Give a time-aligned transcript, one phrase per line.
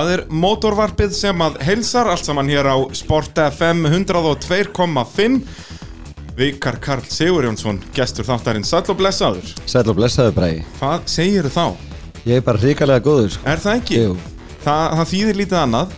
[0.00, 5.34] Það er mótorvarpið sem að heilsar allt saman hér á Sport FM 102.5
[6.38, 9.50] Vikar Karl Sigurjónsson, gestur þáttarinn Sæll og blessaður.
[9.68, 11.66] Sæl og blessaðu bræði Hvað segir þá?
[12.24, 13.44] Ég er bara hrikalega góður sko.
[13.44, 14.00] Er það ekki?
[14.06, 14.16] Jú.
[14.64, 15.94] Það, það þýðir lítið annað.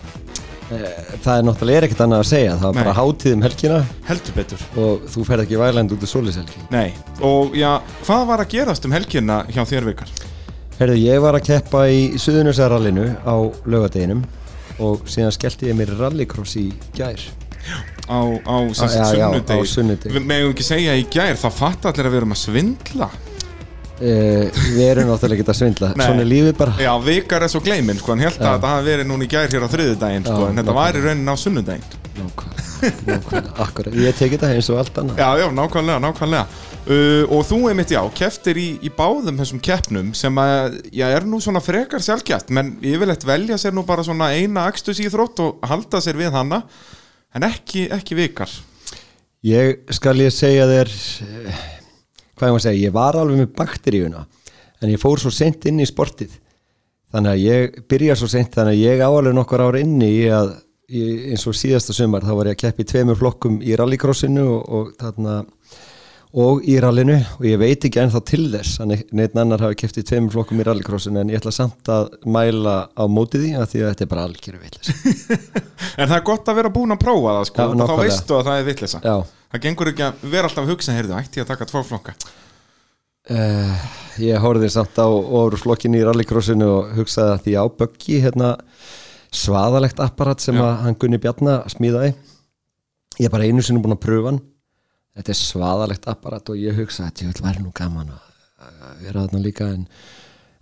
[0.73, 2.59] Það er náttúrulega er ekkert annað að segja.
[2.59, 3.81] Það var bara hátíð um helgina.
[4.11, 4.69] Heldur betur.
[4.83, 6.89] Og þú ferð ekki vægland út í solishelgi Nei,
[7.23, 7.71] og já,
[8.03, 10.15] hvað var að gerast um helgina hjá þér Vikar?
[10.83, 13.35] Herðu, ég var að keppa í Suðunusarallinu á
[13.71, 14.25] laugadeginum
[14.83, 16.65] og síðan skellti ég mér rallycross í
[16.97, 17.23] gær.
[18.11, 20.11] Á, á, Á- já, á sunnudegi.
[20.11, 23.09] Við megum ekki segja í gær, það fatt allir að við erum að svindla.
[24.03, 25.93] Uh, Við erum náttúrulega ekki að svindla.
[25.95, 26.03] Nei.
[26.09, 26.75] Svona er lífið bara.
[26.83, 29.53] Já, Vikar er svo gleimin, sko, hann held að það hafi verið núna í gær
[29.55, 31.87] hér á þriðudaginn, sko, Já, en þetta var í raunin á sunnudaginn.
[32.19, 33.95] Nákvæmlega, nákvæmlega, akkurat.
[34.03, 35.23] Ég tek þetta eins og allt annað.
[35.23, 40.11] Já, já, nákvæmlega, nákvæmlega uh, Og þú einmitt, já, keftir í, í báðum þessum keppnum
[40.19, 44.33] sem að, já, er nú svona frekar sjálfgætt menn yfirleitt velja sér nú bara svona
[44.35, 46.63] eina akstus í þrótt og halda sér við hana
[47.35, 48.51] en ekki, ekki vikar.
[49.43, 50.91] Ég skal ég segja þér
[52.39, 54.27] hvað ég var að segja, ég var alveg með bakteríuna
[54.83, 56.35] en ég fór svo sent inn í sportið.
[57.13, 60.55] Þannig að ég byrja svo sent þannig að ég áalveg nokkur ár inni í að
[60.93, 64.45] í, eins og síðasta sumar þá var ég að keppa í tveimur flokkum í rallycrossinu
[64.49, 65.37] og, og þarna
[66.33, 69.99] og í rallinu og ég veit ekki ennþá til þess að neitt- annar hafi keppt
[70.01, 73.67] í tveimur flokkum í rallycrossinu en ég ætla samt að mæla á mótið því að
[73.73, 74.93] því að þetta er bara algjöru vitlis
[76.01, 77.65] En það er gott að vera búin að prófa það, sko.
[77.67, 79.01] Já, þá veistu að það er vitleysa.
[79.05, 79.17] Já,
[79.53, 82.15] Það gengur ekki að vera alltaf að hugsa, heyrðu, ætti að taka tvo flokka?
[83.29, 83.83] Uh,
[84.25, 88.55] ég horfði samt á ofurflokkin í rallycrossinu og hugsaði að því á Böggi hérna,
[89.37, 92.15] svaðalegt apparat sem hann Gunni Bjarnar smíðaði.
[93.21, 94.41] Ég er bara einu sinni búin að pröfa hann
[95.17, 99.25] þetta er svaðalegt apparat og ég hugsaði að ég vil væri nú gaman að vera
[99.27, 99.87] þarna líka en,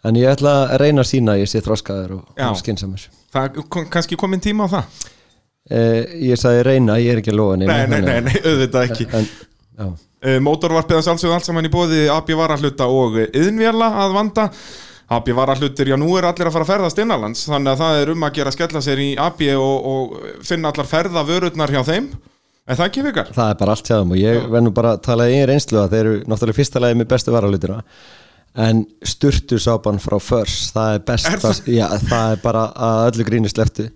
[0.09, 2.61] en ég ætla að reyna að sína að ég sé þroskaður og, og
[3.45, 5.01] er kom- kannski komin tíma á það?
[5.71, 8.87] Uh, ég sagði reyna, ég er ekki að lofa Nei, nei, nei, að- nei, auðvitað
[8.91, 9.11] ekki.
[9.19, 9.29] En,
[9.81, 9.91] já,
[10.21, 14.43] Uh, Mótorvarpið að sjálfsögðu allt saman í bóði AB varahluta og yðnvjala að vanda.
[15.17, 18.11] AB varahlutir, já nú er allir að fara að ferðast innanlands þannig að það er
[18.13, 22.11] um að gera skella sér í AB og, og finna allar ferða vörurnar hjá þeim
[22.69, 23.31] Er það ekki vikar?
[23.35, 25.95] Það er bara allt sjáðum og ég verð nú bara að tala í reynslu að
[25.95, 27.79] þeir eru náttúrulega fyrsta lagi með bestu varalutina
[28.67, 31.61] en sturtu sápan frá First, það er besta Er það?
[31.71, 33.89] Já, það er bara að öllu gríni sleftu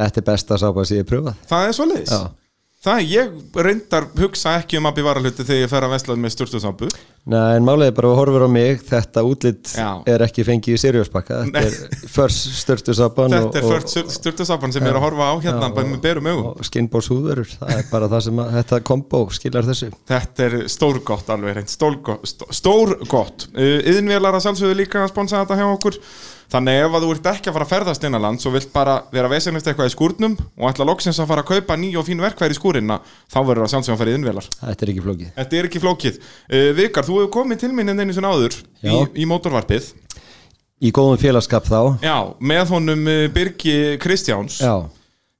[0.00, 2.20] Þetta er besta sápan sem ég hef pröfað Það er svo leiðis Já.
[2.82, 6.88] Það, ég reyndar hugsa ekki um AB varahluti þegar ég fer að veslað með sturtusambu
[7.30, 10.02] Nei, en málega bara að horfur á mig þetta útlit Já.
[10.10, 11.76] er ekki fengið í serióspakka þetta er
[12.16, 15.92] First sturtu sápan Þetta er först sturtusamban sem ég er að horfa á hérna bara
[15.92, 19.70] með berum augum og skinbós húðverur það er bara það sem að, þetta kombo skilar
[19.70, 23.46] þessu Þetta er stórgott alveg reynd, stórgott, stórgott.
[23.54, 25.98] Yðinvélar að sjálfsögðu líka að sponsa þetta hjá okkur.
[26.52, 29.28] Þannig ef að þú ert ekki að fara að ferðast innanlands og vilt bara vera
[29.32, 32.52] vesenist eitthvað í skúrnum og ætla loksins að fara að kaupa ný og fín verkværi
[32.52, 32.98] í skúrinna,
[33.32, 34.48] þá verður það sjálfsögðu að fara í yðinvélar.
[34.58, 36.18] Þetta er ekki flókið Þetta er ekki flókið.
[36.52, 39.88] Uh, Vikar, þú hefur komið til minn en einu sinni áður í, í mótorvarpið.
[40.82, 42.16] Í góðum félagskap þá Já,
[42.52, 44.74] með honum uh, Birgi Kristjáns Já,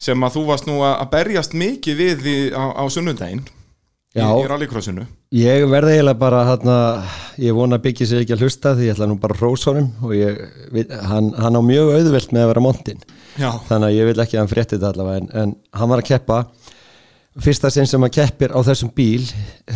[0.00, 3.44] sem að þú varst nú að berjast mikið við á, á sunnundaginn
[4.12, 4.26] Já.
[4.28, 5.06] í rallycrossinu.
[5.32, 6.74] Ég verði eiginlega bara hérna,
[7.40, 9.72] ég vona að byggja sér ekki að hlusta því ég ætla nú bara að hrósa
[9.72, 10.42] honum og ég,
[11.08, 13.00] hann, hann á mjög auðvelt með að vera montinn
[13.40, 16.04] Já, þannig að ég vil ekki að hann frétti þetta allavega en, en hann var
[16.04, 16.42] að keppa
[17.40, 19.24] fyrsta sinn sem hann keppir á þessum bíl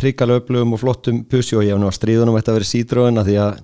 [0.03, 3.23] hrikalega öflugum og flottum pussi og ég hef nú að stríðunum þetta að vera sídróin
[3.23, 3.61] að því að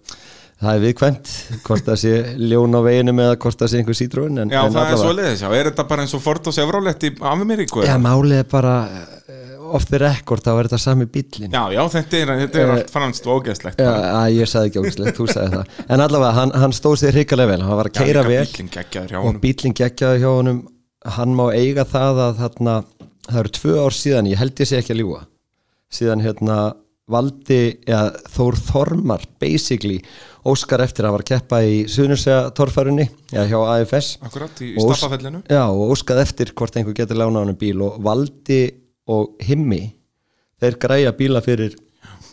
[0.63, 1.31] það er viðkvæmt
[1.67, 4.77] hvort það sé ljón á veginu með hvort það sé einhver sídróin en, Já en
[4.77, 7.83] það er svo leiðis, já, er þetta bara eins og Ford og Chevrolet í Ameríku?
[7.85, 8.77] Já, málið er bara
[9.77, 12.75] off the record þá er þetta sami bílinn Já, já, þetta er, þetta er Eh,
[12.77, 15.81] allt franskt og ógeðslegt Já, að ég sagði ekki ógislegt, þú sagði það.
[15.89, 19.41] En allavega, hann, hann stóð sér hrikalega vel Hann var að keira vel og honum.
[19.43, 20.63] bílinn geggjaði hjá honum.
[21.19, 22.77] Hann má eiga það að þarna,
[23.29, 25.25] það eru tvö ár síðan, ég held ég sé ekki að ljúga
[25.93, 26.59] síðan hérna
[27.13, 29.99] valdi, ja, Þór Þormar basically,
[30.49, 34.83] óskar eftir að hann var keppa í Suðnursega torfærunni já, hjá AFS Akkurat, í, í
[34.83, 34.95] Og
[35.51, 37.77] Já, og óskað eftir hvort einhver getur lána honum bíl.
[37.85, 38.63] Og valdi
[39.13, 39.83] og himmi
[40.63, 41.77] þeir græja bíla fyrir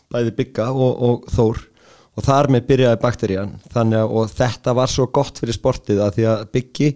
[0.10, 1.64] bæði bygga og, og þór
[2.20, 3.56] og þar með byrjaði bakterían.
[3.72, 6.90] Þannig að og þetta var svo gott fyrir sportið að því að byggi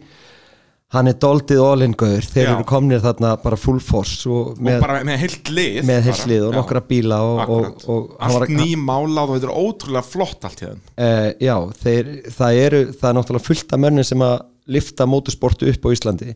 [0.93, 2.49] hann er doldið ólingaður þeir Já.
[2.53, 6.05] eru komnir þarna bara full force og og með, bara með heilt lið með bara.
[6.05, 10.61] heislið og nokkra bíla og, og, og Allt nýmálað og þetta er ótrúlega flott allt
[10.61, 10.83] í þeim.
[10.93, 14.35] Uh, já, þeir, það eru það er náttúrulega fullt af mönnum sem að
[14.77, 16.35] lifta mótorsportu upp á Íslandi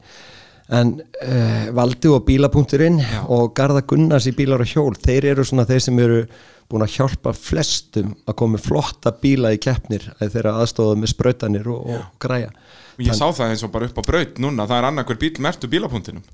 [0.74, 5.68] en uh, Valdi og bíla.inn og Garða Gunnars í bílar og hjól þeir eru svona
[5.70, 6.22] þeir sem eru
[6.68, 11.70] búin að hjálpa flestum að koma flotta bíla í keppnir að þeirra aðstofað með sprautanir
[11.72, 12.52] og, og græja.
[13.00, 15.70] Ég sá það eins og bara upp á braut núna, það er annarkur bíl mertu
[15.72, 16.26] bílapunktinum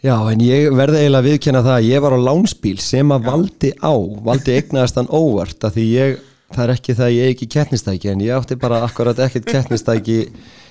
[0.00, 3.26] Já, en ég verði eiginlega að viðkjanna það að ég var á lánsbíl sem að
[3.26, 3.92] valdi á,
[4.24, 6.14] valdi eignaðast hann óvart að því ég,
[6.56, 10.16] það er ekki það að ég ekki kettnistæki en ég átti bara akkurat ekkert kettnistæki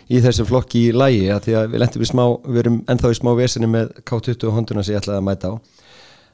[0.09, 3.11] í þessu flokki í lægi að því að við lendum í smá, við erum ennþá
[3.13, 5.55] í smá vesinu með K20 honduna sem ég ætlaði að mæta á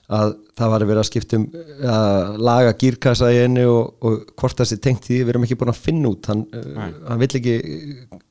[0.05, 1.45] að það var að vera að skiptum
[1.89, 5.57] að laga gírkassa í henni og, og hvort það sé tengt því við erum ekki
[5.57, 7.55] búin að finna út hann, uh, hann vill ekki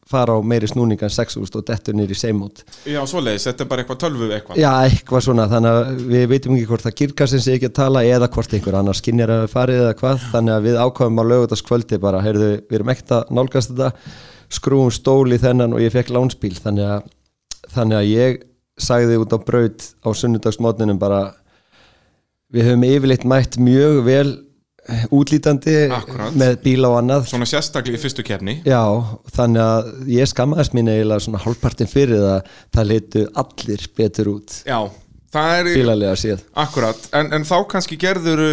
[0.09, 3.83] fara á meiri snúning en 6.000 og dettur nýri seimút Já, svoleiðis, þetta er bara
[3.83, 4.61] eitthvað tölvu eitthvað.
[4.61, 8.05] Já, eitthvað svona, þannig að við veitum ekki hvort það gírkassin sé ekki að tala
[8.07, 12.01] eða hvort einhver annar skinnir að farið eða hvað þannig að við ákvæmum á lögutaskvöldi
[12.05, 13.91] bara, heyrðu, við erum ekkert að nálgast þetta
[14.53, 17.07] skrúum stóli þennan og ég fekk lánspíl þannig að,
[17.75, 18.43] þannig að ég
[18.81, 21.23] sagði út á braut á sunnudagsmótninum bara
[22.55, 24.27] við höfum yfirleitt mætt mjög vel
[25.15, 26.35] útlítandi Akkúrat.
[26.37, 27.29] með bíla og annað.
[27.31, 28.83] Svona sérstaklega í fyrstu kefni Já,
[29.33, 34.59] þannig að ég skammaðist mín eiginlega svona hálfpartin fyrir það það litu allir betur út.
[34.69, 34.79] Já,
[35.33, 38.45] það er bílalega síð akkurat En, en þá kannski gerður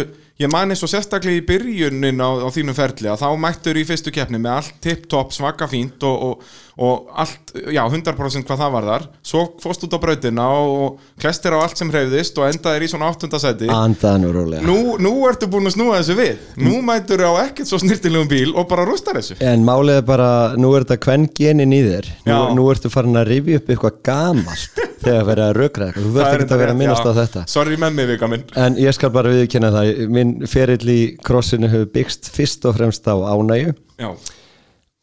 [0.42, 3.84] Ég man eins og sérstaklega í byrjunin á, á þínum ferli að þá mættur í
[3.86, 6.48] fyrstu keppni með allt tipp-topp, svaka fínt og, og,
[6.80, 11.52] og allt, já, 100% hvað það var þar svo fórst út á brautina og klestir
[11.52, 14.64] á allt sem hreyfðist og endaðir í svona áttundasæti Andaðan og rólega.
[14.64, 16.40] Nú, nú ertu búin að snúa þessu við.
[16.62, 19.36] Nú mætur á ekkert svo snirtilegum bíl og bara rústar þessu.
[19.44, 22.10] En málið er bara, nú er þetta hvern genin í þér.
[22.30, 26.04] Nú, nú ertu farin að rifja upp eitthvað gamalt þegar verið að rökra eitthvað.
[26.06, 27.44] Þú Það verður er ekki að vera að minnast á þetta.
[27.52, 28.44] Sorry með mig, vika minn.
[28.64, 33.08] En ég skal bara viðkynna það Minn ferill í krossinu hefur byggst fyrst og fremst
[33.08, 33.74] á ánægju.
[34.00, 34.10] Já,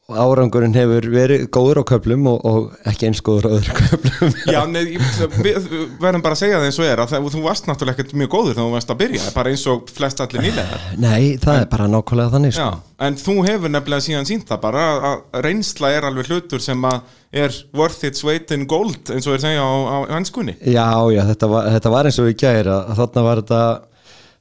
[0.10, 4.34] og árangurinn hefur verið góður á köflum og, og ekki eins góður á öðru köflum.
[4.50, 4.96] Já ég-
[5.46, 5.68] við
[6.02, 8.32] verðum bara að segja það eins og er að það, þú varst náttúrulega ekkert mjög
[8.34, 11.70] góður þegar þú varst að byrja bara eins og flest allir nýlegar Nei, það er
[11.76, 12.66] bara nákvæmlega þannig sko.
[12.66, 16.82] Já, en þú hefur nefnilega síðan sínt það bara að- reynsla er alveg hlutur sem
[16.90, 17.02] að
[17.32, 20.56] er worth its weight in gold eins og er segja á, á hanskunni.
[20.66, 23.62] Já, já, þetta var, þetta var eins og við gæri að þarna var þetta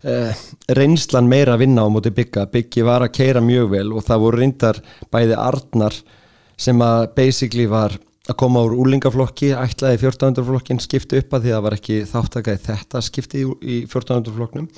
[0.05, 0.43] uh,
[0.79, 4.23] reynslan meira að vinna á móti bygga byggi var að keira mjög vel og það
[4.25, 5.97] voru reyndar bæði Arnar
[6.59, 7.97] sem að basically var
[8.29, 11.99] að koma úr úlingaflokki, ætlaði 1400 flokkin skipti upp að því að það var ekki
[12.11, 14.69] þáttakæði þetta skipti í, í 1400 flokknum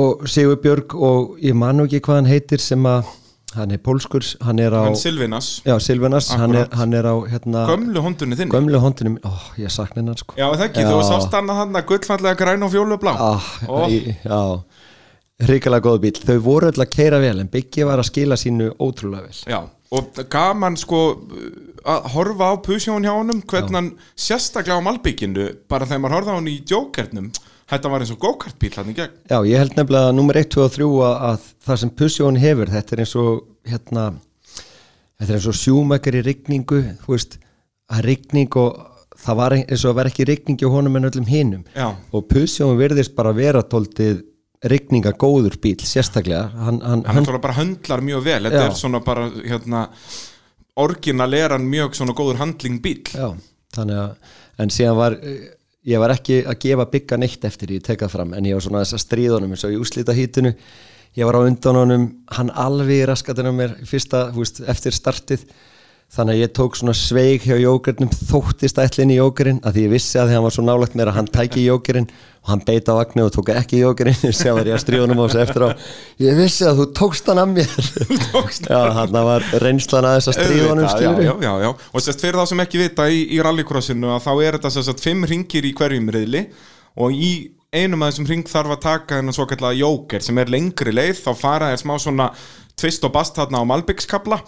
[0.00, 3.08] og Sigur Björg og ég manu ekki hvað hann heitir sem að
[3.56, 7.14] hann er pólskur, hann er á Hann Silvinas, já, Silvanas, hann er, hann er á
[7.30, 8.52] hérna, gömlu hondunni þinni.
[8.54, 10.36] Gömlu hondunum ó, ég sakna hennar sko.
[10.38, 13.12] Já, það ekki, þú sást hann að hann að gullfallega græn og fjólu blá.
[13.18, 13.88] Ah, Ó.
[13.90, 14.40] í, já.
[15.40, 18.74] Hrikalega góð bíl, þau voru öll að keira vel en Biggi var að skila sínu
[18.76, 19.38] ótrúlega vel.
[19.48, 19.60] Já,
[19.96, 20.98] og gaman sko
[21.88, 26.30] að horfa á pusjón hjá honum hvernig hann sérstaklega á malbygginu bara þegar maður horfði
[26.30, 27.30] á hann í djókernum
[27.70, 29.16] þetta var eins og go-kart-bíl hann í gegn.
[29.30, 32.40] Já, ég held nefnilega að nummer 1, 2 og 3 að, að það sem Pussjón
[32.42, 33.30] hefur, þetta er eins og
[33.70, 34.06] hérna,
[35.20, 37.36] þetta er eins og sjúmækar í rigningu, þú veist
[37.90, 38.80] að rigning og
[39.20, 41.62] það var eins og að vera ekki rigning hjá honum en öllum hinum.
[41.76, 41.88] Já.
[42.12, 44.26] og Pussjón virðist bara vera tóltið
[44.70, 46.50] rigninga góður bíl, sérstaklega.
[46.52, 48.42] Hann, hann, hann náttúrulega bara höndlar mjög vel.
[48.44, 48.66] Þetta Já.
[48.68, 49.86] er svona bara hérna
[50.80, 53.32] orginal er hann mjög svona góður handling bíl Já,
[53.76, 55.48] þannig að en síðan var, eh,
[55.88, 58.82] ég var ekki að gefa bygga neitt eftir ég tekað fram en ég var svona
[58.84, 60.54] þess að stríðunum eins og í úslita hítinu
[61.16, 63.02] ég var á undan honum, hann alveg
[63.50, 65.46] á mér fyrsta, þú veist, eftir startið
[66.10, 69.92] þannig að ég tók svona sveig hjá jókernum, þóttist ætlinn í jókerinn að því ég
[69.92, 72.08] vissi að hann var svo nálagt mér að hann tæki jókerinn
[72.40, 75.24] og hann beita á vagnu og tók ekki jókerinn, sem var ég að stríðunum á
[75.28, 75.68] þessu eftir á,
[76.24, 77.76] ég vissi að þú tókst hann af mér.
[78.66, 82.40] Já, hann var reynslan að þess að stríðunum Auðvitað, já, já, já, og sérst fyrir
[82.40, 85.68] þá sem ekki vita í, í rallycrossinu að þá er þetta sérst að fimm ringir
[85.68, 86.42] í hverjum reyðli
[86.98, 87.30] og í
[87.70, 91.20] einum af þessum ring þarf að taka þennan svo kallega jóker sem er lengri leið.
[91.22, 92.32] Þá fara er smá svona
[92.80, 94.40] tvist og bast þarna á Malbygskabla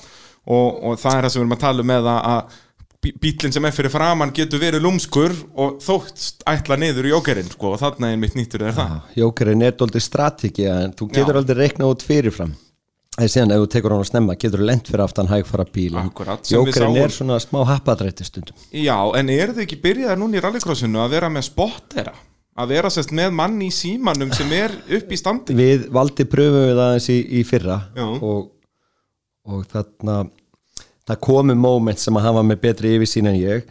[0.46, 2.58] og, og það er það sem við erum að tala um með að, að
[3.02, 7.50] bí- bíllinn sem er fyrir framann getur verið lúmskur og þótt ætla niður í jókerinn
[7.52, 11.34] sko, og þarna er mitt nýttur er það Jókerinn er doldið strategið en þú getur
[11.36, 11.40] Já.
[11.42, 12.52] aldrei reiknað út fyrirfram
[13.20, 15.96] eða síðan ef þú tekur hann að snemma getur þú lent fyrir aftan hægfara bíl
[16.48, 21.02] Jókerinn er svona smá happadrætti stundum Já, en eru þið ekki byrjaðar núna í rallycrossinu
[21.02, 22.14] að vera með spottera?
[22.52, 25.54] Að vera sérst með mann í símanum sem er upp í standi?
[25.56, 28.04] Við valdi pröfum við aðeins í, í fyrra Já.
[28.18, 28.50] og,
[29.48, 30.18] og þarna
[31.08, 33.64] það komu moment sem að hann var með betri yfirsýn en ég.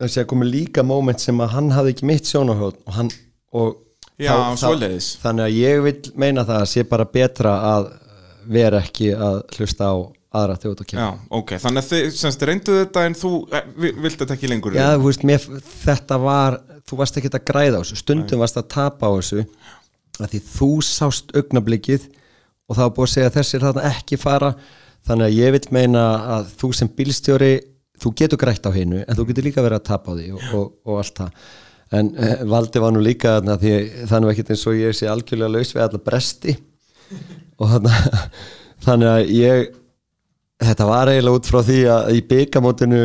[0.00, 3.12] Þessi að komu líka moment sem að hann hafði ekki mitt sjónahótt og hann
[3.56, 3.76] og
[4.16, 5.10] Já, svoleiðis.
[5.20, 7.88] þannig að ég vil meina það að sé bara betra að
[8.48, 9.94] vera ekki að hlusta á
[10.36, 13.66] aðra þjóð og Já, kemur ok, þannig að þið semst reyndu þetta en þú eh,
[13.76, 14.76] vi- vilt þetta ekki lengur?
[14.76, 15.46] Já, þú veist, mér,
[15.84, 16.58] þetta var
[16.88, 19.44] þú varst ekki að græða á þessu, stundum varst að tapa á þessu
[20.16, 22.08] að því þú sást augnablikið
[22.66, 24.50] og það var búið að segja að þessir þarna ekki fara.
[25.06, 26.04] Þannig að ég vil meina
[26.36, 27.52] að þú sem bílstjóri
[28.02, 30.46] þú getur grætt á hinu en þú getur líka verið að tapa á því og,
[30.58, 31.48] og, og allt það.
[31.96, 35.08] En eh, Valdi var nú líka þarna því er nú ekkert eins og ég sé
[35.10, 36.56] algjörlega laus við alla bresti.
[37.56, 38.00] Og þarna
[38.86, 39.68] þannig að ég
[40.62, 43.02] þetta var eiginlega út frá því að í byggamótinu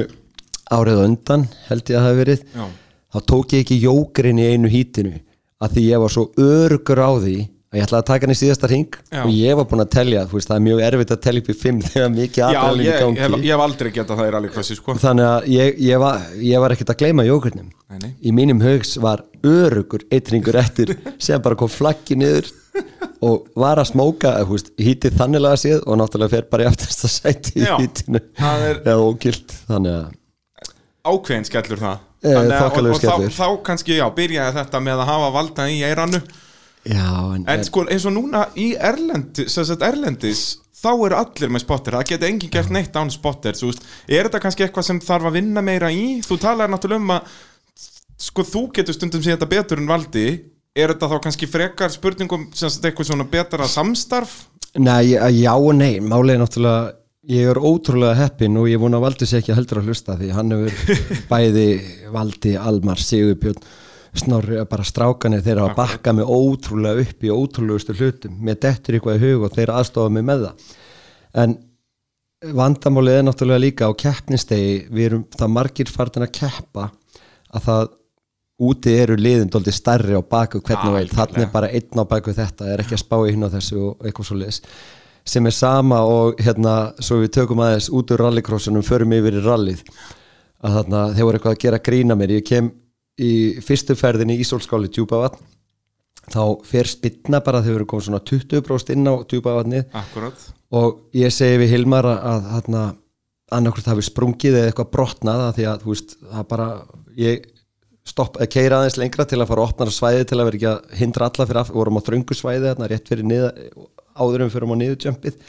[0.71, 2.65] árið undan held ég að það hafi verið Já.
[3.11, 5.17] þá tók ég ekki jókurinn í einu hítinu
[5.61, 7.37] að því ég var svo örugur á því
[7.71, 9.21] að ég ætlaði að taka hann í síðasta ring Já.
[9.23, 11.51] og ég var búinn að telja, þú veist, það er mjög erfitt að telja upp
[11.51, 14.33] í fimm þegar mikið aðræðin í ég, gangi hef, ég hef aldrei getað það í
[14.35, 14.95] rallycrossi sko.
[14.99, 18.11] þannig að ég, ég, var, ég var ekkert að gleyma jókurnum Nei, nei.
[18.27, 20.93] í mínum hugs var örugur eitringur eftir
[21.27, 22.51] sem bara kom flaggi niður
[23.23, 27.03] og var að smóka þú veist, hítið þanniglega séð og náttúrulega fer bara í aftast
[27.07, 30.71] að sæti í Já, hítinu það er- eða ógilt þannig að
[31.11, 33.31] ákveðin skellur það Eh, Þannig að- þokkalegur og, og þá, skellur.
[33.33, 36.19] þá kannski, já, byrjaði þetta með að hafa valda í eiranu
[36.87, 40.43] já, en, En sko, eins og núna í sagt Erlendis
[40.81, 44.27] þá eru allir með spotter, það geta enginn gert neitt án spotter, þú veist, er
[44.27, 47.35] þetta kannski eitthvað sem þarf að vinna meira í, þú talaði náttúrulega um að
[48.21, 50.25] sko þú getur stundum séð þetta betur en valdi.
[50.71, 54.45] Er þetta þá kannski frekar spurningum sem sagt eitthvað svona betra samstarf?
[54.79, 56.93] Nei, já og nei, málið er náttúrulega
[57.31, 60.15] ég er ótrúlega heppinn og ég er búin að valdi sér ekki heldur að hlusta
[60.17, 61.65] því hann hefur bæði
[62.13, 63.59] valdi Almar, Sigurbjörn
[64.17, 68.37] snorri bara strákanir þeirra að bakka mig ótrúlega upp í ótrúlegustu hlutum.
[68.43, 70.69] Mér dettur eitthvað í hug og þeirra aðstofa mig með það.
[71.43, 71.57] En
[72.57, 76.87] vandamálið er náttúrulega líka á keppnistegi við erum það margir fartin að keppa
[77.51, 77.91] að það
[78.61, 82.33] úti eru liðin dóldi stærri á baku hvernig einn, þannig er bara einn á baku
[82.35, 84.59] þetta er ekki að spá í hinn á þessu og eitthvað svo liðs
[85.25, 89.43] sem er sama og hérna svo við tökum aðeins út úr rallycrossunum förum yfir í
[89.45, 89.83] rallið.
[90.61, 92.35] Að þarna þeir voru eitthvað að gera grína mér.
[92.37, 92.71] Ég kem
[93.21, 95.41] í fyrstu ferðinni í Ísólskáli djúpavatn
[96.31, 99.87] þá fer spilna bara þegar við erum komið svona 20% inn á djúpavatnið.
[99.97, 102.83] Akkurat og ég segi við Hilmar að, að þarna
[103.51, 106.67] annarkvæmt hafi sprungið eða eitthvað brotnað af því að þú veist, það bara
[107.19, 107.49] ég
[108.07, 111.01] stopp, keira aðeins lengra til að fara að opna svæði til að vera ekki að
[111.01, 113.51] hindra alla fyrir af, við vorum á þröngu svæði þarna rétt fyrir niða,
[114.15, 115.41] áður en við fyrir á niðurjumpið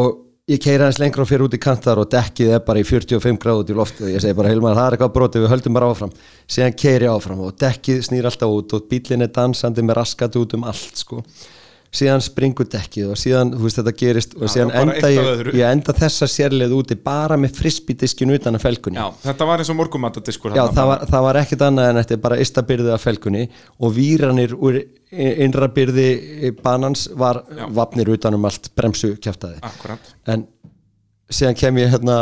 [0.00, 0.08] og
[0.44, 3.38] ég keira aðeins lengra og fyrir út í kantar og dekkið er bara í 45
[3.40, 5.78] gráð út í loftu og ég segi bara Hilmar það er eitthvað brotið, við höldum
[5.78, 6.12] bara áfram.
[6.44, 10.36] Síðan keiri ég áfram og dekkið snýr alltaf út og bílinn er dansandi með raskat
[10.36, 11.22] út um allt sko.
[11.94, 15.68] Síðan springur dekkið og síðan þú veist þetta gerist og Já, síðan enda ég, ég
[15.70, 18.98] enda þessa sérleið úti bara með frisbídiskin utan af felgunni.
[18.98, 22.16] Já, þetta var eins og morgumatadiskur Já, það var, það var ekkert annað en þetta
[22.18, 23.46] er bara ystabyrði af felgunni
[23.78, 24.80] og víranir úr
[25.14, 27.66] innra byrði banans var Já.
[27.74, 29.14] vapnir utan um allt bremsu
[29.62, 30.14] Akkurat.
[30.26, 30.46] En
[31.30, 32.18] síðan kem ég hérna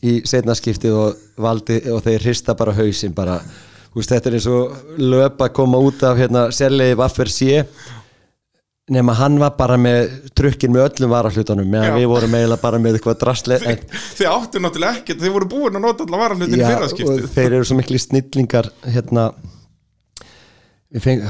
[0.00, 3.38] í setnaskiptið og valdi og þeir hrista bara hausinn bara,
[3.94, 7.64] veist, þetta er eins og löp að koma út af hérna sérleiði vaffer sé
[8.90, 12.98] nema hann var bara með trukkin með öllum varahlutunum meðan við vorum eiginlega bara með
[12.98, 13.84] eitthvað drastle en,
[14.18, 16.94] Þið áttu náttúrulega ekkert, þið voru búin að nota allar varahlutin í Já, fyrra og
[16.94, 19.28] skiptið þeir eru svo miklu snillingar hérna
[20.90, 21.26] við feng,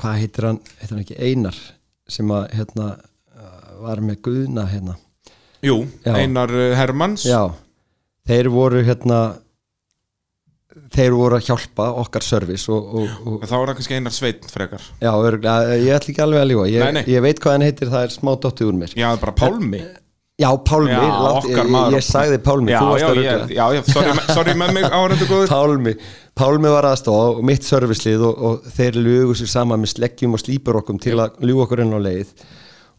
[0.00, 0.60] hvað heitir hann?
[0.80, 1.58] Heitir hann ekki Einar
[2.08, 2.92] sem að hérna
[3.84, 4.98] var með Guðna hérna?
[5.64, 6.12] Jú, Já.
[6.20, 7.24] Einar uh, Hermanns.
[7.28, 7.48] Já,
[8.28, 9.22] þeir voru hérna
[10.94, 14.50] þeir voru að hjálpa okkar service og, og, og Þá er það kannski Einar Sveitn
[14.50, 14.86] frekar.
[15.00, 18.08] Já, örgulega, ég ætla ekki alveg að ljúa ég, ég veit hvað hann heitir, það
[18.08, 18.96] er smá dottið úr mér.
[18.98, 19.82] Já, það er bara Pálmi.
[20.34, 24.72] Já, Pálmi, Já, lát, okkar ég, ég sagði Pálmi já, já, já, sorry, sorry með
[24.74, 25.52] mig áhendur góður.
[25.54, 25.94] Pálmi,
[26.34, 30.40] Pálmi var aðstofa og mitt servicelið og, og þeir lugu sér saman með sleggjum og
[30.42, 32.32] slípur okkur til að ljúga okkur inn á leið.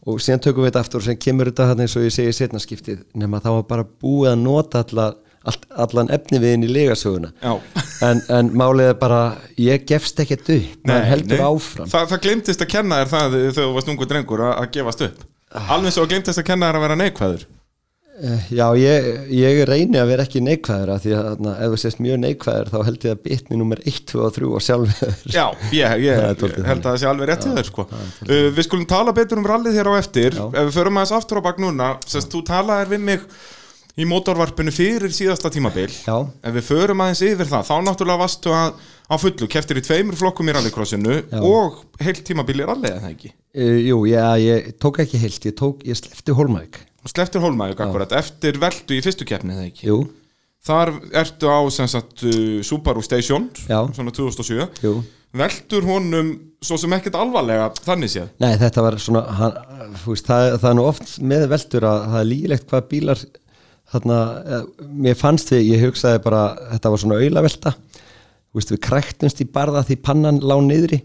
[0.06, 2.32] Og síðan tökum við þetta aftur og sem kemur þetta hann eins og ég segi
[2.38, 5.06] setnaskiptið nema þá var bara búið að nota alla,
[5.50, 7.32] all, allan efni við inn í legasöguna.
[8.06, 9.20] En, en málið er bara
[9.60, 11.90] ég gefst ekkert upp, áfram.
[11.92, 15.04] Þa, Það glemtist að kenna þér það þegar þú varst ungu drengur að, að gefast
[15.10, 15.28] upp.
[15.66, 17.46] Alveg svo glemtist að kenna þér að vera neikvæður
[18.48, 19.06] Já, ég,
[19.36, 22.70] ég reyni að vera ekki neikvæður af því að na, ef þú sést mjög neikvæður
[22.72, 25.18] þá held ég að bitni nummer 1, 2 og 3 og sjálfur.
[25.34, 25.44] Já,
[25.76, 27.84] ég, ég held að það sé alveg rétt í þér sko.
[27.92, 30.38] uh, Við skulum tala betur um rallið hér á eftir.
[30.38, 30.46] Já.
[30.48, 33.28] Ef við förum aðeins aftur á bak núna Sest, Þú talaðir við mig
[33.96, 35.88] í mótorvarpinu fyrir síðasta tímabil.
[36.08, 38.74] Já, Ef við förum aðeins yfir það Þá náttúrulega varstu að,
[39.08, 41.20] á fullu Keftir í tveimur flokkum í rallycrossinu.
[41.44, 43.32] Og heilt tímabil í rallið eða ekki?
[43.56, 47.78] Uh, jú, já, ég tók ekki heilt, ég, tók, ég slefti Holmæk Og sleftir hólmæg
[47.78, 49.86] akkurat Eftir veldu í fyrstu keppni eða ekki?
[49.86, 50.00] Jú,
[50.66, 50.90] Þar
[51.22, 53.78] ertu á sagt, uh, Subaru Station Já.
[53.94, 54.96] Svona 2007 jú.
[55.36, 56.32] Veldur honum
[56.64, 58.32] svo sem ekkert alvarlega Þannig séð?
[58.42, 59.58] Nei, þetta var svona hann,
[60.02, 63.26] veist, það, það er nú oft með veldur að það er lígilegt hvað bílar
[63.92, 64.64] þarna, eh,
[65.06, 66.40] mér fannst við, ég hugsaði bara
[66.72, 67.72] þetta var svona auðlavelta.
[68.56, 71.04] Við kræktumst í barða því pannan lá niðri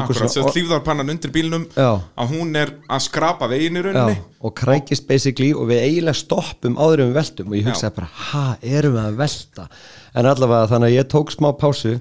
[0.00, 1.90] Akkurat, sem hlýfðarpannan undir bílnum Já.
[2.16, 6.18] að hún er að skrapa veginn í já, rauninni og krækist basically og við eiginlega
[6.18, 9.68] stoppum áður við veltum og ég hugsaði bara, ha, erum við að velta?
[10.12, 11.98] En allavega þannig að ég tók smá pásu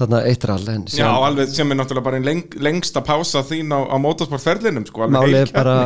[0.00, 3.74] þarna eitt rall en Já, alveg sem er náttúrulega bara ein leng, lengsta pása þín
[3.76, 5.76] á, á motorsportferlinum sko, alveg málið er bara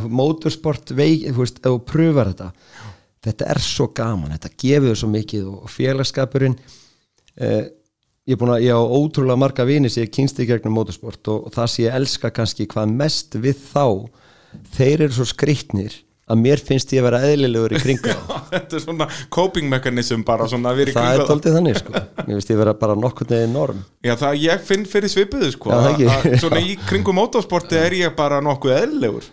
[0.00, 2.50] uh, motorsport veik, þú veist, þú pröfar þetta.
[3.20, 7.62] Þetta er svo gaman, þetta gefur svo mikið og félagskapurinn uh,
[8.30, 11.32] ég er búin að, ég á ótrúlega marga vini sem ég kynst í gegnum motorsport
[11.32, 13.84] og, og það sem ég elska kannski hvað mest við þá
[14.76, 15.98] þeir eru svo skrýtnir
[16.30, 18.12] að mér finnst ég að vera eðlilegur í kringu
[18.52, 21.30] Þetta er svona coping mechanism bara svona að vera í það er kringu það.
[21.32, 21.92] doldið þannig sko.
[22.20, 23.84] Mér finnst ég vera bara nokkurn veginn norm.
[24.06, 27.78] Já, það ég finn fyrir svipuðu sko Já, það að, að, Svona í kringum motorsporti
[27.78, 29.30] er ég bara nokkuð eðlilegur.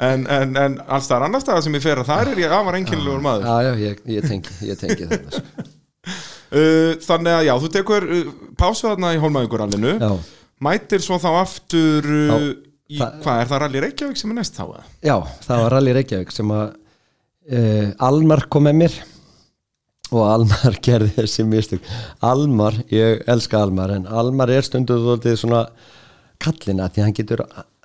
[0.00, 2.54] En, en, en alls það er annars staðar sem ég fer að þar er ég
[2.56, 3.46] afar einkennilegur maður.
[3.50, 5.66] Já, já, ég, ég tengi, ég tengi þetta sko.
[6.50, 10.10] Þannig að já, þú tekur uh, pásu þarna í Hólmavíkurallinu já.
[10.60, 12.36] Mætir svo þá aftur uh, Já,
[12.90, 14.64] í, hvað er það Rally Reykjavík sem er næst þá?
[15.06, 15.14] Já,
[15.46, 16.66] það var Rally Reykjavík sem að
[17.54, 18.98] uh, Almar kom með mér
[20.10, 21.86] og Almar gerði þessi mistök.
[22.26, 25.64] Almar, ég elska Almar en Almar er stundu þóttið svona
[26.42, 27.44] kallina því hann getur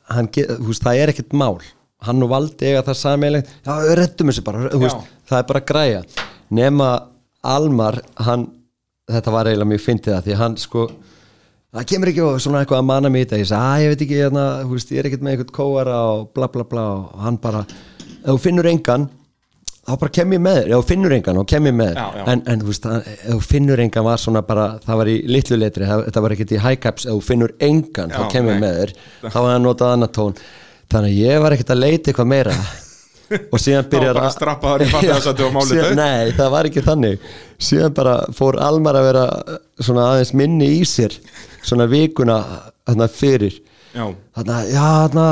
[0.09, 1.57] hann get, veist, það er ekkert mál.
[2.05, 6.01] Hann og Valdi eiga það sammeilegt já, rettum þessu bara, veist, það er bara græja.
[6.53, 6.89] Nema
[7.45, 8.47] Almar hann,
[9.11, 10.85] þetta var eiginlega mjög fyndið það því hann sko
[11.75, 13.91] það kemur ekki og svona eitthvað að manna mig í þetta ég sagði, að ég
[13.93, 17.21] veit ekki, hérna, veist, ég er ekkert með eitthvað kóara og bla bla bla og
[17.25, 17.61] hann bara,
[18.15, 19.07] ef þú finnur engan
[19.85, 22.21] þá bara kem ég með þér, ef þú finnur engan og kem ég með þér,
[22.33, 25.17] en, en þú veist að, ef þú finnur engan var svona bara, það var í
[25.29, 28.33] litlu letri, það, þetta var ekkert í high caps, ef þú finnur engan Já, þá
[28.33, 28.95] kem ég með þér,
[29.27, 30.33] þá var hann notað annar tón.
[30.89, 32.55] Þannig að ég var ekkert að leita eitthvað meira
[33.51, 35.99] og síðan byrjar bara strappaður í farþegasæti og málið Síðan- dautt?
[36.01, 37.27] Nei, það var ekki þannig.
[37.69, 41.15] Síðan bara fór Almar að vera uh, svona aðeins minni í sér
[41.65, 42.39] svona vikuna
[42.85, 43.61] þarna fyrir.
[43.95, 45.27] Já, þarna, já, þarna,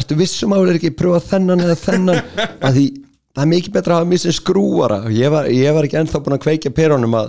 [0.00, 2.22] ertu vissum að þú er ekki pröfa þennan eða þennan?
[2.66, 2.86] Að því
[3.30, 6.34] það er mikið betra að hafa missin skrúara ég var, ég var ekki ennþá búin
[6.34, 7.28] að kveikja perónum að,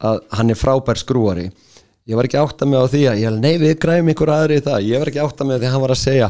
[0.00, 1.44] að hann er frábær skrúari
[2.02, 4.56] ég var ekki átt að með á því að ég nei við græfum ykkur aðri
[4.58, 6.28] í það, ég var ekki átt að með því að hann var að segja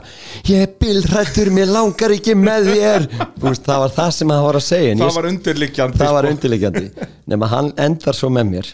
[0.51, 3.07] ég er bílrættur, mér langar ekki með þér.
[3.41, 6.35] Veist, það var það sem hann var að segja það var undirliggjandi það var sko.
[6.37, 7.09] undirliggjandi.
[7.33, 8.71] Nema hann endar svo með mér.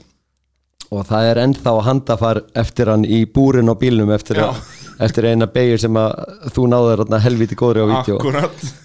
[0.88, 4.58] Og það er ennþá handafar eftir hann í búrin á bílnum eftir, að,
[5.04, 6.14] eftir eina beigir sem að
[6.56, 8.18] þú náður helviti góðri á vídeo.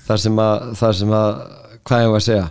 [0.05, 1.29] Þar sem að, þar sem að
[1.87, 2.49] hvað ég var að segja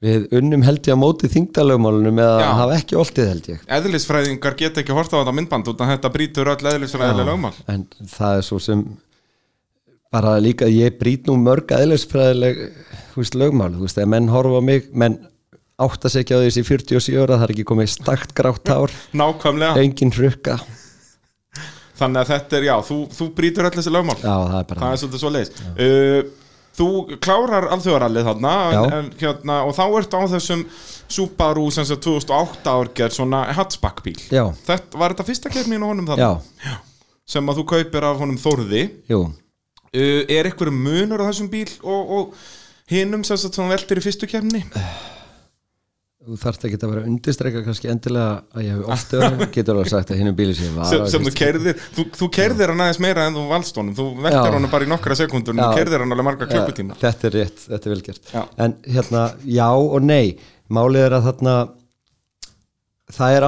[0.00, 2.48] við unnum held ég á móti þingdalögmálunum eða Já.
[2.62, 3.62] hafa ekki oltið held ég.
[3.78, 7.52] Eðlisfræðingar geta ekki horta á þetta myndband út að þetta brýtur öll eðlisfræðilega lögmál.
[7.68, 8.84] en það er svo sem
[10.10, 12.62] bara líka, ég brýt nú mörg aðeinsfræðileg,
[13.12, 13.70] þú veist, lögmál.
[13.76, 15.20] Þú veist, ef menn horfa á mig, menn
[15.80, 19.76] átta sig ekki á þessi 47 ára, það er ekki komið stakt grátt hár, Nákvæmlega,
[19.84, 20.58] engin hrukka.
[22.00, 24.16] Þannig að þetta er, já, þú, þú brýtur öll þessi lögmál.
[24.24, 26.20] Já, það er bara Það er svolítið svo leiðis uh,
[26.80, 28.52] Þú klárar alþjóðarallið þarna
[28.96, 30.64] en, hérna, og þá ertu á þessum
[31.10, 34.46] Subaru sem sagt 2008 árgerð svona hatchback bíl Já.
[34.64, 36.30] Þetta, Var þetta fyrsta keppnin á honum þarna?
[36.64, 36.74] já,
[37.28, 41.68] Sem að þú kaupir af honum Þórði jú, uh, Er eitthvað munur á þessum bíl
[41.84, 42.42] og, og
[42.90, 44.64] hinum sem veltir í fyrstu keppni?
[46.20, 49.90] Þú þarft ekki að vera undirstreika kannski endilega að ég hef oft öðru, getur alveg
[49.94, 52.84] sagt að hinnum bíli sem ég var sem, sem þú kerðir þú, þú kerðir hann
[52.84, 53.96] aðeins meira en þú valst honum.
[53.96, 54.54] Þú veltir Já.
[54.58, 56.98] honum bara í nokkra sekundur en þú kerðir hann alveg marga klukkutíma.
[57.00, 58.32] þetta er rétt, þetta er vel gert.
[58.34, 58.42] Já.
[58.66, 60.24] en hérna, já og nei.
[60.70, 61.54] Málið er að þarna
[63.16, 63.46] það er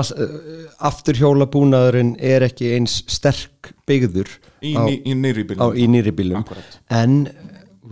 [0.88, 4.30] afturhjóla búnaðurinn er ekki eins sterk byggður
[4.62, 6.78] í, í, í nýri á, bílum í nýri bílum Akkúrat.
[6.90, 7.20] en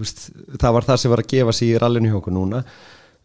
[0.00, 2.62] úst, það var það sem var að gefa sig í rallinu hjá okkur núna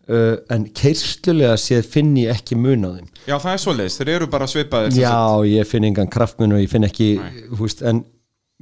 [0.09, 3.07] uh, en keirstulega séð finn ég ekki mun á þeim.
[3.25, 5.15] Já, það er svoleiðis, þeir eru bara svipaðir Já,
[5.49, 7.09] ég finn engan kraftmun og ég finn ekki
[7.59, 8.03] húst, en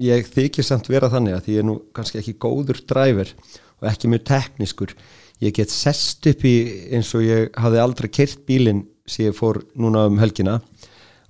[0.02, 3.34] ég þykir samt vera þannig að því ég er nú kannski ekki góður dræver
[3.82, 4.96] og ekki mjög teknískur
[5.44, 6.56] ég get sest upp í
[6.96, 10.60] eins og ég hafði aldrei kert bílinn sem ég fór núna um helgina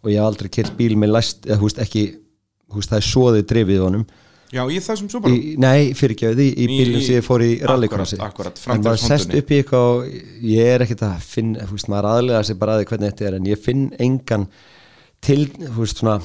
[0.03, 2.05] og ég haf aldrei kert bíl með læst eða húst ekki,
[2.73, 4.05] húst það er svoðið drifið honum
[4.53, 5.33] Já, í þessum Subaru?
[5.33, 9.01] Í, nei, fyrirgefið, í, í bílinn sem ég fór í rallycrossi Akkurat, akkurat, en maður
[9.01, 10.13] sest upp í eitthvað og
[10.53, 13.27] ég er ekkert að finna, þú veist, maður aðlega sér bara að því hvernig þetta
[13.31, 14.45] er en ég finn engan
[15.23, 16.17] til, þú veist, svona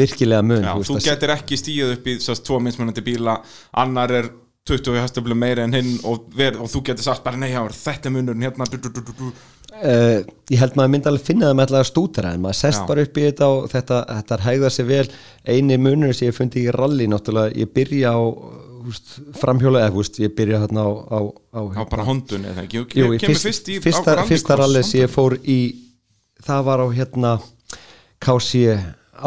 [0.00, 3.38] virkilega mun Já, þú að- getur ekki stíð upp í sérst tvo mismunandi bíla
[3.84, 4.30] annar er
[4.68, 8.12] 20 hestöflum meira en hinn og, ver, og þú getur sagt bara nei, já, þetta
[8.12, 8.66] munurinn hérna.
[8.70, 9.30] Du, du, du,
[9.80, 10.20] uh,
[10.52, 12.86] ég held maður myndi alveg finna það með allega stútera en maður sest Já.
[12.90, 15.06] bara upp í þetta og þetta, þetta hægða sér vel.
[15.48, 18.20] Eini munur sem ég fundi í rally náttúrulega, ég byrja á
[18.84, 21.18] húst, framhjóla, eða húst, ég byrja hérna á, á,
[21.56, 22.84] á, á bara hondun eða ekki?
[22.84, 25.60] Og Jú, kemur fyrst, fyrst í fyrsta, fyrsta rallið sem ég fór í
[26.44, 27.34] það var á hérna
[28.20, 28.76] KC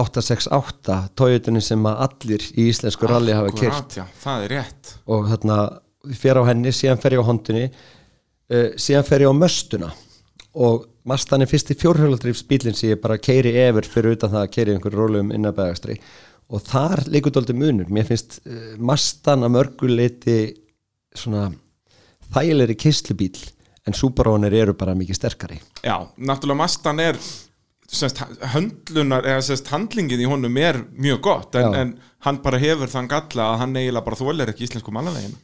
[0.01, 3.53] 868 Toyotunni sem að allir í íslensku rally hafa
[3.93, 4.93] já, það er rétt.
[5.11, 5.59] Og þarna
[6.19, 9.93] fer á henni, síðan fer ég á hondunni uh, síðan fer ég á möstuna.
[10.53, 14.53] Og mastan er fyrsti fjórhjóladrifs bílinn sem ég bara keiri efur fyrir utan það að
[14.53, 15.97] keiri einhverju rólum innabægastri
[16.53, 17.89] og þar leikur dóldi munur.
[17.89, 20.39] Mér finnst uh, mastan að mörguleiti
[21.17, 21.49] svona
[22.33, 23.35] þægilegri kistlubíl
[23.87, 25.59] en Subaruanir eru bara mikið sterkari.
[25.83, 27.19] Já, náttúrulega Mastan er
[27.93, 28.21] semst,
[28.53, 31.81] höndlunar, eða semst, handlingin í honum er mjög gott en, Já.
[31.83, 31.93] en
[32.27, 35.35] hann bara hefur þann galla að hann eiginlega bara þólir ekki íslensku malavegin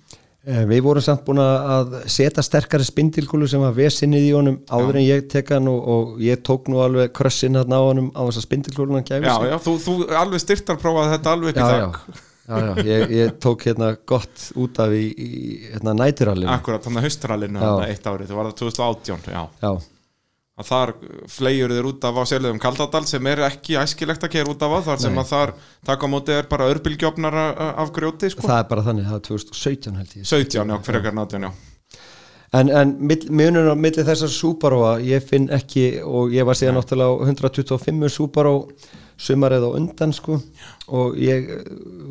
[0.50, 4.96] Eh, Við vorum samt búin að setja sterkari spindilkúlu sem var vesinnið í honum áður
[5.02, 8.24] en ég tek hann og, og ég tók nú alveg krössin hann á honum á
[8.24, 9.50] þess að spindilkúlun hann gæfi Já, sig.
[9.52, 12.88] já, þú, þú alveg styrtarprófaði þetta alveg já, já, þakk já, já.
[12.88, 15.30] Ég, ég tók hérna gott út af í, í
[15.76, 17.74] hérna næturallinu Akkurat, þannig að haustralinu Já.
[17.92, 19.44] eitt árið, það var það 2018 já.
[19.60, 19.72] Já,
[20.60, 20.92] að þar
[21.32, 24.76] flegjur þér út af á sérlegum Kaldadal sem er ekki æskilegt að kera út af
[24.76, 25.22] á þar sem Nei.
[25.24, 25.54] að þar
[25.88, 27.38] taka á móti er bara örbylgjöfnar
[27.70, 28.44] af grjóti sko.
[28.48, 30.28] það er bara þannig, það er 2017 held ég.
[30.28, 31.52] 17, já, fyrir ekkar 18, já.
[32.60, 32.96] En, en
[33.30, 38.10] munur á milli þessar Subaru'a, ég finn ekki og ég var síðan náttúrulega á 125
[38.10, 38.56] Subaru
[39.20, 40.40] sumarið á undan sko
[40.96, 41.50] og ég,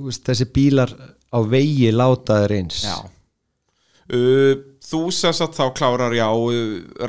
[0.05, 0.93] veist, þessi bílar
[1.33, 2.83] á vegi láta þeir eins.
[2.87, 2.97] Já.
[4.09, 6.27] Uh, Þú sem sagt þá klárar já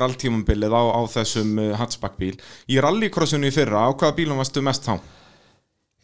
[0.02, 2.34] ralltímumbilið á, á þessum uh, hatchback bíl
[2.68, 4.98] Í rallycrossinu í fyrra, á hvaða bílum varstu mest þá?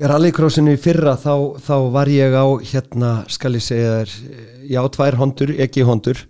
[0.01, 4.15] Í rallycrossinu í fyrra þá, þá var ég á hérna, skal ég segja þér
[4.73, 6.23] já, tvær hondur, ekki hondur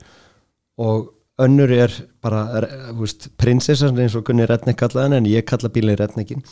[0.83, 1.93] og önnur er
[2.25, 6.45] bara er, veist, prinsessan eins og Gunni Redneck kallaði hann en ég kalla bílinn Redneckin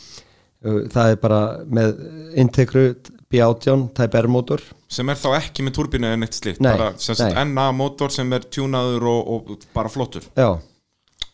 [0.63, 1.95] það er bara með
[2.41, 2.85] Integru
[3.35, 4.63] B18 Type R mótor
[4.95, 7.35] sem er þá ekki með turbínu en eitt slíkt Nei, bara sem sagt.
[7.51, 10.25] NA mótor sem er tjúnaður og, og bara flottur.
[10.39, 10.55] Já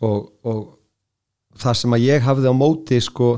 [0.01, 0.61] og, og
[1.61, 3.33] það sem að ég hafði á móti sko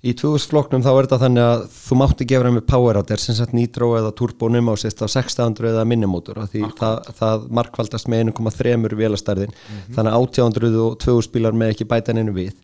[0.00, 3.20] í 2000 flokknum þá er þetta þannig að þú mátti gefa með power out er
[3.20, 8.08] sem sagt nitro eða turbónum á sérst á 600 eða minnumótor því það, það markvaldast
[8.08, 9.52] með 1,3 vélastarðin
[9.92, 12.56] þannig að 800 og 2000 bílar með ekki bæta henni við.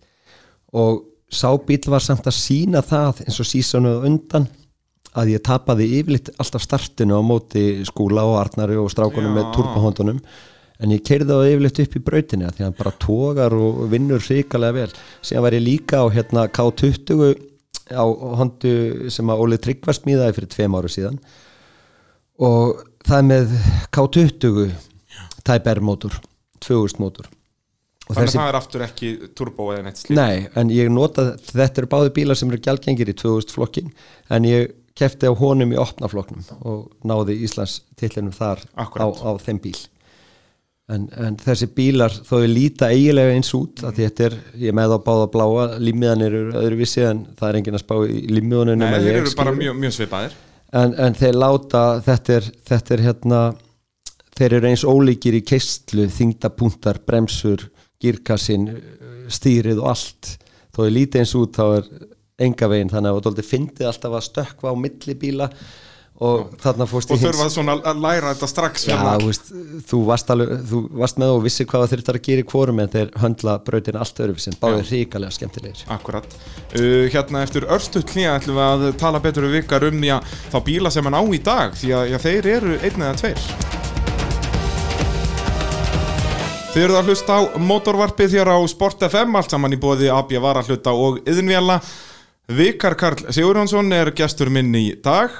[0.72, 4.48] Og sá bíl var samt að sína það eins og sísonu undan
[5.16, 9.36] að ég tapaði yfirleitt alltaf startinu á móti skúla og arnari og strákunum Já.
[9.38, 10.20] með turbóhondunum
[10.82, 13.84] en ég keirði það yfirleitt upp í brautinni af því að hann bara tógar og
[13.92, 14.90] vinnur hrikalega vel.
[15.24, 17.32] Síðan var ég líka á hérna K20
[17.96, 18.04] á
[18.40, 18.74] hondu
[19.14, 21.16] sem að Óli Tryggvar smíðaði fyrir tveim áru síðan.
[22.44, 23.56] Og það er með
[23.96, 24.76] K20
[25.46, 26.16] Type R mótor
[26.60, 27.28] 2000 mótor.
[28.06, 30.18] Og þannig þessi að það er aftur ekki turbo eða neitt slíkt?
[30.18, 33.88] Nei, en ég nota, þetta eru báði bílar sem eru gjaldgengir í 2000 flokkin
[34.34, 39.30] en ég kefti á honum í opna flokknum og náði Íslands tillinum þar á, á
[39.42, 39.78] þeim bíl.
[40.86, 44.76] En, en þessi bílar þó ég líta eiginlega eins út að þetta er, ég er
[44.78, 48.84] með á báða bláa límiðan eru öðruvísi en það er enginn að spá í límiðunum
[48.84, 50.36] Nei, þeir eru bara mjög, mjög svipaðir.
[50.78, 53.40] En, en þeir láta þetta er, þetta er hérna
[54.38, 57.66] þeir eru eins ólíkir í keistlu þingdapunktar, bremsur
[58.02, 58.68] girkassin,
[59.32, 60.36] stýrið og allt.
[60.70, 61.90] Þó ég líti eins út þá er
[62.36, 65.50] enga veginn þannig að þú fyndið alltaf að stökkva á milli bíla
[66.16, 69.16] og þarna fórst og í hins þurfa svona að læra þetta strax Já, hérna.
[69.20, 69.50] þú veist,
[69.90, 72.80] þú varst, alveg, þú varst með og vissi hvað það þurfti að gera í kvorum
[72.80, 76.38] en þeir höndla brautin allt öðruvísin, báðir ríkalega skemmtilegir Akkurat.
[76.72, 80.16] Uh, hérna eftir örstuð hlýja ætlum við að tala betur við vikar um já,
[80.54, 83.46] þá bíla sem hann á í dag því að já, þeir eru einn eða tveir.
[86.72, 90.34] Þið eruð að hlusta á mótorvarpið hér á Sport FM, allt saman í bóði AB
[90.44, 91.78] Varahluta og Yðinvjalla.
[92.46, 95.32] Vikar Karl Sigurjónsson er gestur minn í dag.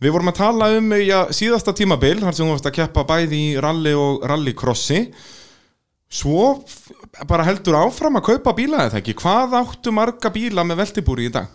[0.00, 3.40] Við vorum að tala um já, síðasta tímabil, þar sem þú varst að keppa bæði
[3.40, 5.02] í rally og rallycrossi.
[6.06, 6.52] Svo
[7.28, 9.16] bara heldur áfram að kaupa bíla eða ekki.
[9.16, 11.50] Hvað áttu marga bíla með veltibúri í dag?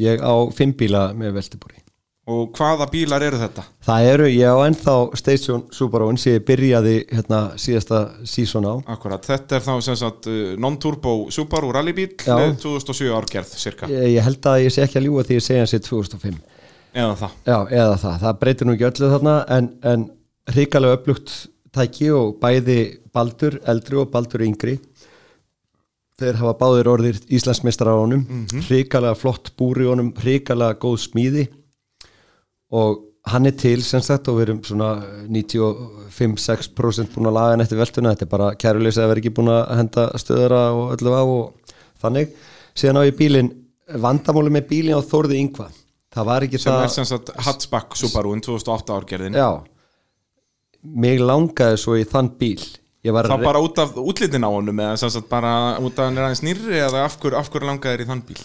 [0.00, 1.83] Ég á fimm bíla með veltibúri
[2.24, 3.62] Og hvaða bílar eru þetta?
[3.84, 9.26] Það eru, ég á ennþá Station Subaru sem ég byrjaði hérna síðasta sísón á Akkurat,
[9.26, 12.32] þetta er þá sem sagt uh, non-turbo Subaru rallybíl Já.
[12.38, 13.88] með 2007 árgerð, cirka.
[13.92, 16.38] ég, ég held að ég sé ekki að ljúga því ég segja hans í 2005
[16.94, 17.34] Eða það.
[17.44, 20.06] Já, eða það, það breytir nú ekki öllu þarna en, en
[20.54, 21.34] hrikalega upplugt
[21.74, 22.78] tæki og bæði
[23.12, 24.78] Baldur eldri og Baldur yngri
[26.22, 28.24] þeir hafa báðir orðir Íslandsmeistar á honum
[28.68, 31.48] hrikalega flott búri honum, hrikalega góð smíði
[32.74, 34.90] og hann er til sem sagt og við erum svona
[35.32, 38.12] 95-6% búin að laga hann eftir veltuna.
[38.12, 41.76] Þetta er bara kæruleysi að vera ekki búin að henda stöðara og öllu á og
[42.02, 42.34] þannig.
[42.74, 43.54] Síðan á ég bílinn
[44.04, 45.70] vandamáli með bílinn á Þórði Yngva
[46.14, 49.38] það var ekki Sem það er sem sagt hatchback Subaru 2008 árgerðin.
[49.38, 49.50] Já.
[50.84, 52.60] Mig langaði svo í þann bíl
[53.12, 56.16] var þá bara út af útlitin á honum eða sem sagt bara út af hann
[56.16, 58.38] er aðeins nýrri eða af hverju hver langaðir í þann bíl?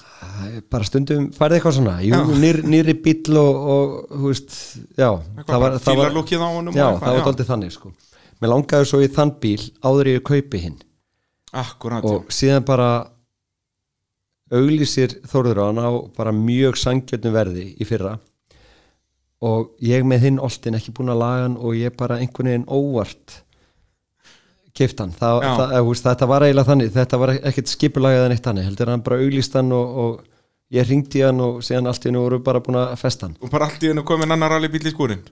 [0.74, 1.95] Bara stundum færði eitthvað svona.
[2.04, 2.34] Jú, Já.
[2.43, 4.58] nýr, nýri bíl og, og þú veist,
[5.00, 5.10] já
[5.48, 7.93] það var, það var, já, það var eitthvað, daldið þannig sko.
[8.39, 10.78] Mér langaði svo í þann bíl áður ég kaupi hinn.
[11.56, 12.91] Akkurat, og síðan bara
[14.52, 18.17] auglýsir Þórður á hann á bara mjög sangjötnum verði í fyrra.
[19.39, 22.67] Og ég með hinn oltin ekki búin að laga hann og ég bara einhvern veginn
[22.67, 23.43] óvart
[24.79, 25.13] kift hann.
[25.19, 25.51] Það, Já.
[25.59, 29.05] það, veist, þetta var eiginlega þannig þetta var ekkert skipulagið en eitt hann heldur hann
[29.05, 30.39] bara auglýst hann og, og
[30.79, 33.37] ég ringdi hann og síðan allt í hennu voru bara búin að festa hann.
[33.43, 35.27] Og bara allt í hennu komin annar rally bíl í skúrin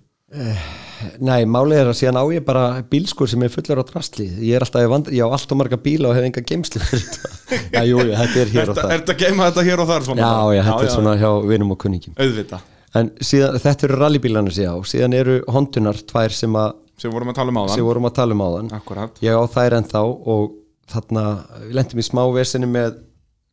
[1.23, 4.25] Nei, málið er að síðan á ég bara bílskur sem er fullur á drastli.
[4.43, 6.81] Ég er alltaf, í vand, ég á allt og marga bíla og hef enga geimslu
[7.75, 10.25] Já, jú, þetta er hér og Er það þetta geima þetta hér og þar svona?
[10.25, 12.17] Já, já, þetta er svona hjá vinum og kunningum.
[12.19, 12.59] Auðvita,
[12.97, 17.29] En síðan, þetta eru rallybílarnir sér á síðan eru hondunar tvær sem, að, sem vorum
[17.31, 17.83] að tala um áðan.
[17.87, 18.71] Vorum að tala um áðan.
[18.77, 20.55] Akkurat ég á þær ennþá og
[20.91, 21.23] þarna
[21.67, 22.97] við lendum í smá vesinu með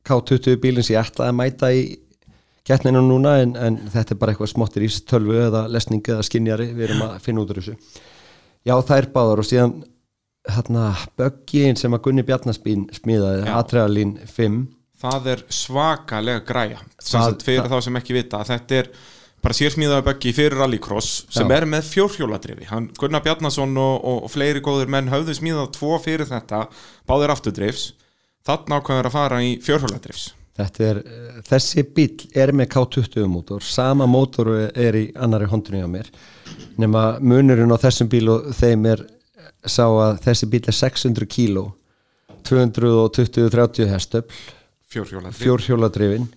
[0.09, 1.85] K20 bílinn sem ég ætlaði að mæta í
[2.64, 6.70] kettninu núna en, en þetta er bara eitthvað smottir í tölvu eða lesning eða skinjari,
[6.76, 7.74] við erum að finna út úr þessu.
[8.64, 9.74] Já þær báðar og síðan
[10.44, 10.85] þarna
[11.20, 13.52] böggin sem að Gunni Bjarnaspín smíðaði, Já.
[13.61, 14.62] Atrealín 5
[15.04, 16.78] Það er svakalega græja.
[17.02, 18.88] Það- fyrir þá sem ekki vita þetta er
[19.44, 21.57] bara sérsmíðaði böggi fyrir rallycross sem Já.
[21.59, 26.30] er með fjórhjóladrifi hann Gunnar Bjarnason og, og, fleiri góðir menn höfðu smíðað tvo fyrir
[26.30, 26.64] þetta
[27.09, 27.90] báðir afturdrifs
[28.46, 34.07] þarna ákveður að fara í fjórhjóladrifs er, eh, þessi bíl er með K20 mótor, sama
[34.07, 36.07] mótor er í annari hondunni á mér.
[36.78, 39.02] Nema munurinn á þessum bíl og þeim er
[39.66, 41.72] sá að þessi bíl er 600 kíló
[42.46, 44.30] 220-30 hestöfl.
[44.94, 46.28] Fjórhjóladrif fjórhjóladrifin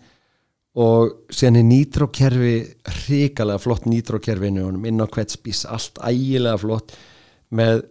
[0.78, 2.56] og síðan er nýtrókerfi
[3.04, 6.94] hrikalega flott nýtrókerfi inn á hvert spís, allt ægilega flott
[7.58, 7.86] með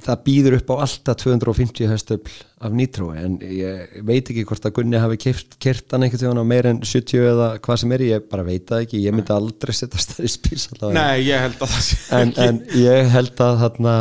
[0.00, 4.74] það býður upp á alltaf 250 höstöfl af nýtró en ég veit ekki hvort að
[4.78, 8.06] Gunni hafi kert, kert hann einhvern veginn á meir en 70 eða hvað sem er,
[8.08, 10.96] ég bara veit það ekki ég myndi aldrei setja stærri spís allavega.
[10.96, 12.46] Nei, ég held að það sé en, ekki.
[12.46, 13.96] en ég held að þarna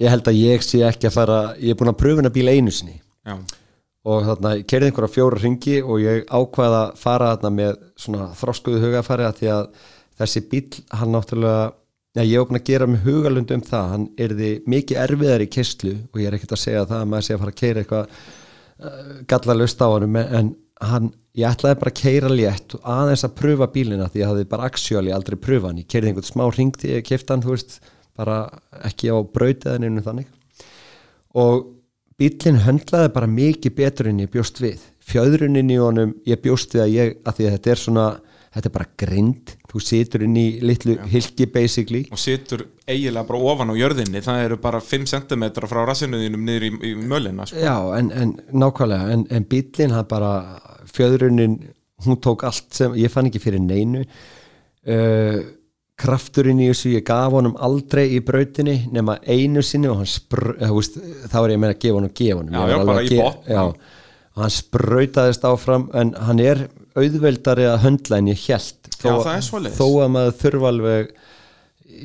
[0.00, 2.74] ég held að ég sé ekki að fara ég er búin að pröfuna bíl einu
[2.74, 2.96] sinni.
[3.26, 3.36] Já,
[4.08, 8.80] og þarna, kerði einhverja fjóra ringi og ég ákvaða að fara þarna með svona þroskuðu
[8.86, 9.66] hugafæri að því að
[10.20, 10.64] þessi bíl,
[10.96, 11.66] hann náttúrulega
[12.16, 13.92] já, ég búin að gera með hugalund um það.
[13.94, 17.26] Hann erði mikið erfiðar í kistlu og ég er ekkert að segja það að maður
[17.26, 18.18] sé að fara að keira eitthvað
[18.80, 23.36] uh, gallalust á hann en hann, ég ætlaði bara að keira létt og aðeins að
[23.38, 25.82] pröfa bílina því ég hafði bara aksjóli aldrei pröfa hann.
[25.82, 27.76] Ég kerði einhvern smá ring til ég kefti hann þú veist,
[28.16, 28.42] bara
[28.88, 30.32] ekki á braut eða neinu þannig.
[31.40, 31.68] Og
[32.20, 34.82] bílinn höndlaði bara mikið betur en ég bjóst við.
[35.10, 38.04] Fjöðrunin í honum, ég bjóst við að ég að því að þetta er svona,
[38.56, 39.54] þetta er bara grind.
[39.70, 42.02] Þú situr inn í litlu hilki basically.
[42.12, 44.22] Og situr eiginlega bara ofan á jörðinni.
[44.26, 47.62] Það eru bara 5 cm frá rassinuðinum niður í, í mölina sko.
[47.62, 50.34] já, en, en nákvæmlega en, en bílinn hann bara
[50.90, 51.56] fjöðrunin,
[52.04, 54.04] hún tók allt sem ég fann ekki fyrir neinu.
[54.80, 55.40] Uh,
[56.00, 60.54] krafturinn í þessu ég gaf honum aldrei í brautinni nema einu sinni og hann spr,
[60.56, 60.96] uh, veist,
[61.30, 63.42] þá er ég meina að gefa honum gefa honum Já, Ég já, bara í botn,
[63.46, 63.96] já, já.
[64.34, 66.64] og hann sprautaðist áfram en hann er
[66.98, 69.76] auðveldari að höndla en ég held Já, það er svoleiðis.
[69.80, 71.12] þó að maður þurfa alveg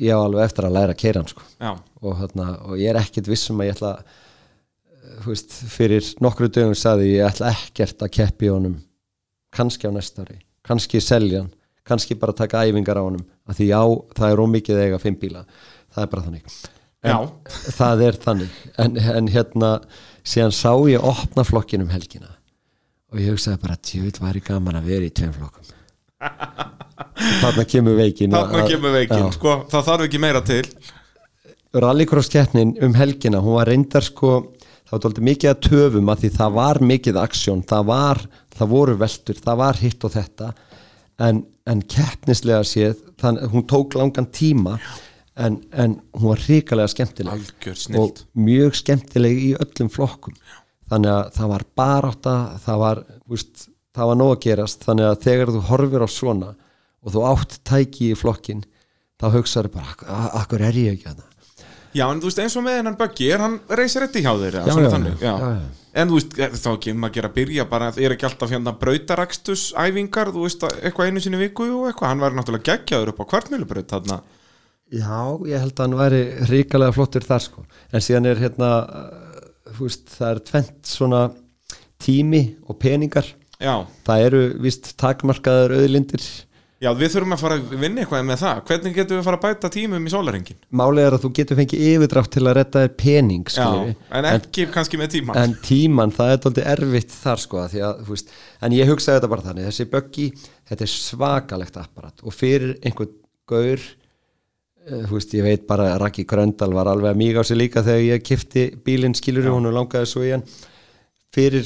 [0.06, 1.42] já, alveg eftir að læra að keira hann sko.
[1.60, 6.48] Já, og, þarna, og ég er ekkert vissum að ég ætla eh, veist, fyrir nokkru
[6.52, 8.78] dögum saði ég ætla ekkert að keppi honum
[9.56, 11.52] kannski á næsta ári kannski selja hann,
[11.86, 13.80] kannski bara taka æfingar á honum, að því já,
[14.18, 15.44] það er ómikið eiga fimm bíla,
[15.94, 16.56] það er bara þannig.
[17.06, 17.28] En,
[17.76, 18.58] það er þannig.
[18.82, 19.70] En, en hérna,
[20.26, 22.32] síðan sá ég opna flokkin um helgina
[23.12, 25.72] og ég hugsaði bara, tjóð væri gaman að vera í tveim flokkum.
[27.42, 30.64] Þarna kemur veikin þarna kemur veikin sko, það þarf ekki meira til.
[31.76, 34.38] Rallycross keppnin um helgina hún var reyndar sko
[34.86, 38.22] það var dálítið mikið að töfum að því það var mikið aksjón, það var,
[38.54, 40.50] það voru veldur það var hitt og þetta
[41.22, 44.76] en, en keppnislega séð þann, hún tók langan tíma
[45.36, 47.32] en, en hún var hrikalega skemmtileg.
[48.00, 50.36] Og mjög skemmtileg í öllum flokkum.
[50.90, 53.00] Þannig að það var barátta það var,
[53.32, 54.84] úst, það var nóg að gerast.
[54.86, 56.52] Þannig að þegar þú horfir á svona
[57.06, 58.64] og þú átt tæki í flokkin
[59.20, 61.25] þá hugsaður bara, "Ak- akkur er ég ekki að það
[61.96, 64.62] Já, en þú veist eins og með hennan böggi er hann reysir rétti hjá eða
[64.66, 65.50] Já, já, þannig, já, já.
[65.96, 68.74] En þú veist, þá ekki um að gera að byrja bara, er ekki alltaf hérna
[68.80, 73.12] brautarakstus æfingar, þú veist, að- eitthvað einu sinni viku og eitthvað, hann væri náttúrulega geggjaður
[73.14, 74.18] upp á kvartmjölubraut þarna.
[74.92, 76.20] Já, ég held að hann væri
[76.52, 77.64] ríkalega flottur þar sko.
[77.96, 79.40] En síðan er hérna uh,
[79.72, 81.22] þú veist, það er tvent svona
[82.04, 83.32] tími og peningar.
[83.56, 83.72] Já,
[84.04, 86.20] það eru vist takmarkaður auðlindir
[86.76, 88.58] Já, við þurfum að fara að vinna eitthvað með það.
[88.68, 90.58] Hvernig getum við að fara að bæta tímum í sólarhengin?
[90.76, 93.94] Málið er að þú getur fengið yfirdrátt til að redda þér pening Já, skilurðu.
[94.18, 98.02] en ekki kannski með tíman en tíman, það er doldið erfitt þar sko því að,
[98.10, 100.26] veist, en ég hugsaði þetta bara þannig þessi böggi,
[100.68, 102.20] þetta er svakalegt apparat.
[102.28, 103.16] Og fyrir einhvern
[103.48, 103.88] gaur
[104.86, 107.82] þú veist, ég veit bara að Raki Gröndal var alveg að míga á sig líka
[107.86, 110.44] þegar ég kifti bílinn skilur og hún langaði svo í hann.
[111.34, 111.64] Fyrir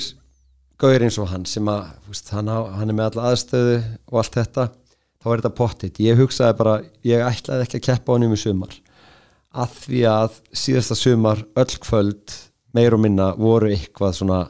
[0.81, 3.75] gaur eins og hann sem að, veist, hann, á, hann er með alla aðstöðu
[4.07, 4.71] og allt þetta
[5.21, 8.41] þá er þetta pottit, ég hugsaði bara ég ætlaði ekki að keppa á honum í
[8.41, 8.77] sumar.
[9.51, 12.37] Að því að síðasta sumar öll kvöld
[12.77, 14.41] meir og minna voru eitthvað svona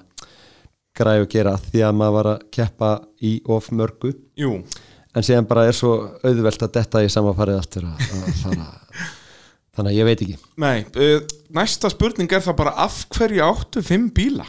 [0.96, 2.90] græði að gera því að maður var að keppa
[3.24, 4.12] í of mörgu.
[4.38, 4.52] Jú,
[5.16, 7.30] en síðan bara er svo auðvelt að detta í að
[8.44, 8.70] fara.
[9.70, 10.36] Þannig að ég veit ekki.
[10.60, 11.20] Nei uh,
[11.54, 14.44] Næsta spurning er það bara af hverju áttu fimm bíla?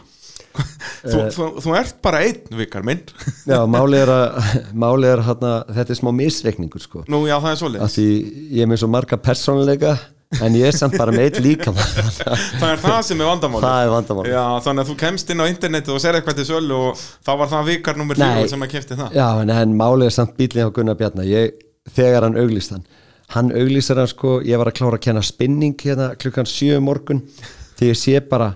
[0.54, 3.04] Þú, þú, þú ert bara einn, vikar minn.
[3.52, 7.06] Já, máli er að máli er hérna, þetta er smá misreikningur sko.
[7.12, 8.10] Nú, já, það er því
[8.58, 9.96] ég er með svo marga persónuleika
[10.40, 14.30] en ég er samt bara með eitt líka Það er það sem er er vandamál
[14.30, 17.32] Já, þannig að þú kemst inn á internetið og ser eitthvað til sölu og þá
[17.42, 18.28] var það vikar nummer Nei.
[18.30, 19.18] fjögur sem að kefti það.
[19.20, 21.60] Já, en, en málið er samt bílinn á Gunnar Bjarnar ég,
[21.98, 22.86] þegar hann auglýst hann.
[23.36, 26.88] Hann auglýsar hann sko, ég var að klára að kenna spinning hérna klukkan 7 um
[26.88, 27.24] morgun
[27.80, 28.54] þegar ég sé bara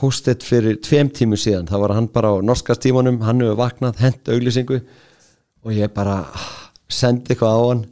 [0.00, 4.00] postet fyrir tveim tímu síðan, það var hann bara á norska tímanum, hann hefur vaknað
[4.00, 6.46] hent auglýsingu og ég bara ah,
[6.88, 7.82] sendi eitthvað á hann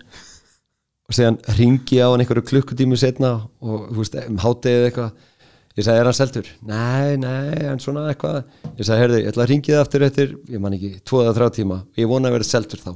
[1.09, 5.27] og síðan ringi á hann einhverju klukkutímu setna og þú veist, um háttegið eitthvað.
[5.79, 6.49] Ég sagði, er hann seldur?
[6.67, 8.41] Nei, nei, en svona eitthvað.
[8.73, 11.37] Ég sagði, herði, ég ætla að ringi það aftur eftir ég man ekki, tvo eða
[11.37, 11.79] þrjá tíma.
[12.01, 12.91] Ég vona að vera seldur þá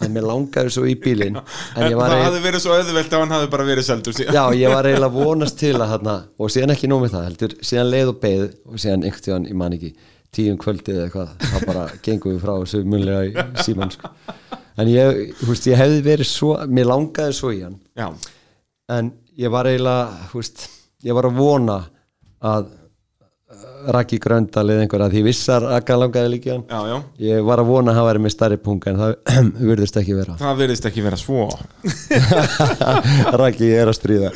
[0.00, 3.34] en mér langaði svo í bílinn en það eiginlega- hafði verið svo auðvelt ef hann
[3.36, 4.34] hafði bara verið seldur síðan.
[4.38, 7.54] Já, ég var eiginlega að vonast til að hana, og síðan ekki nómið það heldur,
[7.70, 9.92] síðan leið og beið og síðan einhvern tíðan, ég man ekki
[10.30, 14.10] tíum kvöldið eða eitthvað, það bara gengum við frá þessu munlega í síman sko.
[14.80, 17.80] en ég, þú veist, ég hefði verið svo mér langaði svo í hann.
[17.98, 18.08] Já,
[18.96, 19.10] en
[19.40, 20.68] ég var eiginlega, þú veist
[21.08, 21.78] ég var að vona
[22.40, 22.70] að
[23.96, 26.96] Raki Gröndal eða einhver að því vissar að hann langaði líka já, já.
[27.26, 30.36] Ég var að vona að hann væri með starri punga en það virðist ekki vera.
[30.40, 31.46] Það verðist ekki vera svo.
[33.42, 34.32] Raki er að stríða.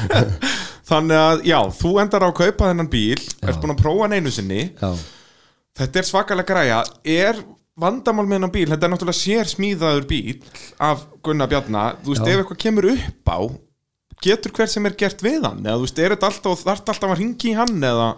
[0.88, 4.16] Þannig að, já, þú endar á að kaupa þennan bíl Ert búin að prófa hann
[4.18, 4.66] einu sinni.
[4.76, 4.90] Já,
[5.74, 6.80] Þetta er svakalega græja.
[7.08, 7.40] Er
[7.80, 10.36] vandamál með hennan bíl Þetta er náttúrulega sér smíðaður bíl
[10.84, 13.38] Af Gunnar Bjarnar Þú veist, ef eitthvað kemur upp á
[14.24, 15.64] Getur hver sem er gert við hann?
[15.64, 18.10] Eða þú veist, er þetta alltaf Þarf alltaf að ringi í hann Eða,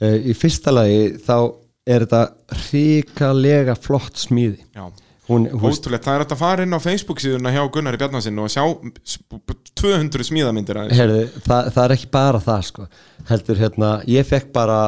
[0.00, 1.34] í fyrsta lagi þá
[1.88, 2.22] er þetta
[2.68, 4.86] hrikalega flott smíði já
[5.28, 8.62] hún, Ótrúlegt, það er að fara inn á Facebook síðuna hjá Gunnari Bjarnarsinn og sjá
[9.04, 10.98] sp- 200 smíðamyndir af þessu.
[11.02, 12.86] herði, það, það er ekki bara það sko.
[13.28, 14.78] heldur hérna, ég fekk bara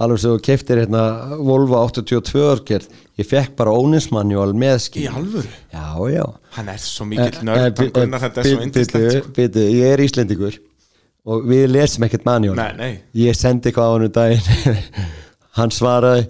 [0.00, 1.02] alveg sem þú keiftir hérna
[1.42, 2.86] Volvo 82 orgerð
[3.20, 5.50] ég fekk bara óninsmanjól með Í skil alvöru?
[5.74, 6.24] já, já
[6.56, 9.32] Hann er svo mikill nörd, hann Gunnar, þetta er svo indislegt sko.
[9.36, 10.56] Býtu, ég er Íslendingur
[11.26, 12.24] og við lesum ekkert
[12.78, 14.80] nei, ég sendi eitthvað á hann um daginn.
[15.58, 16.28] Hann svaraði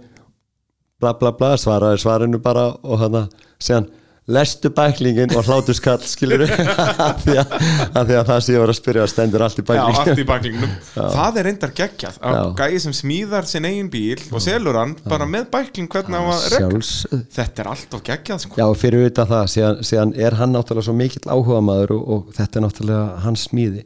[1.00, 3.16] bla bla bla, svaraði svarinu bara og hann
[3.61, 3.88] segja hann
[4.31, 8.76] lestu bæklingin og hlátu skall skilur að- af því að það sem ég var að
[8.79, 10.74] spyrja stendur allt í já, bæklingin allt í baklingnum
[11.16, 12.18] Það er reyndar geggjað.
[12.20, 12.42] Að Já.
[12.61, 16.68] gæði sem smíðar sinn eigin bíl og selur hann bara með bækling hvernig að rekka
[16.68, 16.92] sjálfs
[17.38, 18.61] Þetta er alltaf geggjað sko.
[18.61, 22.33] já, fyrir utan það, síðan, síðan er hann náttúrulega svo mikill áhuga maður og, og
[22.38, 23.85] þetta er náttúrulega hans smíði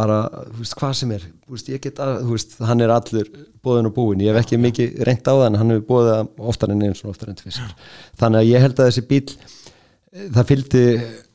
[0.00, 1.30] bara, þú veist, hvað sem er.
[1.44, 3.32] Þú veist, ég get að, þú veist, hann er allur
[3.64, 6.72] bóðin og búin, ég hef ekki mikið reynt á það en hann hefur bóðið oftar
[6.72, 7.74] en eins og oftar en tvisar
[8.20, 10.84] þannig að ég held að þessi bíl eh, það fylgdi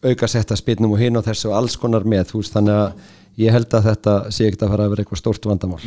[0.05, 3.11] auka setta spilnum og hinn og þessu og alls konar með þú veist, þannig að
[3.45, 5.81] ég held að þetta sé ekkert að fara að vera eitthvað stórt vandamál.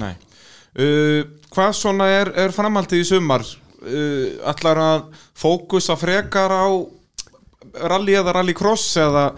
[0.78, 3.44] Uh, Hvað svona er, er framhaldið í sumar?
[3.78, 5.04] Uh, allar að
[5.38, 6.68] fókusa frekar á
[7.88, 9.30] rally eða rallycross eða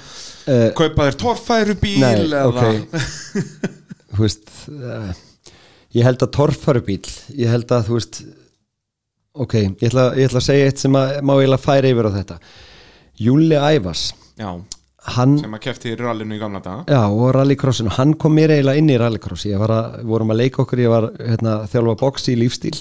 [0.50, 3.00] Eh, kaupa þér torfæru bíl Nei, eða ok.
[4.14, 5.10] Þú veist uh,
[5.94, 7.02] Ég held að torfarubíl
[7.38, 8.20] Ég held að þú veist
[9.40, 12.12] Ok, ég ætla, ég ætla að segja eitt sem að, má eiginlega færa yfir á
[12.16, 12.36] þetta.
[13.22, 14.08] Júli Ævars
[14.40, 14.48] Já,
[15.14, 16.82] Hann, sem að kefti í rallinu í gamla daga.
[16.90, 17.92] Já, og rallycrossinu.
[17.94, 20.82] Hann kom mér eiginlega inn í rallycross Ég var að, við vorum að leika okkur
[20.82, 22.74] Ég var hérna, þjálfa box í lífstíl.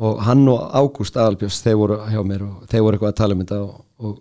[0.00, 3.36] Og hann og Ágúst Aðalbjörns Þeir voru hjá mér og þeir voru eitthvað að tala
[3.36, 4.16] um þetta og, og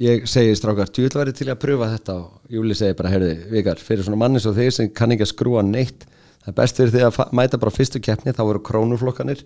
[0.00, 3.34] ég segi strákar, þú ætla verið til að pröfa þetta og Júli segi bara, heyrði,
[3.52, 6.06] vikar, fyrir svona manni svo þig sem kann ekki að skrúa neitt
[6.40, 9.44] það er best fyrir því að mæta bara fyrstu keppni þá voru krónuflokkanir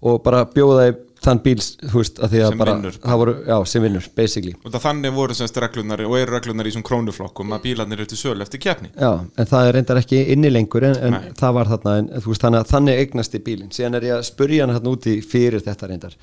[0.00, 1.58] og bara bjóða í þann bíl
[1.92, 2.94] veist, að því að Sem bara, vinnur.
[3.20, 4.54] voru, já, sem vinnur, basically.
[4.64, 8.20] Og þannig voru semst reglunar og eru reglunar í svona krónuflokkum að bílarnir eru til
[8.22, 8.88] sölu eftir keppni.
[8.94, 12.46] Já, en það er reyndar ekki inni lengur en, en það var þarna, en veist,
[12.46, 15.66] þannig, að þannig eignast í bílinn, síðan er ég að spurja hann þarna úti fyrir
[15.66, 16.16] þetta reyndar.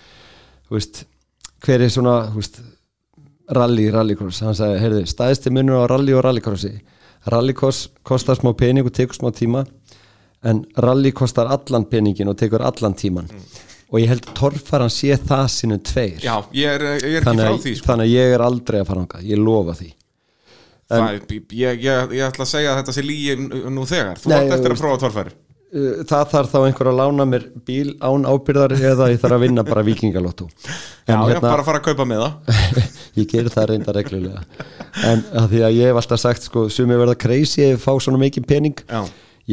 [0.74, 1.04] Veist,
[1.68, 2.18] hver er svona
[3.56, 4.42] rally, rallycross.
[4.46, 6.74] Hann sagði, heyrðu, staðisti munur á rally og rallycrossi.
[7.32, 9.66] Rallycross kostar smá pening og tekur smá tíma
[10.48, 13.28] en rally kostar allan peningin og tekur allan tíman
[13.88, 16.20] og ég held að torfaran sé það sinnum tveir.
[16.24, 17.88] Já, ég er, ég er ekki frá því sko.
[17.88, 19.90] þannig að ég er aldrei að fara ángað, ég lofa því.
[20.88, 24.20] Það, ég, ég, ég ætla að segja að þetta sé lígi nú þegar.
[24.24, 25.47] Þú átt eftir að prófa tórfæri Uh,
[26.08, 29.66] það þarf þá einhver að lána mér bíl án ábyrðar eða ég þarf að vinna
[29.68, 30.48] bara vikingalotto
[31.08, 32.64] Já, já, bara að fara að kaupa með það.
[33.18, 34.42] Ég gerir það reynda reglulega.
[35.08, 37.94] En að því að ég hef alltaf sagt sko, sumi verða crazy ef ég fá
[38.04, 38.82] svona mikið pening.
[38.84, 39.00] Já,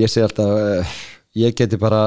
[0.02, 0.96] ég segi alltaf uh,
[1.38, 2.00] ég geti bara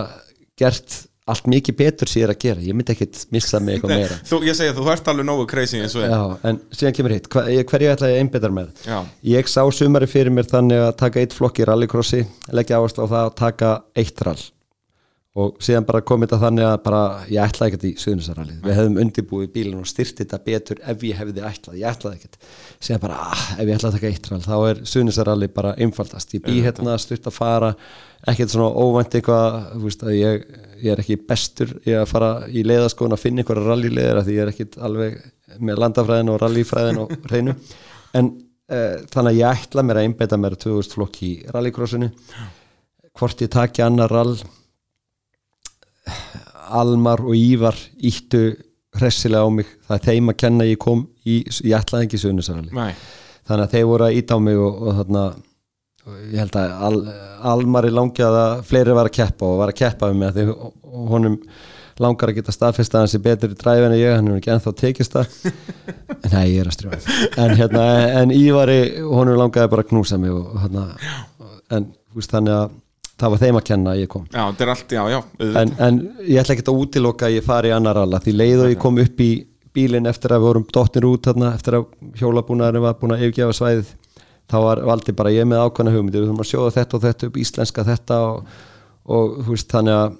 [0.59, 0.97] gert
[1.27, 2.61] allt mikið betur ég er að gera.
[2.63, 4.17] Ég myndi ekkit missa mig eitthvað meira.
[4.29, 6.95] þú, ég segi að þú ert alveg nógu crazy eins og er Já, en síðan
[6.97, 8.69] kemur hitt, ég- hverju ætla ég einbyttar með?
[8.87, 8.99] Já.
[9.35, 12.21] ég sá sumari fyrir mér þannig að taka eitt flokk í rallycrossi
[12.55, 14.43] leggja áherslu á það að taka eitt rall
[15.37, 18.99] og síðan bara kom þetta þannig að bara, ég ætlaði ekkert í Suðnisarallið við hefðum
[19.03, 22.35] undirbúið bílinn og styrt þetta betur ef ég hefði ætlað, ég ætlaði ekkert.
[22.87, 26.33] Síðan bara, ah, ef ég ætlaði að taka eitt rall þá er Suðnisarallið bara einfaldast.
[26.33, 27.71] Ég bý hérna, stutt að fara
[28.27, 29.47] ekkert svona óvænt eitthvað
[29.83, 30.33] veist ég,
[30.81, 34.41] ég er ekki bestur í að fara í leiðaskóðun að finna einhverja rallyleiðir því ég
[34.41, 35.11] er ekkit alveg
[35.61, 37.53] með landafræðin og rallyfræðin og hreinu.
[38.17, 38.25] En
[38.73, 39.85] uh, þannig að ég ætla
[46.77, 48.49] Almar og Ívar íttu
[48.97, 49.69] hressilega á mig.
[49.87, 52.91] Það er þeim að kenna ég kom í, ég ætlaði ekki sunnusaralli Nei,
[53.47, 55.23] þannig að þeir voru að íta á mig og, og þarna
[56.07, 56.99] og ég held að Al,
[57.53, 61.07] Almari langið að fleiri var að keppa og var að keppa um mig að því
[61.11, 61.37] honum
[61.97, 65.15] langar að geta staðfesta hans í betri dræfi en ég, hann er ekki ennþá tekist
[65.15, 65.37] það.
[66.33, 67.85] Nei, ég er að strjóða en, hérna,
[68.21, 70.85] en Ívari, honum langaði bara að knúsa mig og, hérna
[71.73, 72.75] en veist þannig að
[73.17, 74.25] það var þeim að kenna að ég kom.
[74.33, 75.19] Já, allt, já, já
[75.61, 78.65] en, en ég ætla ekki að útiloka að ég fari í annar alla því leið
[78.65, 79.31] og ég kom upp í
[79.77, 81.87] bílinn eftir að við vorum dottir út þarna, eftir að
[82.19, 83.91] hjólabúnaðurinn var búin að yfirgefa svæðið
[84.47, 87.27] þá var valdi bara ég með ákvæmna hugmyndir við þurfum að sjóða þetta og þetta
[87.27, 88.55] upp íslenska þetta og,
[89.17, 90.15] og veist þannig að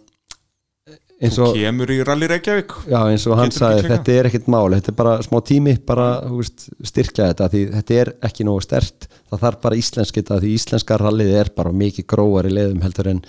[1.18, 2.74] Þú kemur í Rally Reykjavík.
[2.92, 6.08] Já, eins og hann sagði þetta er ekkit mál, þetta er bara smá tími bara
[6.30, 10.52] veist, styrkja þetta því þetta er ekki nógu stert það þarf bara íslensk þetta því
[10.60, 13.24] íslenska rallið er bara mikið gróar í leiðum heldur en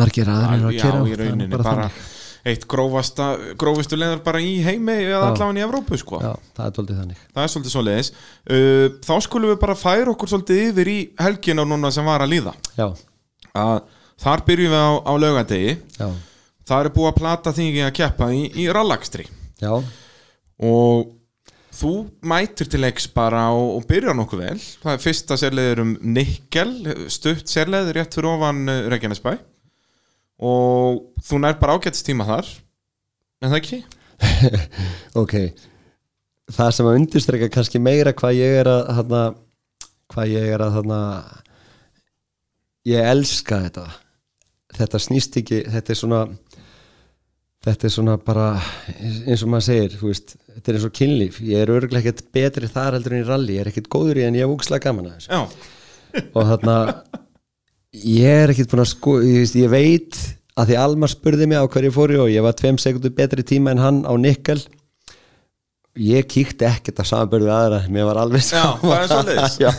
[0.00, 1.90] margir aðrir eru að Já, í rauninni bara bara,
[2.46, 3.26] eitt grófasta,
[3.60, 6.20] grófistu leðar bara í heimi eða allavega í Evrópu sko.
[6.22, 7.20] Já, það er doldið þannig.
[7.34, 10.96] Það er svolítið svo leiðis uh, þá skulum við bara færa okkur svolítið yfir í
[11.20, 12.54] helgina núna sem var að líða.
[12.78, 12.86] Já,
[13.52, 13.76] að
[14.22, 16.08] þar byrjum við á, á laugadegi já,
[16.66, 19.26] það er búið að plata þingi að keppa í, í rallakstri.
[19.62, 19.72] Já,
[20.66, 21.12] og
[21.76, 21.92] þú
[22.26, 24.58] mætir til leiks bara og, og byrjar nokkuð vel.
[24.82, 26.72] Það er fyrsta sérleiður um Nikkel
[27.12, 29.36] stutt sérleiður rétt fyrir ofan uh, Reykjanesbæ.
[30.46, 32.48] Og þú nær bara ágættist tíma þar.
[33.42, 33.80] En það ekki?
[35.22, 35.34] ok.
[36.56, 39.22] Það sem að undirstreika kannski meira hvað ég er að hana,
[40.12, 41.00] hvað ég er að hana,
[42.86, 43.86] ég elska þetta.
[44.76, 46.20] Þetta snýst ekki þetta er svona
[47.66, 48.46] þetta er svona bara
[48.94, 51.38] eins og maður segir þú veist, þetta er eins og kynlíf.
[51.42, 54.26] Ég er örgulega ekkert betri þar heldur en í rally ég er ekkert góður í
[54.26, 55.70] en ég er úkslega gaman að þessu.
[56.30, 56.76] Og þarna
[58.06, 60.20] ég er ekkert búin að sko ég, ég veit
[60.56, 63.14] að því Almar spurði mig á hverju ég fór í og ég var tveim sekundur
[63.16, 64.60] betri tíma en hann á Nikkel
[65.96, 69.56] ég kíkti ekkert að samanbörðu aðra mér var alveg svoleiðis.
[69.64, 69.70] Já,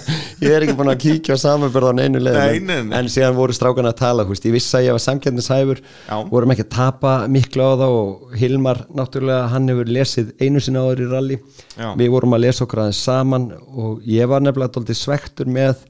[0.41, 3.55] ég er ekki búin að kíkja á samanbörðu á neinu Nei, en, en síðan voru
[3.55, 4.47] strákan að tala húst.
[4.49, 6.15] ég vissi að ég var samkjörnishæfur Já.
[6.32, 10.82] vorum ekki að tapa miklu á það og Hilmar náttúrulega hann hefur lesið einu sinni
[10.82, 11.38] áður í rally
[11.76, 11.91] Já.
[11.99, 15.86] við vorum að lesa okkur aðeins saman og ég var nefnilega dóltið svektur með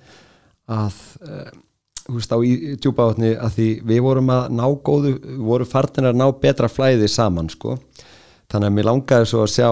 [0.67, 0.99] að
[2.11, 6.19] húst, á í djúpavatni að því við vorum að ná góðu við vorum farnir að
[6.21, 7.77] ná betra flæði saman sko.
[8.51, 9.69] þannig að mér langaði svo að sjá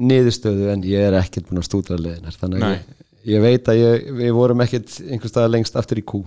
[0.00, 2.86] niðurstöðu en ég er ekkert búin að stúdra leðinar þannig að ég,
[3.34, 6.24] ég veit að ég, við vorum ekkert einhvers staðar lengst aftur í kú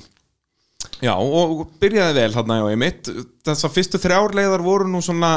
[1.03, 3.09] Já, og byrjaði vel þarna já, einmitt.
[3.45, 5.35] Þessar fyrstu þrjár leiðar voru nú svona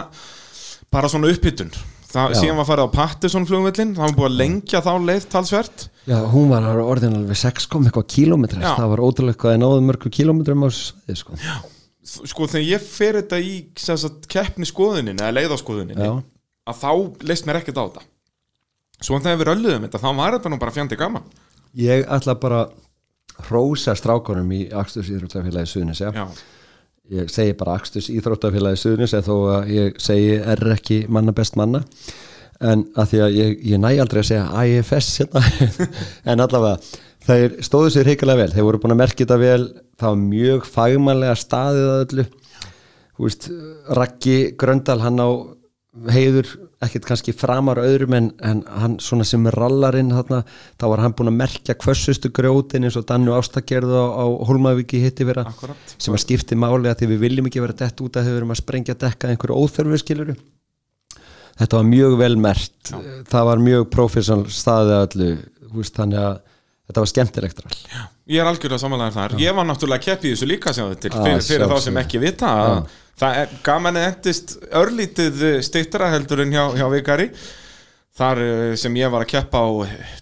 [0.93, 1.73] bara svona upphittun.
[2.11, 2.39] Það, Já.
[2.41, 5.85] síðan var farið á Patterson flugvillin, það var búið að lengja þá leið talsvert.
[6.11, 8.73] Já, hún var orðin alveg 6 kom eitthvað kílómetrar, Já.
[8.81, 11.39] það var ótrúlega hvað ég náði mörgu kílómetrum á svæði sko.
[12.11, 13.53] Sko þegar ég fer þetta í
[14.33, 16.17] keppni skoðuninni eða leiðaskoðuninni Já.
[16.73, 16.91] að þá
[17.31, 18.07] leist mér ekkert á þetta.
[19.01, 21.29] Svo þegar við rölluðum þetta, þá var þetta nú bara fjandi gaman.
[21.81, 22.65] Ég ætla bara
[23.47, 26.11] hrósa strákunum í Aksturs Íþróttafélagi Suðnis ja.
[26.13, 26.25] Já,
[27.17, 31.57] ég segi bara Aksturs Íþróttafélagi Suðnis en þó að ég segi er ekki manna best
[31.61, 31.85] manna.
[32.61, 35.45] En að því að ég, ég næ aldrei að segja IFS hérna.
[36.31, 36.77] En allavega
[37.25, 38.53] þeir stóðu sér hrikilega vel.
[38.53, 39.63] Þeir voru búin að merkja þetta vel.
[40.01, 42.27] Það var mjög fagmannlega staðið að öllu.
[43.17, 43.49] Þú veist,
[43.97, 45.29] Raggi Gröndal hann á
[46.13, 50.41] heiður ekkert kannski framar öðrum en, en hann svona sem rallarinn þarna,
[50.81, 55.03] þá var hann búin að merkja kvössustu grjótin eins og Dannu Ástakerð á, á Hólmavíki
[55.03, 55.97] hitti vera Akkúrat.
[56.01, 58.55] sem að skipti máli að því við viljum ekki vera dett út að þau verum
[58.55, 60.37] að sprengja dekka einhverju óþörfu skiluru
[61.61, 62.95] þetta var mjög vel mert
[63.29, 65.31] það var mjög professional staðið að öllu
[65.71, 66.41] þú veist, þannig að
[66.91, 67.77] þetta var skemmtilegt rall.
[68.31, 69.37] Ég er algjörlega samanlegaður þar.
[69.43, 72.21] Ég var náttúrulega kepp í þessu líka sem til, Já, fyrir, fyrir þá sem ekki
[72.23, 72.75] vita að
[73.21, 77.29] það er gaman að endist örlítið stýttra heldur en hjá, hjá Vikari.
[78.21, 79.69] Þar eh, sem ég var að keppa á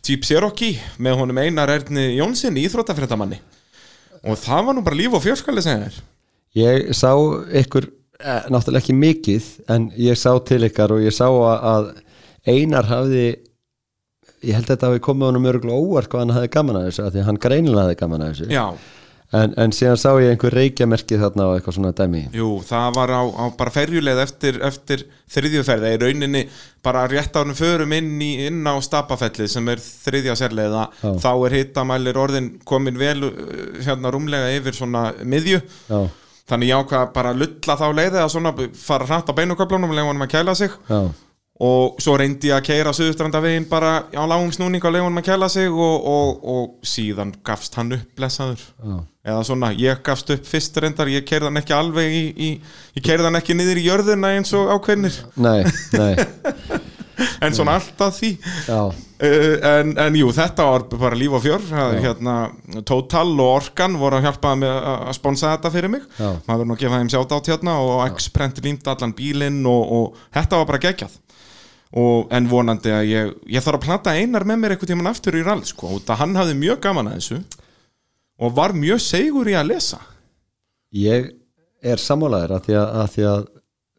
[0.04, 3.40] Jeep Cherokee með honum Einar Erni Jónsson, íþróttafréttamanni.
[4.28, 5.98] Og það var nú bara líf og fjörskali sem þér.
[6.58, 7.12] Ég sá
[7.62, 7.88] ykkur,
[8.20, 11.90] eh, náttúrulega ekki mikið en ég sá til ykkar og ég sá að, að
[12.48, 13.26] Einar hafði
[14.44, 17.04] ég held að þetta hafi komið honum örgulega óvart hvað hann hafði gaman að þessu
[17.04, 18.64] af því að hann greinilega hafði gaman að þessu Já,
[19.36, 23.12] en, en síðan sá ég einhver reykjamerki þarna og eitthvað svona dæmi jú, það var
[23.12, 25.04] á, á bara ferjuleið eftir, eftir
[25.34, 25.90] þriðjuferði.
[25.94, 26.44] Í rauninni
[26.84, 30.86] bara rétt ánum förum inn, í, inn á Stapafellið sem er þriðja sérleiða.
[31.02, 31.10] Já.
[31.26, 33.36] Þá er hittamælir orðin komin vel uh,
[33.84, 35.60] hérna rúmlega yfir svona miðju.
[35.90, 36.00] Já,
[36.48, 39.98] Þannig ég ákvað bara að lulla þá leiði að svona fara hratt á beinuköflunum og
[39.98, 41.00] leiðum hann að kæla sig já,
[41.58, 45.48] og svo reyndi ég að keira Suðustrandavegin bara á lágum snúning leiðum hann að kæla
[45.50, 48.62] sig og, og, og síðan gafst hann upp blessaður.
[48.78, 48.98] Já,
[49.32, 52.50] eða svona, ég gafst upp fyrst reyndar ég keirði hann ekki alveg í, í
[52.94, 55.18] ég keirði hann ekki niður í jörðina eins og ákveðnir.
[55.34, 55.64] Nei,
[55.98, 56.14] nei.
[57.42, 58.28] En svona alltaf því.
[58.70, 58.92] Uh,
[59.66, 61.64] en, en jú, þetta var bara líf og fjör.
[61.98, 62.34] Hérna,
[62.86, 66.04] Total og Orkan voru að hjálpa með að sponsa þetta fyrir mig.
[66.14, 66.28] Já.
[66.46, 69.96] maður verður nú að gefa þeim sjátt átt hérna og X-Prent límt allan bílinn og,
[69.98, 71.18] og þetta var bara geggjað
[71.96, 75.38] og, en vonandi að ég ég þarf að plata einar með mér eitthvað tíman aftur
[75.38, 77.38] í rall sko, út að hann hafði mjög gaman að þessu
[78.38, 79.98] og var mjög segur í að lesa.
[80.94, 81.32] Ég
[81.82, 83.40] er sammálaður að því að, að því að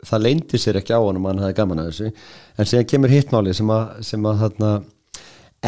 [0.10, 2.12] það leyndi sér ekki á honum að hann hafði gaman að þessu.
[2.56, 4.72] En síðan kemur hittmáli sem að, sem að þarna,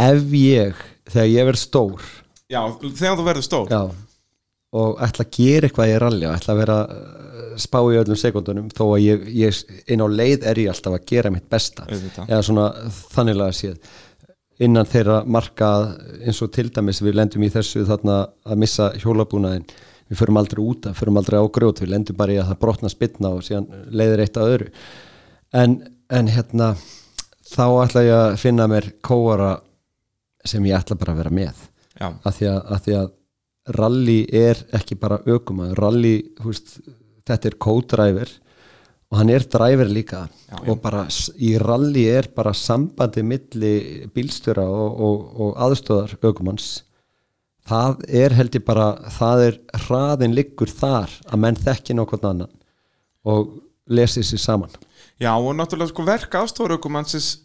[0.07, 2.05] ef ég þegar ég verð stór
[2.51, 3.71] já, þegar þú verður stór.
[3.71, 3.81] Já,
[4.71, 8.19] og ætla að gera eitthvað í rally og ætla að vera uh, spá í öllum
[8.19, 11.87] sekundunum þó að ég, ég inn á leið er ég alltaf að gera mitt besta.
[11.89, 12.29] Auðvitað.
[12.29, 12.67] eða svona
[13.11, 13.93] þanniglega séð.
[14.61, 15.71] Innan þeirra marka
[16.21, 19.65] eins og til dæmis við lendum í þessu þarna að missa hjólabúnaðin
[20.11, 22.61] við förum aldrei út að, förum aldrei á grjót við lendum bara í að það
[22.61, 24.69] brotna spilna og síðan leiðir eitt að öðru.
[25.55, 25.77] En,
[26.11, 26.73] en hérna
[27.51, 29.55] þá ætla ég að finna mér kóara
[30.47, 31.65] sem ég ætla bara að vera með.
[32.01, 33.09] Að því að, að, því að
[33.77, 36.79] rally er ekki bara ökumæður rally, húst,
[37.27, 38.31] þetta er co-driver
[39.11, 40.21] og hann er driver líka.
[40.47, 41.03] Já, og bara
[41.35, 43.73] í rally er bara sambandi milli
[44.15, 46.69] bílstjóra og, og, og aðstöðar ökumanns.
[47.67, 48.87] Það er held ég bara
[49.19, 52.55] það er hraðin liggur þar að menn þekki nokkvæmt annan
[53.27, 53.59] og
[53.91, 54.71] lesi sér saman.
[55.21, 57.35] Já, og náttúrulega sko verk aðstofurökumannsins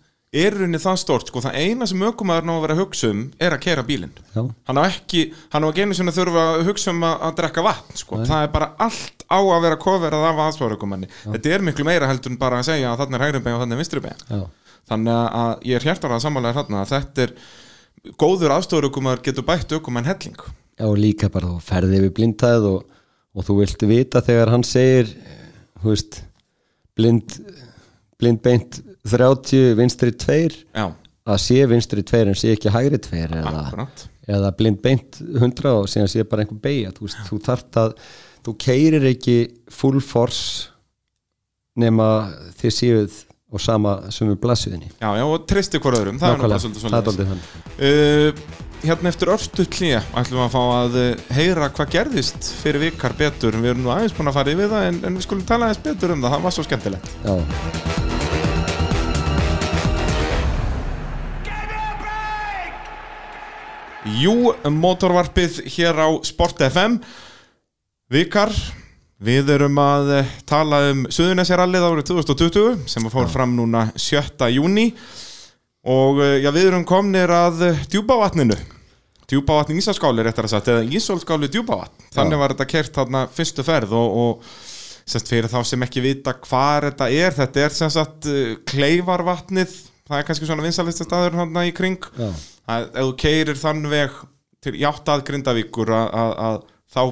[0.42, 3.20] er rauninni það stort sko, það eina sem ökumæður ná að vera að hugsa um
[3.40, 4.12] er að kera bílinn.
[4.36, 5.22] Hann á ekki,
[5.52, 8.20] hann á ekki einu sinni að þurfa að hugsa um að, að drekka vatn sko.
[8.26, 12.30] það er bara allt á að vera koverað af aðstofurökumanni þetta er miklu meira heldur
[12.34, 14.26] en bara að segja að þarna er hægri bein og þarna er vinstri bein.
[14.30, 14.42] Já.
[14.90, 17.32] þannig að- að ég er hjartar að samanlega þarna að þetta er
[18.22, 20.36] góður aðstofurökumaður getur bætt ökumann helling.
[20.78, 22.84] Já, og líka bara þú ferði yfir blindtæð og,
[23.34, 25.10] og þú vilt vita þegar hann segir
[25.82, 26.20] þú veist
[26.96, 27.34] blind,
[28.20, 28.78] blind beint
[29.10, 30.38] 30 vinstri 2
[30.76, 30.86] Já,
[31.26, 33.86] að sé vinstri 2 en sé ekki hægri 2 eða,
[34.38, 37.96] eða blind beint 100 og síðan sé bara einhver beigja þú, þú þart að
[38.46, 39.38] þú keirir ekki
[39.72, 40.68] full force
[41.76, 42.10] nema
[42.60, 43.22] þið séuð
[43.56, 46.70] og sama sem við blasuðinni Já, já, og tristi hvort öðrum, það er svolítið það
[46.70, 47.50] er svolítið doldið þannig.
[47.80, 52.84] Uh, Hérna eftir örstu hlýja ætlum við að fá að uh, heyra hvað gerðist fyrir
[52.84, 53.56] vikar betur.
[53.56, 55.86] Við erum nú aðeins búin að fara yfir það en, en við skulum tala aðeins
[55.88, 57.14] betur um það, það var svo skemmtilegt.
[57.24, 58.04] Já,
[64.06, 67.00] Jú, motorvarpið hér á Sport FM
[68.12, 68.52] Vikar,
[69.18, 74.46] við erum að eh, tala um Suðunesjarallið árið 2020 sem að fór fram núna 7.
[74.54, 74.92] júni
[75.82, 78.54] og eh, já, við erum komnir að eh, djúpavatninu.
[79.26, 82.06] Djúpavatn Ísaskáli réttar að sagt eða Ísólskáli djúpavatn.
[82.14, 84.50] Þannig var þetta kert þarna fyrstu ferð og, og
[85.02, 89.74] semst fyrir þá sem ekki vita hvað þetta er þetta er sem sagt uh, kleifarvatnið.
[90.06, 91.98] Það er kannski svona vinsalista staður hann í kring.
[92.14, 92.30] Já,
[92.66, 94.18] að ef þú keirir þann veg
[94.64, 97.02] til játt að Grindavíkur að, þá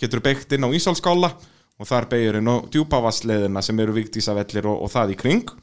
[0.00, 1.30] getur beitt inn á Ísálskála
[1.74, 5.54] og þar beigir inn á djúpavassleðina sem eru viktísavellir og, og það í kring.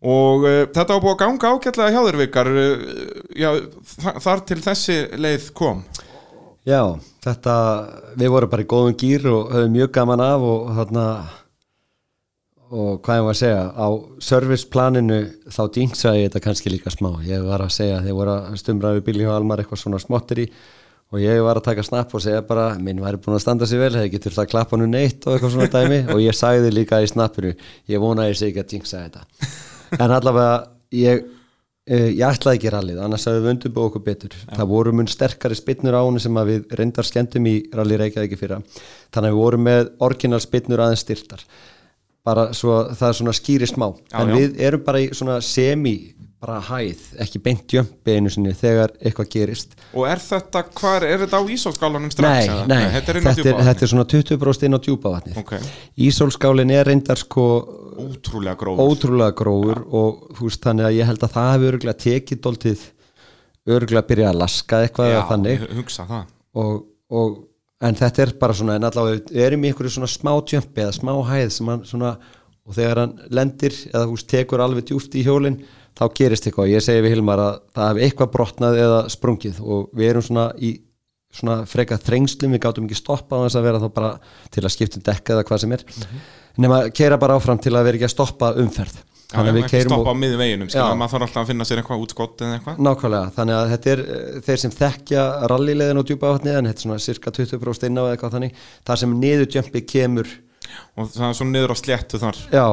[0.00, 2.50] Og uh, þetta var búið að ganga ágætlega hjá þér vikar.
[2.50, 2.84] Uh,
[3.36, 3.50] já,
[4.00, 5.84] þa þar til þessi leið kom.
[6.68, 6.82] Já,
[7.24, 7.54] þetta
[8.20, 11.04] við vorum bara í góðum gýr og höfum mjög gaman af og þarna
[12.70, 13.88] og hvað ég var að segja á
[14.22, 15.16] serviceplaninu
[15.50, 17.08] þá dýngsaði ég þetta kannski líka smá.
[17.26, 20.44] Ég var að segja þegar voru að stumra við bíli hjá Almar eitthvað svona smottir
[20.44, 20.46] í
[21.10, 23.82] og ég var að taka snapp og segja bara minn væri búin að standa sér
[23.82, 25.98] vel, hefði getur það að klappa hann neitt og eitthvað svona dæmi.
[26.14, 27.50] Og ég sagði líka í snappinu,
[27.90, 29.52] ég vona að ég segi ekki að dýngsa þetta.
[29.98, 30.56] En allavega
[31.02, 31.28] ég
[31.90, 34.34] Uh, ég ætlaði ekki rallið, annars hafði við undirbúið okkur betur.
[34.36, 34.50] Já.
[34.52, 38.58] það voru mun sterkari spinnur á henni sem við reyndar skemmtum í rally Reykjavík fyrra.
[39.10, 41.42] Þannig að við vorum með orginal spinnur aðeins styrtar
[42.26, 44.34] bara svo það er svona skýri smá já, en já.
[44.38, 45.94] við erum bara í svona semi
[46.40, 51.20] bara hæð, ekki beint jömpi einu sinni þegar eitthvað gerist Og er þetta, hvað er
[51.26, 52.48] þetta á Ísólskálanum strax?
[52.48, 55.68] Nei, nei, þetta er, þetta er, þetta er svona 20% inn á djúpavatni okay.
[56.08, 57.44] Ísólskálin er reyndar sko
[58.00, 59.86] ótrúlega grófur, ótrúlega grófur ja.
[60.00, 62.86] og þú veist þannig að ég held að það hefur örgulega tekið dóltið
[63.76, 66.82] örgulega að byrja að laska eitthvað Já, þannig hugsa það og,
[67.20, 67.38] og,
[67.80, 70.96] en þetta er bara svona en allavega við erum í einhverju svona smá tjömpi eða
[70.96, 72.14] smá hæð sem hann svona
[72.66, 75.62] og þegar hann lendir eða þú veist tekur alveg djúft í hjólinn
[75.98, 76.70] þá gerist eitthvað.
[76.70, 80.50] Ég segi við Hilmar að það hefur eitthvað brotnað eða sprungið og við erum svona
[80.60, 80.74] í
[81.30, 84.12] svona freka þrengslum, við gáttum ekki stoppa á þess að vera þá bara
[84.50, 85.84] til að skipta um dekka eða hvað sem er.
[85.86, 86.28] Mm -hmm
[86.60, 89.00] nema keira bara áfram til að vera ekki að stoppa umferð
[89.30, 90.70] þannig að við keirum stoppa á miðum veginum,
[91.00, 92.80] maður þarf alltaf að finna sér eitthvað útskott eða eitthvað.
[92.86, 96.82] Nákvæmlega, þannig að þetta er eh, þeir sem þekkja rallilegin og djúpa áhatni en þetta
[96.82, 100.32] er svona cirka 20% inn á eða eitthvað þannig þar sem niðurjömpi kemur.
[100.98, 102.40] Og það er svona niður á sléttu þar.
[102.54, 102.66] Já,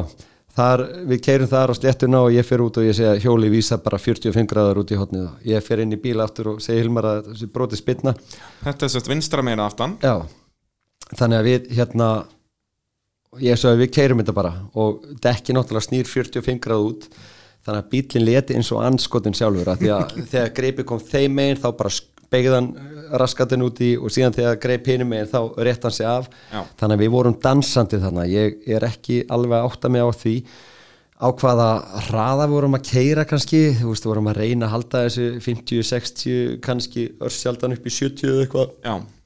[0.57, 3.77] þar, við keirum þar á sléttuna og ég fer út og ég segja hjóli vísa
[3.83, 6.83] bara 45 gráður út í hotnið og ég fer inn í bíla aftur og segja
[6.83, 8.15] Hilmar að þessi broti spilna
[8.63, 9.97] Þetta er sérst vinstra meina aftan.
[10.01, 10.25] Já,
[11.13, 12.09] þannig að við hérna
[13.43, 14.53] ég svo að við keirum þetta bara.
[14.79, 17.09] Og dekki náttúrulega snýr 45 gráð út
[17.67, 19.73] þannig að bílinn leti eins og anskotin sjálfur.
[19.73, 21.93] Að því að þegar greipi kom þeim meginn þá bara
[22.31, 22.71] begðan
[23.17, 26.31] raskatinn úti og síðan þegar greip hinum meginn þá rétt hann sig af.
[26.51, 26.63] Já.
[26.79, 30.35] þannig að við vorum dansandi þannig ég er ekki alveg átt að mig á því
[31.17, 31.69] á hvaða
[32.07, 36.57] hraða vorum að keira kannski, þú veist, vorum að reyna að halda þessu 50, 60,
[36.65, 38.75] kannski örsjaldan upp í 70 eða eitthvað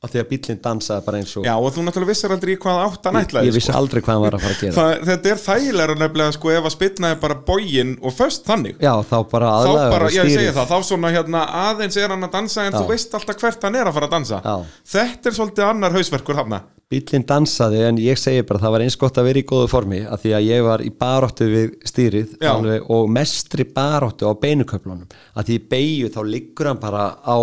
[0.01, 2.79] af því að bílinn dansaði bara eins og Já, og þú náttúrulega vissar aldrei hvað
[2.87, 3.77] átt að nætla Ég, ég vissi sko.
[3.77, 4.73] aldrei hvað hann var að fara að gera.
[4.77, 8.81] Það, Þetta er þægilega nefnilega, sko, ef að spilnaði bara bógin og först þannig.
[8.81, 12.25] Já, þá bara aðlæður og stýrið Ég segi það, þá svona hérna aðeins er hann
[12.25, 12.79] að dansa en Já.
[12.79, 14.41] þú veist alltaf hvert hann er að fara að dansa.
[14.41, 14.55] Já.
[14.97, 18.97] Þetta er svolítið annar hausverkur hann Bílinn dansaði en ég segi bara það var eins
[18.99, 22.33] gott að vera í góðu formi af því að ég var í baróttu við stýrið
[22.43, 25.05] alveg, og mestri baróttu á beinuköflunum.
[25.31, 27.37] Af því beigju þá liggur hann bara á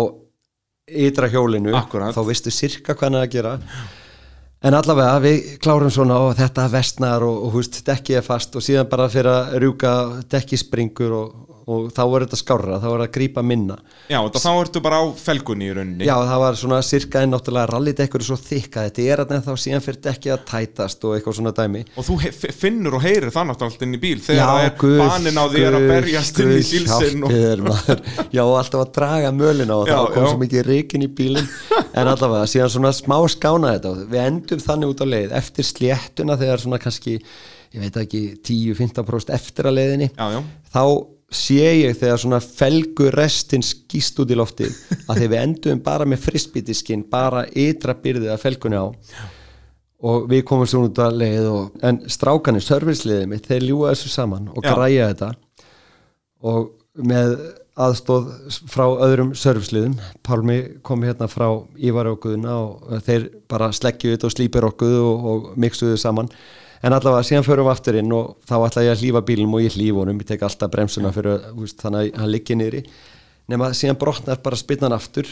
[0.89, 2.15] ytra hjólinu Akkurat.
[2.15, 3.55] þá veistu sirka hvað hann er að gera
[4.59, 8.65] en allavega við klárum svona og þetta vestnar og, og húst dekki er fast og
[8.65, 9.93] síðan bara fyrir að rjúka
[10.31, 13.75] dekki springur og, og þá er þetta skárra, þá er það að grípa minna.
[14.09, 16.07] Já, þá ertu bara á felgunni í rauninni.
[16.07, 19.51] Já, það var svona cirka en náttúrulega rallidekkur er svo þykka, þetta er að þá
[19.63, 21.83] síðan fyrir ekki að tætast og eitthvað svona dæmi.
[21.93, 22.17] Og þú
[22.57, 25.39] finnur og heyrir það náttúrulega alltaf inn í bíl þegar Já, það er guð, banin
[25.39, 27.37] á því að berjast inn í sílsinn og...
[28.39, 31.53] Já, alltaf að draga mölin á og þá kom svo mikið reikin í bílinn.
[31.93, 33.93] En allavega, síðan svona smá skána þetta.
[34.09, 37.19] Við endum þannig út á leið eftir sléttuna þegar svona kannski
[37.75, 40.09] ég veit ekki 10-15% eftir að leiðinni.
[40.15, 40.39] Já, já.
[40.73, 40.83] þá
[41.33, 44.69] sé ég þegar svona felgur restin skýst út í lofti
[45.09, 48.87] að þegar við endum bara með frisbítiskinn bara ytra byrðið að felgunni á.
[50.09, 54.11] Og við komum svo út að leið og, en strákanir, servisliðið mitt þeir ljúa þessu
[54.13, 54.71] saman og Já.
[54.71, 55.31] græja þetta.
[56.49, 57.33] Og með
[57.79, 58.29] aðstóð
[58.71, 61.47] frá öðrum servisliðum, Pálmi kom hérna frá
[61.79, 66.31] Ívar okkuðuna og þeir bara sleggjuðu þetta og slýpir okkuðu og, og miksuðu saman
[66.83, 69.63] en allavega síðan förum við aftur inn og þá ætla ég að hlýfa bílum og
[69.65, 72.83] ég hlýf honum, ég tek alltaf bremsuna fyrir úst, þannig að hann liggi niðri.
[73.49, 75.27] Nema síðan brotnar bara spinnan aftur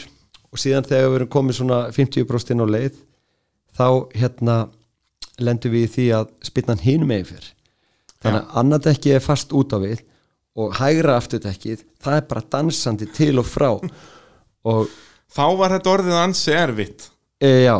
[0.52, 2.98] og síðan þegar við erum komið svona 50% inn á leið
[3.78, 3.88] þá
[4.18, 4.56] hérna
[5.38, 7.48] lendur við í því að spinnan hinn með fyrr
[8.18, 10.02] þannig að annað ekki er fast út á við
[10.58, 13.70] og hægra afturtekkið það er bara dansandi til og frá.
[14.68, 14.88] Og
[15.32, 17.04] þá var þetta orðið ansi erfitt.
[17.40, 17.76] E, já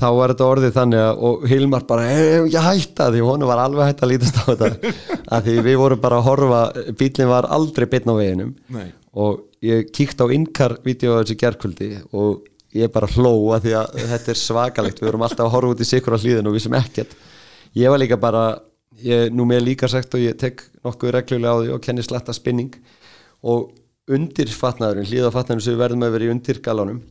[0.00, 3.90] þá var þetta orðið þannig að og Hilmar bara, ekki hætta því hún var alveg
[3.90, 4.94] hætta að lítast á þetta.
[5.34, 6.60] Að því við vorum bara að horfa
[6.98, 8.54] bílinn var aldrei bitn á veginum.
[8.74, 8.88] Nei.
[9.10, 12.44] og ég kíkt á innkar-vídeó þessu gerðkvöldi og
[12.74, 15.00] ég bara hló að því að þetta er svakalegt.
[15.02, 17.16] Við vorum alltaf að horfa út í sikur á hlýðin og við sem ekkert.
[17.78, 18.44] Ég var líka bara,
[19.02, 22.34] ég, nú með líka sagt og ég tek nokkuð reglulega á því og kenni sletta
[22.36, 22.70] spinning.
[23.42, 23.72] Og
[24.10, 27.02] undirfatnaðurinn, hlýðafatnaðurinn sem við verðum að vera í undirgalánum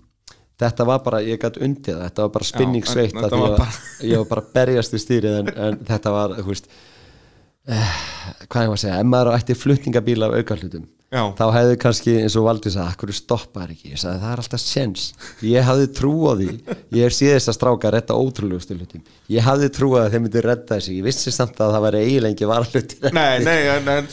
[0.59, 3.71] þetta var bara, ég gæti undir það þetta var bara spinningsveitt ég, bara...
[4.03, 6.71] ég var bara berjast í stýrið en, en þetta var, þú veist
[7.69, 7.97] eh,
[8.45, 12.35] hvað ég var að segja, ef maður ætti flutningabíla af aukarlutum þá hefði kannski eins
[12.37, 15.05] og Valdi sagði, akkur stoppar ekki, ég sagði það er alltaf sjens
[15.41, 16.49] ég hafði trú á því.
[16.93, 19.01] Ég hef síðast að stráka að retta ótrúlegustu hlutum.
[19.33, 22.51] Ég hafði trú að þeim myndi redda þessi ég vissi samt að það væri eiginlega
[22.51, 24.05] var hlutin Nei, nei, en, en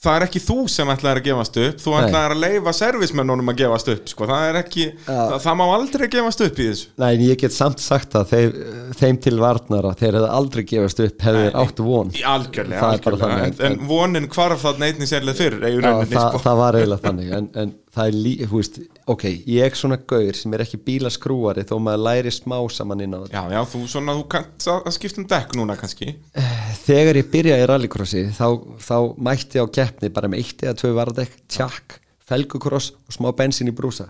[0.00, 1.98] það er ekki þú sem ætlaðir að gefast upp þú Nei.
[2.06, 5.10] ætlaðir að leifa servismennunum að gefast upp sko, það er ekki, Já.
[5.10, 8.32] það, það má aldrei gefast upp í þessu Nei, en ég get samt sagt að
[8.32, 8.56] þeim,
[9.00, 13.40] þeim til varnara, þeir hefði aldrei gefast upp hefði þeir áttu von algjörlega, algjörlega.
[13.50, 16.42] en, en vonin hvarf það neitni sérlega fyrr Já, það, sko.
[16.48, 18.76] það var eiginlega þannig en, en það er lí, hú veist,
[19.10, 23.20] ok, ég svona gaur sem er ekki bílaskrúari þó maður læri smá saman inn á
[23.24, 23.34] þetta.
[23.34, 26.12] Já, já, þú svona, þú kannt að skipta um dekk núna kannski.
[26.84, 28.46] Þegar ég byrjaði í rallycrossi þá,
[28.78, 28.96] þá
[29.30, 31.98] mætti ég á keppni bara með eitt eða tvö varðdekk, tjakk,
[32.30, 34.06] felgukross og smá bensín í brúsa.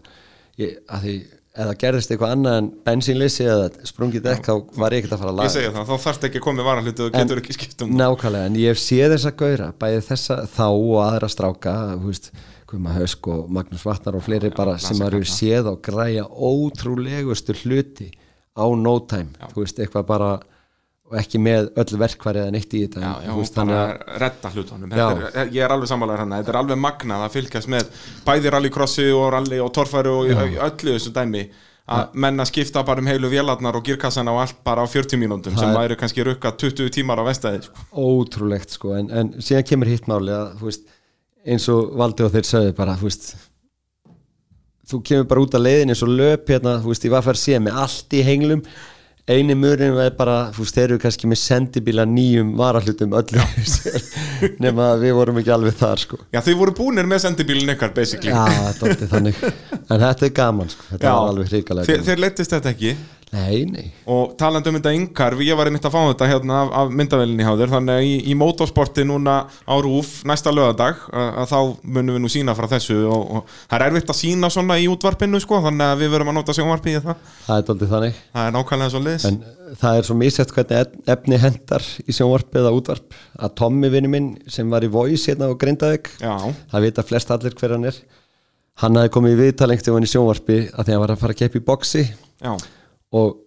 [0.61, 1.15] Ég, að því,
[1.61, 5.33] eða gerðist eitthvað annað en bensínleysi eða sprungið dekk þá var ég ekkert að fara
[5.33, 5.55] að Ég laga.
[5.57, 8.59] segja það, þá þarfst ekki að koma varahluti og getur ekki skipt um Nákvæmlega, en
[8.61, 12.31] ég séð þessa gauðra bæði þessa þá og aðra stráka þú veist,
[12.71, 15.39] Guðma Hösk og Magnús Vatnar og fleiri bara sem Lasse maður hefur Kalla.
[15.41, 18.11] séð og græja ótrúlegustu hluti
[18.55, 20.31] á no time, þú veist, eitthvað bara
[21.11, 24.21] og ekki með öll verkværi eða neitt í þetta Já, en, já, veist, bara að
[24.23, 24.93] redda hlutunum.
[24.95, 25.07] Já.
[25.33, 27.91] Er, Ég er alveg sammálaður hann Þetta er alveg magnað að fylgjast með
[28.29, 31.43] bæði rallycrossi og rally og torfæru og í öllu þessu dæmi.
[31.91, 35.19] Að menn að skipta bara um heilu vélarnar og girkassana og allt bara á 40
[35.19, 37.87] mínúndum sem væri kannski rukka 20 tímar á vestæði sko.
[37.91, 40.87] ótrúlegt sko, en, en síðan kemur hitt máli að, þú veist,
[41.47, 43.33] eins og Valdi og þeir sögðu bara, þú veist
[44.91, 47.29] þú kemur bara út af leiðin eins og löp hérna, þú veist, ég var að
[47.31, 48.65] fara að sé með allt í henglum.
[49.31, 53.45] Eini mörinn er bara, þú veist, þeir eru kannski með sendibíla nýjum varahlutum öllu
[54.65, 56.19] nema við vorum ekki alveg þar sko.
[56.35, 58.33] Já, þið voru búnir með sendibílinn ykkar basically.
[58.35, 59.45] Já, þetta er þannig.
[59.85, 61.13] En þetta er gaman sko, þetta Já.
[61.15, 62.09] var alveg hrikalega Þe, gaman.
[62.09, 62.97] Þeir leittist þetta ekki
[63.31, 66.71] Nei, nei, og talandi um þetta yngar, ég var einmitt að fá þetta hérna af,
[66.81, 67.71] af myndavelinni hjá þér.
[67.77, 71.59] Þannig að í, í motorsporti núna á Rúf næsta lögadag, að, að þá
[71.95, 74.89] munum við nú sína frá þessu og, og það er erfitt að sína svona í
[74.91, 78.19] útvarpinu sko, þannig að við verum að nota sjónvarpi í það, það er doldið þannig.
[78.35, 79.39] Það er nákvæmlega svo liðs En
[79.85, 83.15] það er svo misett hvernig ef- efni hendar í sjónvarp eða útvarp.
[83.39, 86.11] Að Tommy vinnu minn sem var í Voice hérna á Grindavík
[86.75, 88.03] það vita flest allir hver hann er.
[88.83, 91.35] Hann hafði komið í viðtal einhvern veginn í sjónvarpi að því hann var að fara
[91.37, 92.05] að keppa í boxi.
[92.41, 92.55] Já,
[93.17, 93.39] og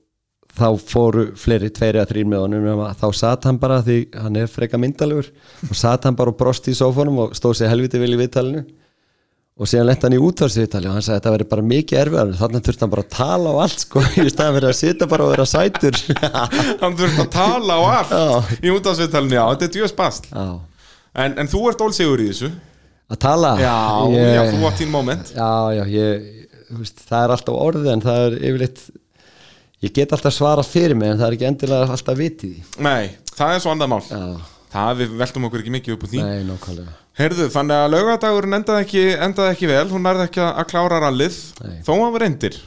[0.53, 4.51] þá fóru fleiri, tveiri að þrýr með honum þá satt hann bara því hann er
[4.51, 5.31] freka myndalegur.
[5.69, 8.63] Og satt hann bara og brosti í sófónum og stóð sér helviti vel í viðtalinu.
[9.53, 12.31] Og síðan lett hann í útvarsviðtali og hann sagði að þetta veri bara mikið erfiðar
[12.39, 15.25] þannig þurfti hann bara að tala á allt sko í staðan fyrir að sitja bara
[15.27, 15.99] og vera sætur.
[16.81, 18.57] Hann þurft að tala á allt Já.
[18.65, 22.49] í útafsviðtalinu, já, þetta er djöðs bast en, en þú ert ólsegur í þessu?
[23.13, 23.53] Að tala?
[23.61, 23.77] Já,
[24.15, 25.31] ég, já, þú átt þín moment.
[25.37, 26.27] Já, já, ég,
[26.79, 28.83] veist, það er alltaf orðið en það er yfirleitt
[29.83, 33.55] ég get alltaf svara fyrir mig en það er ekki endilega alltaf vitið Nei, það
[33.57, 34.25] er svo annað mál Já,
[34.73, 36.21] Það við veltum okkur ekki mikið upp úr því.
[36.25, 36.93] Nei, nákvæmlega.
[37.19, 41.35] Heyrðu, þannig að laugadagurinn endaði ekki, endaði ekki vel, hún nærði ekki að klára rallið,
[41.61, 41.75] Nei.
[41.85, 42.57] þó að við reyndir,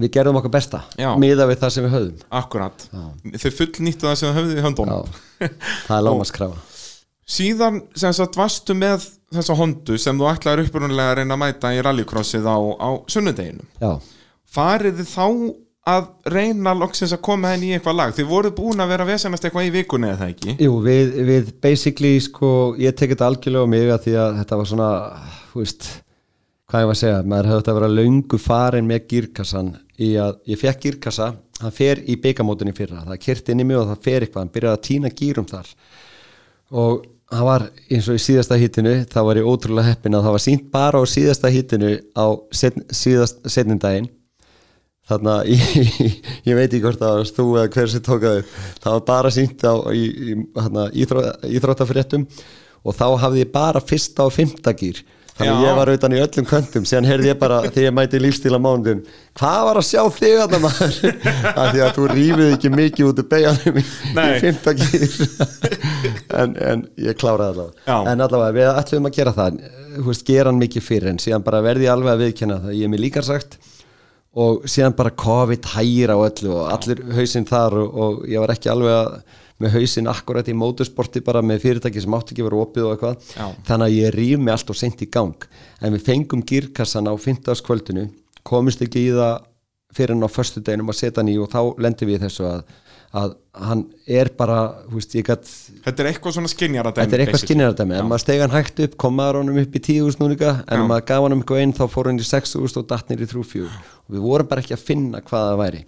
[0.00, 0.80] Við gerðum okkar besta,
[1.20, 2.18] miða við það sem við höfðum.
[2.40, 2.84] Akkurat.
[3.42, 5.10] Þau full nýttu það sem þau höfðu í höndunum.
[5.42, 6.60] Það er lámaskrafa
[7.30, 9.04] Síðan sem sagt varstu með
[9.34, 13.68] þessa hondu sem þú ætlaðir upprunalega að reyna að mæta í rallycrossið á, á sunnudeginum.
[13.82, 13.92] Já,
[14.50, 15.26] Farið þið þá
[15.88, 18.12] að reyna loksins að koma henni í eitthvað lag?
[18.16, 20.56] Þið voru búin að vera vesenast eitthvað í vikunni eða það ekki?
[20.66, 22.50] jú, við, við basically, sko,
[22.80, 24.90] ég tek þetta algjörlega á mig að því að þetta var svona,
[25.52, 25.88] þú veist
[26.70, 29.70] hvað ég var að segja, maður hefði þetta að vera löngu farin með gírkassan
[30.00, 33.80] í að ég fekk gírkassa, hann fer í byggamótunni fyrra, það kyrti inn í mig
[33.80, 35.72] og það fer eitthvað hann byrjaði að týna gýrum þar
[36.70, 37.02] og
[37.34, 40.44] hann var eins og í síðasta hittinu þá var ég ótrúlega heppin að það var
[40.46, 44.08] sínt bara á síðasta hittinu á set, síðast setnindaginn
[45.10, 48.42] þarna ég, ég veit ekki hvort var þú eða hver sem tókaði
[48.80, 50.36] það var bara sínt á í, í,
[51.04, 52.26] íþróttafréttum
[52.80, 55.02] og þá hafði ég bara fyrsta og fymta gýr
[55.40, 58.20] þannig að ég var auðvitað í öllum köntum síðan heyrði ég bara þegar ég mæti
[58.20, 59.02] lífstíla mánudin
[59.40, 60.98] hvað var að sjá þig að það maður?
[61.60, 65.06] Af því að þú rífið ekki mikið út úr beigjanum í, í fymta gýr
[66.40, 67.84] en, en ég kláraði allavega.
[67.86, 67.96] Já.
[68.12, 69.60] en allavega við ætlum að gera það.
[69.96, 72.76] Þú veist, gera hann mikið fyrir en síðan bara verði ég alveg að viðkenna það.
[72.76, 73.58] Ég er mér líka sagt
[74.38, 78.52] og síðan bara COVID hægir á öllu og allir hausinn þar og, og ég var
[78.54, 79.16] ekki alveg að,
[79.60, 83.32] með hausinn akkurat í mótorsporti bara með fyrirtæki sem átti ekki verið opið og eitthvað
[83.34, 83.46] Já.
[83.66, 85.48] þannig að ég rýf mig allt og sent í gang
[85.80, 87.64] en við fengum gírkassan á 15.
[87.66, 88.06] kvöldinu
[88.46, 89.34] komist ekki í það
[89.96, 92.62] fyrir hann á förstu deginum að setja hann í og þá lendi við þessu að,
[93.10, 94.58] að hann er bara,
[94.92, 95.48] veist, gætt
[95.82, 98.94] Þetta er eitthvað svona skinjara Þetta er eitthvað skinnjaradæmi, ef maður steg hann hægt upp
[99.02, 100.78] kom maður honum upp í 10.000 núlíka en Já.
[100.78, 103.26] ef maður gaf hann um eitthvað einn þá fór hann í 6.000 og datt nýr
[103.26, 105.82] í 3.4 og við vorum bara ekki að finna hvað það væri.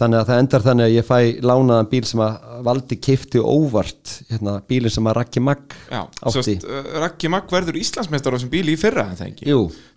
[0.00, 4.12] Þannig að það endar þannig að ég fæ lánaðan bíl sem að valdi kifti óvart
[4.30, 6.54] hérna, bílinn sem að Raki Magg átti.
[6.64, 9.20] uh, Raggi Magg verður Íslandsmeistar á þessum bíli í fyrra, en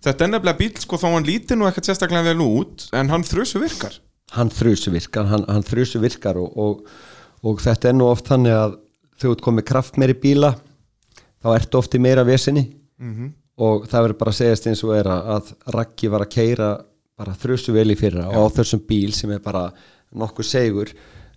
[0.04, 1.56] Þetta er nefnilega bíl, sko, þá hann lítir
[4.34, 6.80] En hann þrjusu virkar hann hann, þrjusu virkar og, og,
[7.46, 8.76] og þetta er nú oft þannig að
[9.22, 10.54] þú ert komið kraft meiri bíla
[11.44, 12.66] þá ertu oft í meira vesinni
[13.00, 13.32] Mhm.
[13.58, 16.68] og það verður bara að segjast eins og er að, Raggi var að keira
[17.18, 19.68] bara þrjusu vel í fyrra og á þessum bíl sem er bara
[20.14, 20.90] nokkuð segur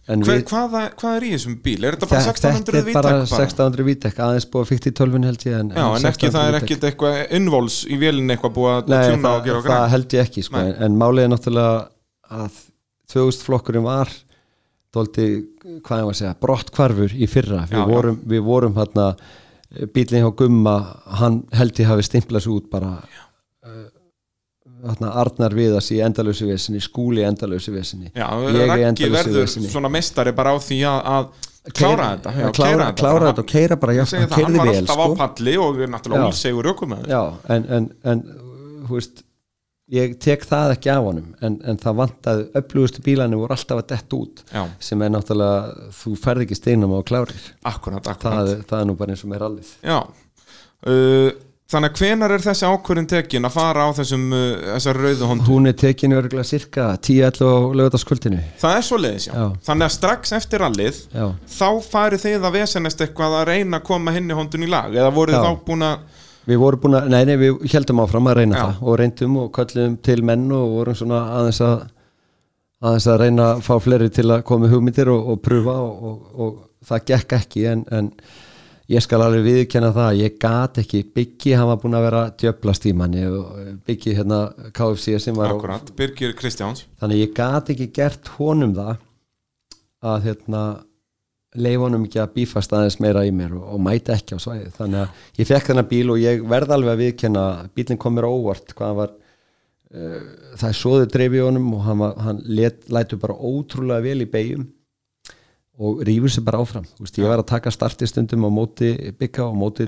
[0.07, 1.83] en Hver, hvað, hvað er í þessum bíl?
[1.83, 3.33] Er þetta bara Þe- 1600 þetta er bara vítek?
[3.41, 6.57] 1600 vítek aðeins búið fyrst í 12 held ég en, Já, en ekki, það er
[6.57, 9.75] 1600 ekkit eitthvað innvols í vélinn eitthvað búið að Nei, það, og gera og það
[9.81, 10.69] græn held ég ekki sko, Nei.
[10.71, 11.75] en, en málið er náttúrulega
[12.37, 12.61] að
[13.13, 14.11] 2000 flokkurinn var
[14.95, 15.27] dóldi,
[15.85, 17.89] hvað ég var að segja brottkvarfur í fyrra við Já, já.
[17.91, 19.07] vorum, við vorum hérna
[19.93, 20.75] bílinn hjá Gumma,
[21.19, 22.93] hann held ég hafi stimplað svo út bara
[23.67, 23.83] uh,
[24.87, 29.69] hérna Arnar Viðas í endalösu vesinni, skúli í endalösu vesinni Já, Ég í verður vesinni.
[29.71, 31.29] svona meistari bara á því að, að
[31.75, 34.59] klára þetta já, klára, klára, klára þetta og keira bara, já, segi hann það, hann
[34.61, 35.07] var alltaf sko.
[35.07, 36.31] á palli og er náttúrulega Já.
[36.31, 37.21] úlsegur ökum með Já,
[37.55, 38.21] en, en, en
[38.87, 39.23] hú veist,
[39.95, 43.89] ég tek það ekki af honum en, en það vantaði öflugustu bílanu voru alltaf að
[43.93, 48.53] detta út Já, sem er náttúrulega, þú ferð ekki steinum á klárir akkurat, akkurat það,
[48.67, 49.99] það er nú bara eins og með rallið Já
[50.91, 51.29] uh,
[51.67, 54.43] Þannig að hvenar er þessi ákvörðin tekin að fara á þessum uh,
[54.77, 55.47] þessar rauðu hondu?
[55.49, 59.33] hún er tekinu örgulega cirka 10-11 á lögutaskvöldinu Það er svo leiðis, já.
[59.35, 59.47] Já.
[59.67, 61.01] Þannig að strax eftir rallið
[61.57, 65.11] þá farið þið að vesenast eitthvað að reyna að koma henni hondun í lag eða
[65.19, 65.43] voruð Já.
[65.43, 66.16] þá búin að
[66.47, 68.63] við vorum búin að, nei, nei, við heldum áfram að reyna Já.
[68.63, 71.77] það og reyndum og köllum til menn og vorum svona aðeins að
[72.77, 76.27] aðeins að reyna að fá fleiri til að koma hugmyndir og, og pröfa og, og,
[76.45, 78.11] og það gekk ekki en, en
[78.91, 81.01] ég skal alveg viðkenna það að ég gat ekki.
[81.17, 84.41] Byggi, hann var búin að vera djöblast í manni og byggi hérna
[84.77, 86.85] KFC sem var akkurat, Birgir Kristjáns.
[87.01, 88.93] Þannig ég gat ekki gert honum það
[90.07, 90.63] að hérna
[91.55, 94.71] leif honum ekki að bífast aðeins meira í mér og, og mæta ekki á svæði
[94.75, 97.45] þannig að ég fekk þennan bíl og ég verð alveg að viðkenna
[97.77, 100.21] bílinn kom mér á óvart hvað var uh,
[100.59, 104.25] það er svoðu dreif í honum og hann, var, hann let, lætur bara ótrúlega vel
[104.25, 104.67] í beigjum
[105.77, 106.87] og rýfur sér bara áfram.
[106.97, 109.85] Þú veist, ég var að taka starti stundum á móti bygga og móti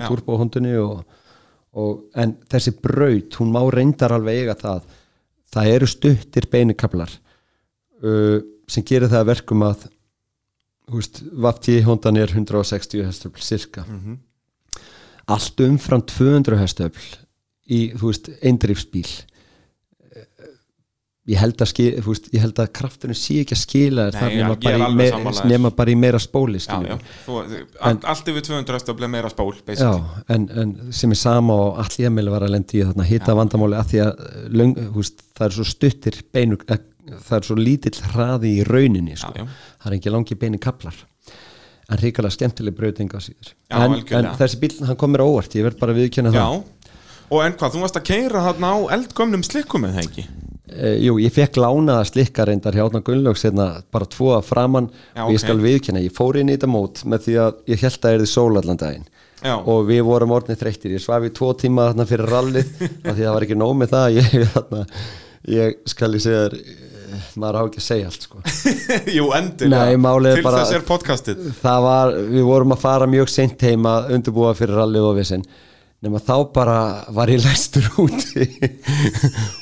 [1.73, 4.87] og, en þessi braut hún má reyndar alveg eiga það
[5.53, 7.11] það eru stuttir beinikablar
[8.03, 8.39] uh,
[8.69, 9.85] sem gerir það að verkum að
[11.45, 14.17] Vafti hondan er 160 hestöfl cirka Mhm.
[15.29, 17.17] allt umfram 200 hestöfl
[17.69, 17.93] í,
[18.41, 19.05] eindrifsbíl.
[21.29, 21.69] Ég held að
[22.63, 24.95] að krafturinn sé ekki að skila já, nema er bara, í
[25.43, 25.49] þér.
[25.51, 26.95] nema bara í meira spóli Já, já,
[27.27, 27.35] þú,
[27.85, 29.91] all, allt yfir 200 stöfli meira spól Já,
[30.33, 33.77] en, en sem er sama og allir meðlega var að lendi í þarna hitta vandamáli
[33.77, 34.23] að því að
[34.57, 36.81] löng, húst, það er svo stuttir beinu, eh,
[37.27, 39.31] það er svo lítill hraði í rauninni sko.
[39.35, 39.77] Já, já.
[39.83, 40.99] það er ekki langi beini kaplar.
[41.89, 43.53] En ríkala skemmtileg breyting á síður.
[43.65, 46.33] Já, en, en þessi bíl, hann kom mér á óvart ég verð bara að viðkjöna
[46.35, 46.59] það.
[47.29, 50.27] Og en hvað, þú varst að keira þarna á eldgömnum slikkum með það ekki?
[50.73, 55.31] e, Jú, ég fekk lánaða slikka reyndar hjá Gunnlaugs hérna, bara tvo að framann og
[55.33, 58.05] ég skal viðkjöna, ég fór inn í þetta mót með því að ég held að
[58.05, 59.07] það er þið sól allan daginn.
[59.39, 60.93] Já, og við vorum orðnið þreyttir.
[60.97, 62.71] Ég svaf í tvo tíma þarna fyrir rallið
[63.07, 64.17] af því það var ekki nóg með það.
[64.17, 64.81] Ég, þarna,
[65.55, 66.41] ég skal ég segja
[67.39, 68.41] maður á ekki að segja allt sko.
[69.17, 69.87] jú, endilega.
[70.39, 71.41] Til bara- þess er podcastið.
[71.61, 75.45] Það var, við vorum að fara mjög seint heima undirbúa fyrir rallið og vissin
[75.99, 76.75] nema þá bara
[77.11, 78.45] var ég læstur úti.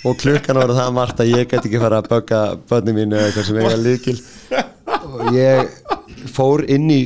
[0.06, 3.32] Og klukkan var það margt að ég gæti ekki fara að bögga bönni mínu eða
[3.32, 4.18] eitthvað sem eiga líkil
[5.08, 7.02] og ég fór inn í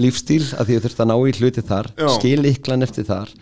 [0.00, 3.32] lífstíl að því ég þurfti að ná í hluti þar skil líklan eftir þar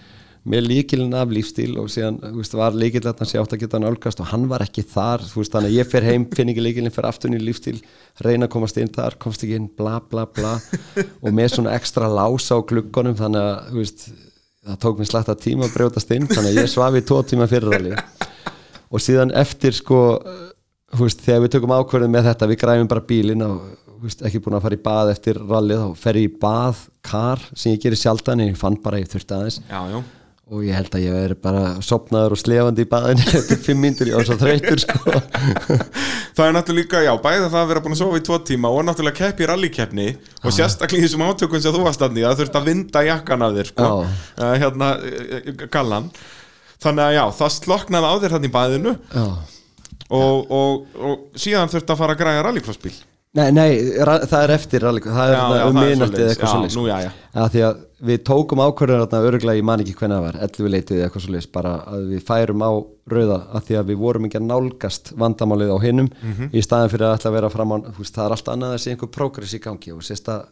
[0.48, 3.76] með líkilin af lífstíl og síðan veist, var líkil að hann sé átt að geta
[3.78, 6.64] hann ölkast og hann var ekki þar veist, þannig að ég fer heim, finn ekki
[6.64, 7.76] líkilin fyrir aftur í lífstíl,
[8.24, 10.56] reyna að komast inn þar komst ekki inn, bla bla bla.
[11.20, 14.06] Og með svona ekstra lása á gluggunum þannig að veist,
[14.68, 17.22] það tók mér slætt að tíma að brjótast inn þannig að ég svaf í tvo
[17.26, 17.96] tíma fyrir rally.
[18.88, 20.00] Og síðan eftir sko
[20.96, 23.66] þegar við tökum ákvörðum með þetta við græfum bara bílinn og
[24.24, 27.74] ekki búin að fara í bað eftir rallið þá fer ég í bað, kar sem
[27.74, 29.58] ég gerir sjaldan en ég fann bara að ég þurfti aðeins.
[29.66, 29.98] Já, já
[30.48, 34.08] og ég held að ég veri bara sopnaður og slefandi í baðinu eftir fimm myndir,
[34.12, 34.96] ég var svo þreytur sko.
[36.38, 38.70] Það er náttúrulega líka, já, bæði það að vera búin að sofa í tvo tíma
[38.72, 40.06] og náttúrulega keppi í rallykeppni
[40.38, 43.56] og sérstaklega í þessum átökum sem þú varst að það þurft að vinda jakkan af
[43.58, 43.88] þér, sko.
[44.38, 46.06] Uh, hérna, uh, gallan.
[46.78, 51.90] Þannig að já, það sloknaði á þér þannig í baðinu og, og, og síðan þurft
[51.90, 52.94] að fara að græja rallycrossbíl.
[53.36, 53.68] Nei, nei,
[53.98, 55.66] það er eftir rally, það er Já, já,
[57.74, 61.08] um við tókum ákvörðun þarna öruglega, ég man ekki hvernig það var 11 leitið eða
[61.08, 62.70] eitthvað svo leis, bara að við færum á
[63.08, 66.10] rauða að því að við vorum ekki að nálgast vandamálið á hinnum
[66.52, 68.82] í staðin fyrir að að vera fram á, þú veist, það er allt annað að
[68.84, 70.46] sé einhver progress í gangi og sést að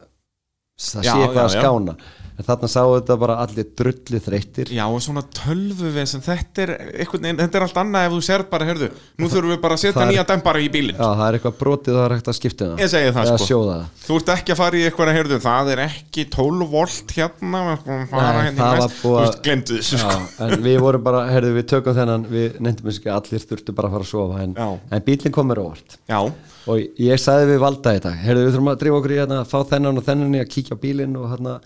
[0.77, 1.97] það sé eitthvað að skána.
[2.37, 4.68] En þarna sáu þetta bara allir drullu þreyttir.
[4.77, 6.72] Já, og svona tölvuvesen, þetta er,
[7.09, 9.81] veginn, þetta er allt annað ef þú sér bara, heyrðu, nú þurfum við bara að
[9.87, 10.99] setja nýja dempara í bílinn.
[11.01, 12.83] Já, það er eitthvað brotið og það er hægt að skipta um það.
[12.85, 13.79] Ég segi það, eða sko.
[14.05, 17.62] Þú ert ekki að fara í eitthvað að heyrðu, það er ekki 12 volt hérna,
[17.87, 20.11] Nei, hérna það var búið að- sko.
[20.45, 23.89] En við vorum bara, herðu, við tökum þennan við nefndum þess ekki, allir þurftu bara
[23.89, 24.55] að fara að sofa en,
[24.93, 25.97] en bílinn kom mér óvart.
[26.05, 26.20] Já,
[26.67, 29.59] og ég sagði við valda þetta herðu, við þurfum að drífa okkur í hérna, fá
[29.71, 31.57] þennan og þennan í að kíkja á bílinn og hérna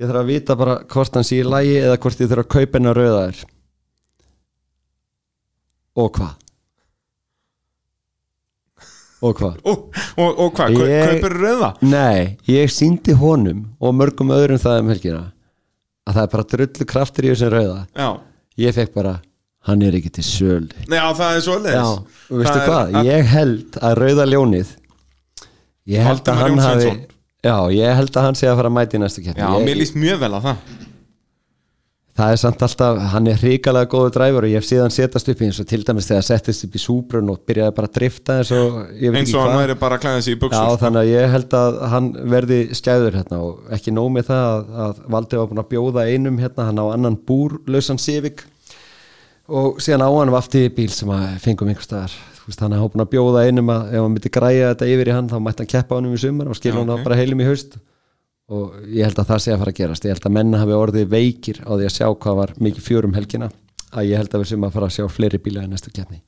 [0.00, 2.52] ég þarf að vita bara hvort hann sé í lægi eða hvort ég þurf að
[2.56, 3.42] kaupa hennar rauða þér
[6.00, 6.36] og hvað?
[9.20, 9.56] Og hvað?
[9.68, 9.80] Og,
[10.16, 11.10] og, og hvað, Ég- ég...
[11.20, 11.68] kaupir rauða?
[11.84, 15.24] Nei, ég síndi honum og mörgum öðrum það um helgina
[16.08, 17.82] að það er bara drullu kraftur í þessum rauða.
[18.00, 18.08] Já,
[18.64, 19.12] ég fekk bara,
[19.68, 23.80] hann er ekki til söl já, það er svo Já, og veistu hvað, ég held
[23.84, 24.76] að rauða ljónið
[25.90, 26.92] ég held að hann hafi
[27.44, 29.42] já, ég held að hann sé að fara að mæta í næstu keppni.
[29.42, 30.62] Já, ég, mér líst mjög vel á það.
[32.20, 35.40] það er samt alltaf, hann er hrikalega góður dræfur og ég hef síðan setast upp
[35.40, 38.36] í eins og til dæmis þegar settist upp í súbrun og byrjaði bara að drifta
[38.42, 39.62] eins og ég veit Eins ekki og hann hvað.
[39.62, 40.76] væri bara að klæða sig í Já, buksur.
[40.82, 44.70] þannig að ég held að hann verði skæður hérna og ekki nóg með það að,
[44.84, 48.44] að Valdi var búin að bjóða einum hérna, hann á annan búrlausan Civic
[49.50, 53.04] og síðan á hann vafti bíl sem að fengum einhver staðar Þú veist, hann búin
[53.04, 55.70] að bjóða einum að ef hann myndi græja þetta yfir í hann þá mætti hann
[55.74, 57.02] keppa á honum í sumar og skilja Já, hann ok.
[57.06, 57.76] bara heilum í haust
[58.50, 60.78] og ég held að það sé að fara að gerast ég held að menna hafi
[60.78, 63.50] orðið veikir á því að sjá hvað var mikið fjörum helgina
[63.90, 66.20] að ég held að við sem að fara að sjá fleiri bíla í næstu keppni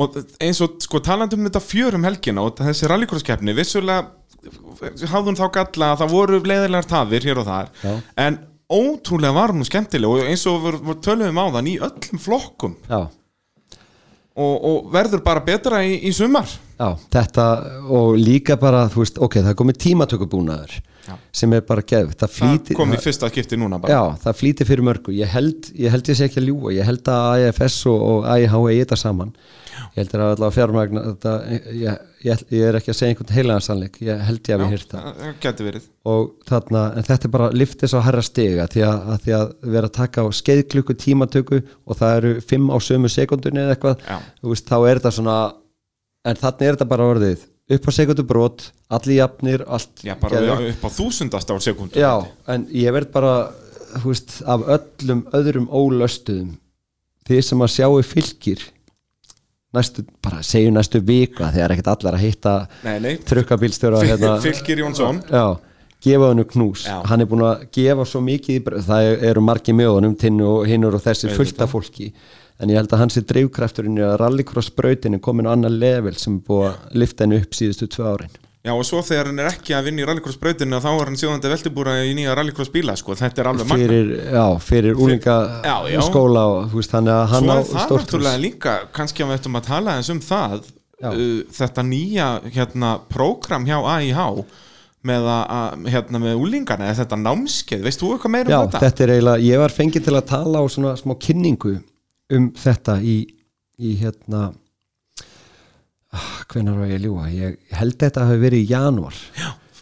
[0.00, 4.12] og eins og sko talandi um þetta fjörum helgina og þessi rallycrosskeppni vissulega
[5.10, 7.94] hafði hún þá galla að það voru leiðilegar tafir hér og þar Já.
[8.24, 8.38] en
[8.68, 12.76] ótrúlega var hún skemmtileg og eins og við, við töluðum á þann í öllum flokkum.
[12.88, 13.06] Já,
[14.38, 16.50] og, og verður bara betra í, í sumar.
[16.78, 17.46] Já, þetta
[17.90, 20.76] og líka bara, þú veist, ok, það er komið tímatökubúnaður
[21.08, 21.14] Já.
[21.40, 23.96] sem er bara geð, það það flýti kom í fyrsta skipti núna bara.
[23.96, 26.86] Já, það flýti fyrir mörgu, ég held ég held ég sé ekki að ljúa, ég
[26.86, 29.34] held að IFS og, og IH eigi þetta saman.
[29.96, 31.34] Ég held að allavega fjármagna þetta,
[31.82, 34.72] ég, ég, ég er ekki að segja einhvern heilagan sannleik, ég held ég að við
[34.74, 35.10] hýrt það.
[35.20, 35.84] það geti verið.
[36.12, 39.52] Og þarna, en þetta er bara liftis á herra stiga því að, að því að
[39.76, 44.02] vera að taka á skeiðklukku tímatöku og það eru fimm á sömu sekundunni eða eitthvað
[44.48, 45.38] veist, þá er þetta svona
[46.28, 48.62] en þannig er þetta bara orðið upp á sekundu brot,
[48.96, 50.78] allir jafnir allt Já, bara geðveikt.
[50.78, 52.14] upp á þúsundast á sekundu Já,
[52.48, 53.34] en ég verð bara
[54.04, 56.54] veist, af öllum öðrum ólöstuðum
[57.28, 58.64] þið sem að sjáu fylgir
[59.78, 62.54] næstu, bara segjum næstu vika þegar ekkert allar að hitta
[63.30, 65.22] trukkabílstjóra hérna, Fylkir Jónsson.
[65.30, 65.58] Já,
[66.04, 66.84] gefa hennu knús.
[66.86, 66.98] Já.
[67.10, 70.98] hann er búin að gefa svo mikið það eru margir með honum, tinnu og hinnur
[70.98, 71.40] og þessi Auðvitað.
[71.40, 72.12] fullt af fólki.
[72.58, 75.70] En ég held að hans er dreifkrafturinn í að rallycross brautin er komin á annar
[75.70, 78.32] level sem er búið að lifta henni upp síðustu tvö árin
[78.68, 81.50] Já, og svo þegar hann er ekki að vinna í rallycross-brautinu þá er hann sjóðandi
[81.54, 83.14] veltibúra í nýja rallycross-bíla sko.
[83.16, 86.00] þetta er alveg magna fyrir, já, fyrir úlinga Já, já.
[86.04, 88.74] skóla og þú veist þannig að hann Svo á er það stórt hús náttúrulega líka
[88.98, 90.58] kannski að við ættum að tala eins um það
[90.98, 91.08] Já.
[91.14, 94.22] uh, þetta nýja hérna, prógram hjá AIH
[95.08, 95.28] með,
[95.94, 98.84] hérna, með úlingana eða þetta námskeið, veist þú eitthvað meira Já, um þetta?
[98.84, 101.76] þetta er eiginlega, ég var fengið til að tala á svona smá kynningu
[102.36, 103.20] um þetta í,
[103.80, 104.50] í hérna
[106.18, 109.22] ah, hvenær var ég að ljúga ég held þetta hafi verið í janúar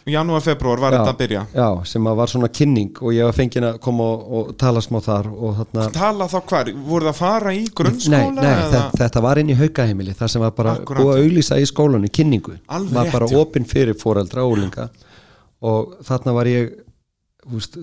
[0.07, 3.33] Janúar, februar var þetta að byrja já, sem að var svona kynning og ég var
[3.35, 5.27] fengið að koma og, og tala smá þar
[5.57, 8.29] þarna Tala þá hvar, voru það að fara í Nei, grunnskóla?
[8.37, 8.69] nei eða?
[8.71, 12.13] þetta, þetta var inn í haukaheimili það sem var bara búið að auglýsa í skólanum
[12.19, 13.41] kynningu, Alveg var bara já.
[13.43, 14.87] opinn fyrir foreldra og úlinga
[15.67, 16.71] og þarna var ég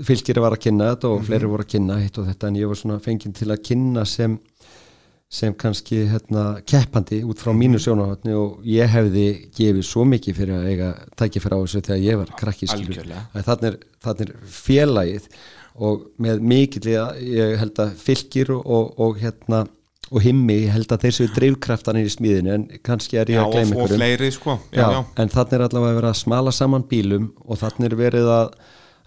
[0.09, 1.27] fylgir var að kynna þetta og Mhm.
[1.29, 4.07] fleiri voru að kynna hitt og þetta en ég var svona fenginn til að kynna
[4.09, 4.39] sem
[5.35, 9.27] sem kannski hérna, keppandi út frá mínu sjónahotni og ég hefði
[9.57, 12.93] gefið svo mikið fyrir að eiga tækifæra á þessu þegar ég var krakki skilur.
[12.93, 13.25] Algjörlega.
[13.35, 13.79] Að þannig er,
[14.15, 15.31] er félagið
[15.75, 19.65] og með mikill ég held að fylgir og, og, og hérna
[20.13, 23.43] og himmi, ég held að þeir séu dreifkraftanir í smíðinu en kannski er ég Já,
[23.43, 25.01] að gleyma einhverjum fleiri sko já, já.
[25.19, 28.51] en þannig er allavega verið að smala saman bílum og þannig er verið að,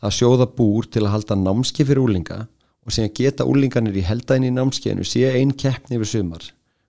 [0.01, 2.41] að sjóða búr til að halda námski fyrir úlinga
[2.88, 6.45] og síðan geta úlinganir í heldæðin í námskeiðinu sé ein keppni yfir sumar.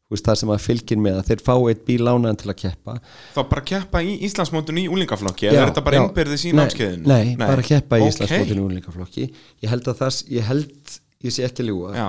[0.08, 2.94] Það sem að fylgir með að þeir fá eitt bíl lánaðan til að keppa.
[3.34, 7.10] Þá bara keppa í Íslandsmótun í úlingaflokki eða er þetta bara innbyrðis í Nei, námskeiðinu?
[7.10, 8.14] Nei, bara keppa í Ok.
[8.14, 10.96] Íslandsmótinu úlingaflokki ég held að það, ég held
[11.28, 11.92] ég sé ekki að ljúga.
[11.98, 12.08] Já,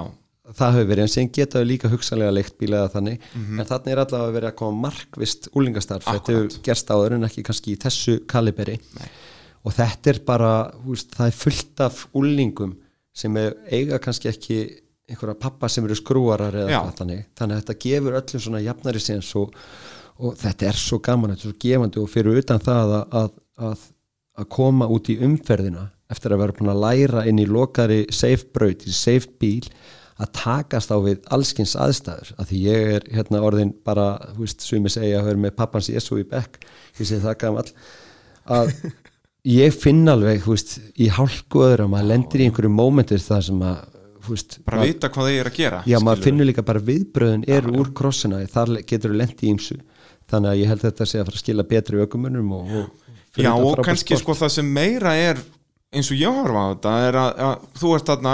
[0.62, 3.60] það hefur verið, en síðan geta við líka hugsanlega leikt bíla eða þannig, Mhm.
[3.60, 7.44] en þannig er allavega verið að koma markvist úlingastarf, þetta hefur gerst áður en ekki
[7.44, 9.10] kannski í þessu kaliberi Nei.
[9.66, 10.54] og þetta er bara,
[10.88, 12.78] það er fullt af úlingum
[13.20, 13.36] sem
[13.70, 14.60] eiga kannski ekki
[15.10, 19.30] einhverja pappa sem eru skrúarar eða þannig, þannig að þetta gefur öllum svona jafnari séns
[19.40, 19.54] og,
[20.22, 23.32] og þetta er svo gaman, þetta er svo gefandi og fyrir utan það að, að,
[23.70, 23.88] að,
[24.40, 28.50] að koma út í umferðina eftir að vera búin að læra inn í lokari safe
[28.54, 29.66] braut, í safe bíl
[30.20, 32.34] að takast á við allskins aðstæður.
[32.42, 35.90] Af því ég er hérna orðin bara þú veist, sumi segja að vera með pappans
[35.92, 36.60] Jésu í bekk,
[37.00, 37.70] ég segi það gamall
[38.50, 38.74] að
[39.48, 43.44] ég finn alveg þú veist, í hálku öðru að maður lendir í einhverju mómentir það
[43.48, 43.78] sem að
[44.26, 46.80] þú veist, bara maður- vita hvað þið er að gera Já, maður finnur líka bara
[46.90, 49.80] viðbröðin eru úr krossina, þar getur þú lent í ýmsu.
[50.30, 53.08] Þannig að ég held að þetta sé að fara að skila betri ökumunum og, og
[53.40, 55.40] Já og kannski sko það sem meira er
[55.94, 58.34] eins og ég horfa á þetta er að, að þú ert þarna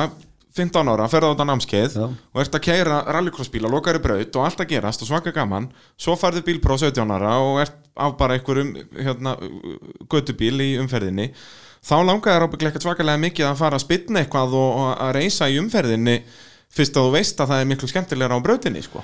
[0.56, 2.06] 15 ára, ferða á þetta námskeið Já.
[2.08, 5.68] og ert að keira rallycrossbíla, lokari braut og allt að gerast og svaka gaman
[6.00, 9.36] svo farðu bílpróf 17 ára og ert á bara einhverjum hérna,
[10.12, 11.30] göttubíl í umferðinni
[11.86, 15.60] þá þér ábygglega ekkert svakalega mikið að fara að spynna eitthvað og, að reysa í
[15.62, 16.18] umferðinni
[16.76, 19.04] fyrst að þú veist að það er miklu skemmtilegra á brautinni sko.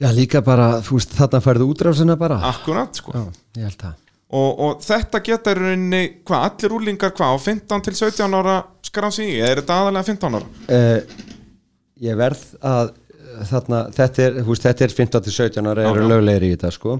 [0.00, 3.12] Já, líka bara, þú veist, þarna færðu útrásina bara akkurat sko.
[3.16, 7.38] Já, ég held það og, og þetta geta í rauninni hvað, allir úlingar hvað, á
[7.44, 8.56] 15 til 17 ára
[8.86, 10.50] skrási í, er þetta aðalega 15 ára?
[10.72, 11.28] uh,
[12.02, 12.88] Ég verð að
[13.48, 16.96] þarna, þetta er, veist, þetta er 15 til 17 ára eru löglegri í þetta, sko.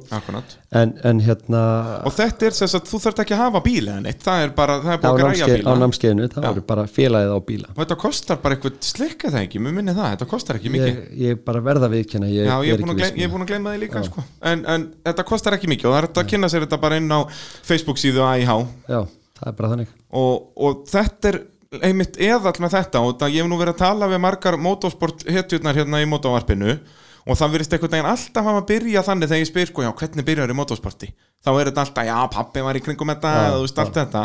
[0.73, 1.63] En, en hérna
[2.09, 4.55] og þetta er þess að þú þarft ekki að hafa bíl eða neitt, það er
[4.57, 7.33] bara, það er á, búið að græja námskeið, á bíla námskeiðinu, það voru bara félagið
[7.33, 7.71] á bíla.
[7.75, 10.93] Og þetta kostar bara eitthvað slikka það ekki, mér minni það, þetta kostar ekki mikið.
[10.93, 11.91] Ég, ég bara verða
[12.33, 13.83] ég, ég er, er búin að ekki gleyma, ég er viss búin að gleyma því
[13.85, 14.25] líka sko.
[14.51, 17.13] en, en þetta kostar ekki mikið og það er að kynna sér þetta bara inn
[17.13, 17.21] á
[17.67, 18.53] Facebook síðu AIH
[18.89, 19.01] Já,
[19.39, 19.93] það er bara þannig.
[20.23, 20.35] Og,
[20.67, 21.41] og þetta er
[21.81, 25.25] einmitt eðall með þetta og það, ég hef nú verið að tala við margar motorsport
[25.25, 26.77] hetjurnar hérna í motovarpinu
[27.23, 30.27] og það verðist einhvern veginn alltaf að byrja þannig þegar ég spyr sko, já, hvernig
[30.27, 31.09] byrjar í motorsporti?
[31.43, 34.23] Þá er þetta alltaf, já, pappi var í kringum þetta þú veist allt þetta.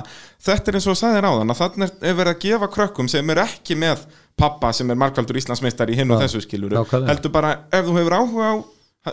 [0.47, 3.33] Þetta er eins og að sagði ráðan að þannig er verið að gefa krökkum sem
[3.33, 4.03] er ekki með
[4.37, 7.95] pappa sem er markvaldur Íslandsmeistar í hinn og Já, þessu skiluru heldur bara, ef þú
[8.01, 8.55] hefur áhuga á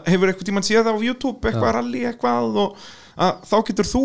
[0.08, 2.78] hefur eitthvað tímann séð á YouTube eitthvað rally eitthvað og
[3.14, 4.04] að, þá getur þú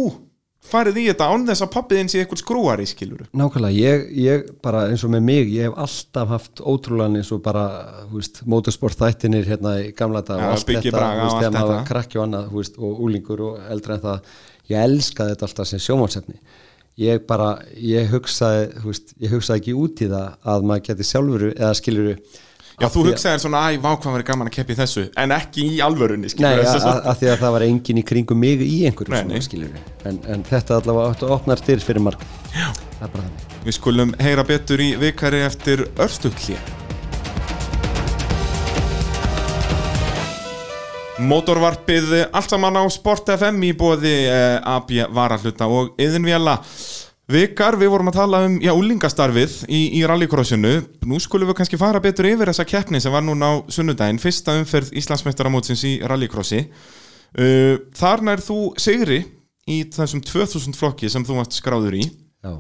[0.70, 4.86] farið í þetta án þess að pappiðin sé eitthvað skrúari skiluru Nákvæmlega, ég, ég bara
[4.89, 7.66] eins og með mig, ég hef alltaf haft ótrúlega eins og bara,
[8.10, 11.39] þú veist, motorsport þættinir hérna í gamla dag Já, og allt þetta, Braga og veist,
[11.39, 14.34] þegar maður krakki og annað, þú veist, og úlingur og eldra en það,
[14.74, 16.38] ég elskaði þetta alltaf sem sjómansefni.
[16.99, 17.49] Ég bara,
[17.80, 21.74] ég hugsaði, þú veist, ég hugsaði ekki út í það að maður geti sjálfuru eða
[21.80, 22.16] skiluru
[22.80, 25.80] Já, þú hugsaðir svona, æ, vá hvað verið gaman að keppi þessu En ekki í
[25.84, 29.12] alvörunni, Nei, skilur að, að því að það var engin í kringum mig í einhverju
[29.12, 29.44] Nei, svona nei.
[29.44, 32.24] skiluru en, en þetta allavega áttu að opnar styrir fyrir marg
[32.54, 32.70] Já.
[32.72, 33.58] Það er bara þannig.
[33.66, 36.56] Við skulum heyra betur í vikari eftir örstuðli
[41.20, 46.56] Mótorvarpið allt saman á Sport FM í bóði eh, AB Varahluta og Yðinvjala
[47.30, 50.72] Vikar, við vorum að tala um úlingastarfið í, í rallycrossinu.
[51.06, 54.18] Nú skulum við kannski fara betur yfir þessa keppni sem var núna á sunnudaginn.
[54.22, 56.64] Fyrsta umferð Íslandsmeistaramótsins í rallycrossi.
[57.38, 59.20] Uh, Þar nær þú sigri
[59.70, 62.08] í þessum 2000 flokki sem þú varst skráður í.
[62.42, 62.56] Já,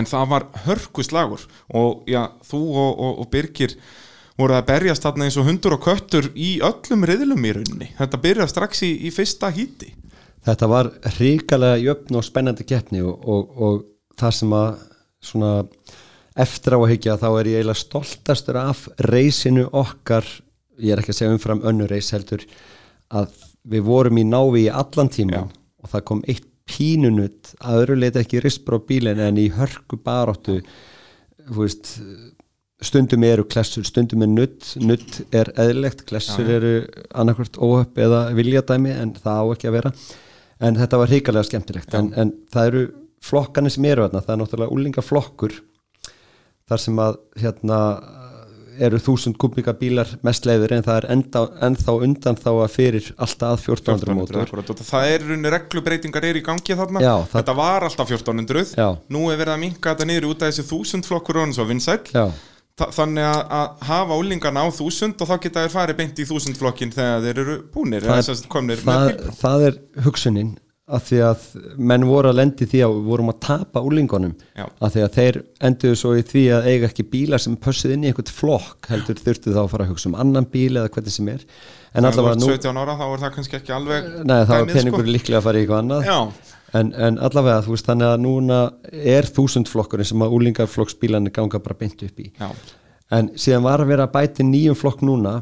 [0.00, 1.44] en það var hörku slagur.
[1.76, 3.76] Og já, þú og, og, og Birgir
[4.40, 7.90] voru að berjast þarna eins og hundur og köttur í öllum riðlum í rauninni.
[8.00, 9.92] Þetta byrjaði strax í, í fyrsta híti.
[10.48, 13.86] Þetta var hrikalega jöfn og spennandi keppni og, og, og
[14.18, 14.68] það sem að
[15.28, 15.52] svona
[16.38, 20.26] eftir á að hyggja þá er ég eiginlega stoltastur af reysinu okkar.
[20.78, 22.44] Ég er ekki að segja umfram önnu reys heldur
[23.08, 23.32] að
[23.68, 25.44] við vorum í návi í allan tíma Já.
[25.82, 29.96] og það kom eitt pínunutt að öðru leita ekki rispur á bílinn en í hörku
[30.04, 30.58] baróttu
[31.48, 31.94] veist
[32.84, 36.72] stundum eru klessur, stundum er nutt nutt er eðlilegt, klessur Já, eru
[37.10, 39.94] annarkvort óhöpp eða viljadæmi en það á ekki að vera.
[40.62, 41.94] En þetta var hrikalega skemmtilegt.
[41.94, 42.84] En, en það eru
[43.24, 45.58] flokkanir sem eru þarna það er náttúrulega úlingaflokkur
[46.68, 47.78] þar sem að hérna
[48.78, 53.08] eru þúsund kubíka bílar mest leiður en það er enda, ennþá undan þá að fyrir
[53.18, 54.52] alltaf að 1400 mótor.
[54.54, 57.02] og það er runni reglubreitingar er í gangi þarna.
[57.02, 58.88] Já, það- þetta var alltaf 1400 Já.
[59.10, 62.06] nú er verið að minka þetta niður út af þessi 1000 flokkur og vinsæll.
[62.14, 62.30] Já,
[62.78, 66.24] Þa- þannig að, að hafa úlingarna á 1000 og þá geta þeir farið beint í
[66.24, 68.22] 1000 flokkin þegar þeir eru búnir það,
[68.86, 70.52] það, það er hugsunin
[70.88, 71.42] að því að
[71.90, 74.34] menn voru að lendi því að við vorum að tapa úlingunum.
[74.56, 75.38] Að því að þeir
[75.68, 79.20] enduðu svo í því að eiga ekki bílar sem pössuð inn í einhvern flokk heldur
[79.20, 81.44] þurftu þá að fara að hugsa um annan bíl eða hvernig sem er.
[81.92, 85.04] En allavega nú 17 ára þá er það kannski ekki alveg Nei, þá er peningur
[85.04, 85.12] sko.
[85.12, 86.08] líklega að fara í eitthvað annað.
[86.78, 88.58] En, en allavega, þú veist, þannig að núna
[89.16, 92.28] er þúsundflokkurinn sem að úlingaflokksbílarnir ganga bara beint upp í.
[92.36, 92.50] Já,
[93.16, 95.38] en síðan var að vera að bæti nýjum flokk núna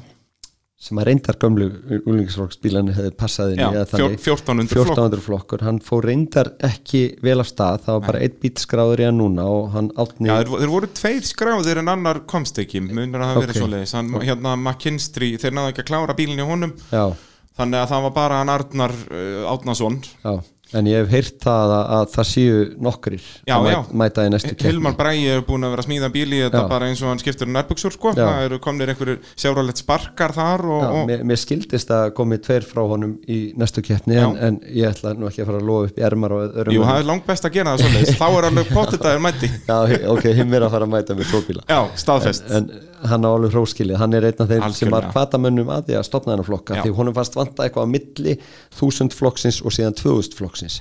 [0.76, 1.66] sem að reyndar gömlu
[2.04, 4.90] úlingisflokksbílarnir hefði passað inn í Já, eða þannig, fjó- 1400 flokk.
[4.92, 5.62] 1400 flokkur.
[5.66, 7.78] Hann fór reyndar ekki vel af stað.
[7.86, 10.90] Það var bara einn bít skráður í hann núna og hann átni Já, þeir, voru
[11.00, 12.82] tveir skráðir en annar komst ekki.
[12.84, 13.94] Munur að það hafi verið svoleiðis.
[13.96, 16.76] Hann, hérna McKinstry, þeir náðu ekki að klára bílinni honum.
[16.92, 17.06] Já,
[17.56, 20.34] þannig að það var bara hann Arnar uh, Átnason já,
[20.74, 23.76] en ég hef heyrt það að, að það séu nokkrir Já, að já.
[23.86, 24.70] mæ- mæta í næstu keppni.
[24.72, 26.68] Hilmar Bræi er búin að vera að smíða bíli þetta Já.
[26.72, 28.12] bara eins og hann skiptur um nærbuksur sko.
[28.18, 32.66] Það eru komnir einhverjir sjáralegt sparkar þar og, og, mér, mér skildist að komi tveir
[32.66, 35.90] frá honum í næstu keppni en, en ég ætla nú ekki að fara að lofa
[35.92, 38.26] upp í ermar og öðrum Jú, það er langt best að gera það svoleiðis þá
[38.40, 39.78] er alveg potið að er mæti Já,
[40.16, 42.68] ok, hinn er að fara að mæta með tróbíla Já, staðfest en
[43.04, 46.06] hann á alveg hróskilið, hann er einn af þeim sem var kvatamönnum að því að
[46.08, 46.82] stopna þennan flokka Já.
[46.84, 48.36] því honum fannst vanta eitthvað á milli
[48.78, 50.80] þúsund flokksins og síðan tvöðust flokksins.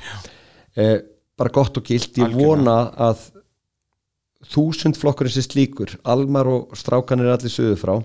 [0.75, 0.99] Eh,
[1.37, 2.13] bara gott og gilt.
[2.15, 2.47] Ég Algjörlega.
[2.47, 2.77] vona
[3.09, 3.27] að
[4.53, 5.97] þúsund flokkurinn sem slíkur.
[6.03, 7.95] Almar og strákanir allir söðu frá.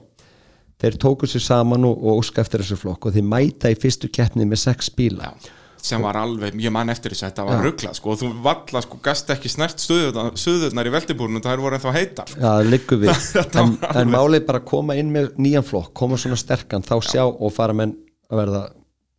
[0.81, 4.09] Þeir tóku sér saman og, og óska eftir þessu flokk og þeir mæta í fyrstu
[4.09, 5.28] keppni með sex bíla.
[5.28, 8.31] Já, sem var alveg, ég man eftir þess að þetta var ruggla sko, og þú
[8.44, 13.15] valla sko, gast ekki snert stöðurnar í veldibúrinu það voru ennþá heitar Já, liggur við.
[13.61, 17.24] En, en málið bara að koma inn með nýjan flokk koma svona sterkan, þá sjá
[17.27, 17.97] og fara menn
[18.31, 18.62] að verða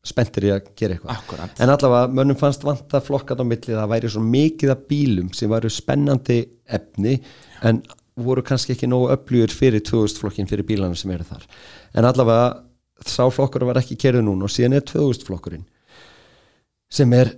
[0.08, 1.42] spenntir í að gera eitthvað.
[1.62, 5.52] En allavega, mönnum fannst vanta flokkat á milli það væri svo mikið af bílum sem
[5.52, 6.40] væru spennandi
[6.74, 7.20] efni
[7.68, 7.84] en
[8.22, 11.46] voru kannski ekki nógu öflugur fyrir 2000 flokkin fyrir bílana sem eru þar.
[11.94, 12.64] En allavega,
[13.06, 15.68] sá flokkur var ekki kerðu núna og síðan er 2000 flokkurinn
[16.92, 17.34] sem er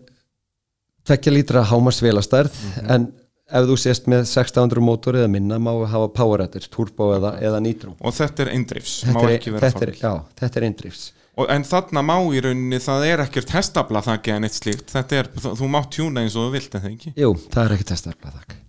[1.08, 3.10] tvekja lítra hámarsvelastærð en
[3.54, 7.94] ef þú sést með 1600 mótor eða minna má hafa poweradder, turbo eða, eða nitro
[8.00, 11.04] og þetta er eindrifs, má ekki vera þetta er, fórl já, þetta er eindrifs.
[11.34, 15.22] Og, en þarna má í rauninni það er ekkert hestabla þakki en eitt slíkt þetta
[15.24, 17.14] er, þú, mátt tjúna eins og þú vilt en það ekki?
[17.18, 18.60] Jú, það er ekki testarblað þakk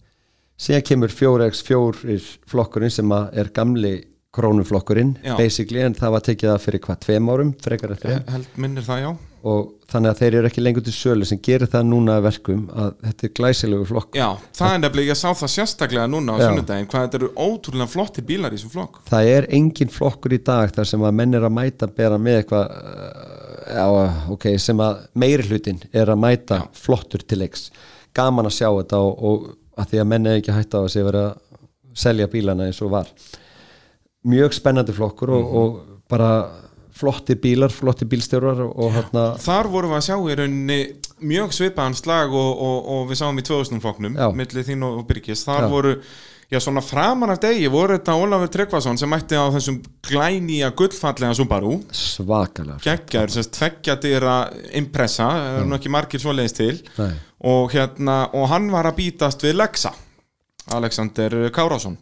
[0.64, 2.18] síðan kemur 4x4
[2.50, 3.94] flokkurinn sem er gamli
[4.34, 5.36] krónuflokkurinn Já.
[5.38, 8.86] basically en það var tekið það fyrir hvað tveim árum frekar eftir Ég held minnir
[8.86, 9.12] það já.
[9.44, 12.94] Og þannig að þeir eru ekki lengur til sölu sem gerir það núna verkum að
[13.04, 16.46] þetta er glæsilegu flokk Já, það er nefnilega, ég sá það sérstaklega núna á Já.
[16.48, 20.40] sunnudaginn, hvað þetta eru ótrúlega flotti bílar í þessum flokk það er engin flokkur í
[20.48, 23.84] dag þar sem að menn er að mæta bera með eitthvað uh, já,
[24.32, 27.68] ok, sem að meiri hlutin er að mæta flottur til leiks.
[28.16, 29.46] Gaman að sjá þetta og, og
[29.80, 31.40] að því að menn er ekki hægt á að sé verið að
[32.04, 33.10] selja bílana eins og var
[34.24, 35.56] mjög spennandi flokkur og, Mhm.
[35.56, 36.30] og bara
[36.94, 40.78] flotti bílar, flotti bílstjórar og, hérna Þar vorum við að sjá í rauninni
[41.22, 44.28] mjög svipaðan slag og, og, og við sáum í 2000 flokknum, Já.
[44.32, 45.68] milli þín og, Byrgis þar Já.
[45.72, 45.94] voru,
[46.52, 51.34] já svona framan af degi voru þetta Ólafur Tryggvason sem mætti á þessum glænýja gullfallega
[51.34, 54.36] Subaru svakalega geggjar, sérst tveggjadýra
[54.78, 57.10] impressa, það er nú ekki margir svoleiðis til Nei.
[57.42, 59.90] og hérna og hann var að bítast við Lexa
[60.72, 61.96] Alexander Kárásson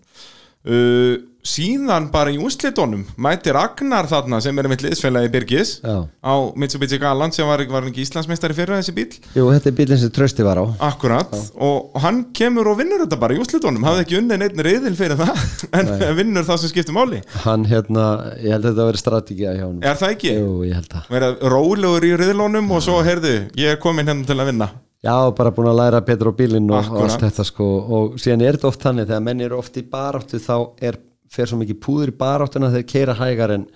[0.67, 1.17] uh,
[1.47, 6.05] síðan bara í úrslitunum mætir Agnar þarna sem er mitt liðsfélagi Birgis Já.
[6.23, 10.01] á Mitsubishi Galant sem var, var ekki Íslandsmeistari fyrir þessi bíl Jú, þetta er bílinn
[10.03, 10.65] sem trösti var á.
[10.93, 14.95] Akkurat, og hann kemur og vinnur þetta bara í úrslitunum, hafði ekki unnið neitt reyðil
[14.99, 15.43] fyrir það,
[15.81, 17.21] en vinnur það sem skiptir máli.
[17.43, 18.07] Hann hérna,
[18.39, 20.33] ég held að þetta veri strategið hjá hann Er það ekki?
[20.39, 24.27] Jú, ég held að Verða rólegur í reyðilónum og svo, heyrðu, ég er komin hérna
[24.29, 24.71] til að vinna.
[25.03, 27.17] Já, bara búin að læra betur á bílinn og, Akkúrat.
[27.17, 27.67] allt þetta sko.
[27.97, 30.55] Og síðan er þetta oft þannig þegar menn eru oft í baráttu þá
[30.87, 30.99] er,
[31.33, 33.69] fer svo mikið púður í baráttuna þegar keira hægar en,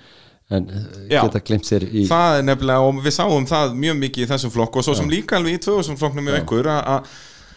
[0.53, 1.23] en eh, Já.
[1.23, 4.55] geta glimt sér í Það er nefnilega, og við sáum það mjög mikið í þessum
[4.55, 7.16] flokk og svo sem líka alveg í 2000 flokknum með ykkur að að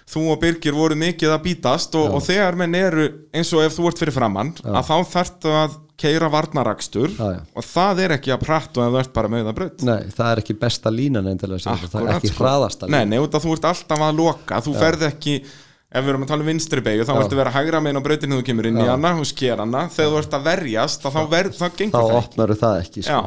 [0.09, 3.05] þú og Birgir voru mikið að bítast og, og þegar menn eru
[3.35, 7.39] eins og ef þú ert fyrir framann að þá þarftu að keira varnarakstur Já, já.
[7.53, 8.45] og það er ekki að
[8.79, 11.63] og ef þú ert bara með það brödd Nei, það er ekki besta línan endilega
[11.65, 12.43] sem sagt, það er ekki sko.
[12.45, 13.11] hraðasta Nei, línan.
[13.11, 15.35] nei, að þú ert alltaf að loka Þú ferð ekki,
[15.89, 18.05] ef við erum að tala um vinstri beigju þá ertu verið að hægra meginn á
[18.05, 18.85] brautinu þú kemur inn já.
[18.85, 22.11] í hana og sker hana, þegar þú ert að verjast þá, verð, þá gengur það
[22.11, 23.21] ekki, opnar það ekki sko.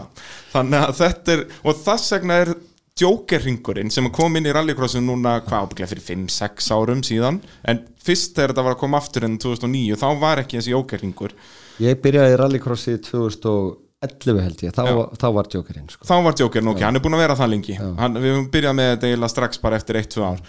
[0.52, 2.55] þannig að þetta er og þess vegna er
[3.02, 7.39] djókerringurinn sem kom inn í rallycrossum núna hvað ábygglega fyrir 5-6 árum síðan.
[7.64, 11.34] En fyrst þegar þetta var að koma aftur enn 2009 þá var ekki þessi djókerringur
[11.80, 14.82] Ég byrjaði rallycrossi 2000 11 held ég, þá,
[15.20, 16.06] þá var djókerinn sko.
[16.08, 16.86] þá var djókerinn, ok, Já.
[16.88, 17.76] hann er búin að vera það lengi.
[17.78, 20.42] Hann, við höfum byrjað með þetta eiginlega strax bara eftir 1-2 ár,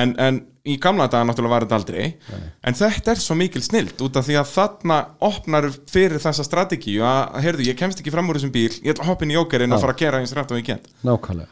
[0.00, 2.48] en, en í gamla daga náttúrulega var þetta aldrei, Nei.
[2.70, 4.98] en þetta er svo mikil snilt út af því að þarna
[5.30, 9.08] opnar fyrir þessa strategíu að, heyrðu, ég kemst ekki fram úr þessum bíl, ég ætla
[9.08, 10.90] að hoppa inn í jókerinn og fara að gera eins rætt og ég get.
[11.06, 11.48] Nákvæmlega.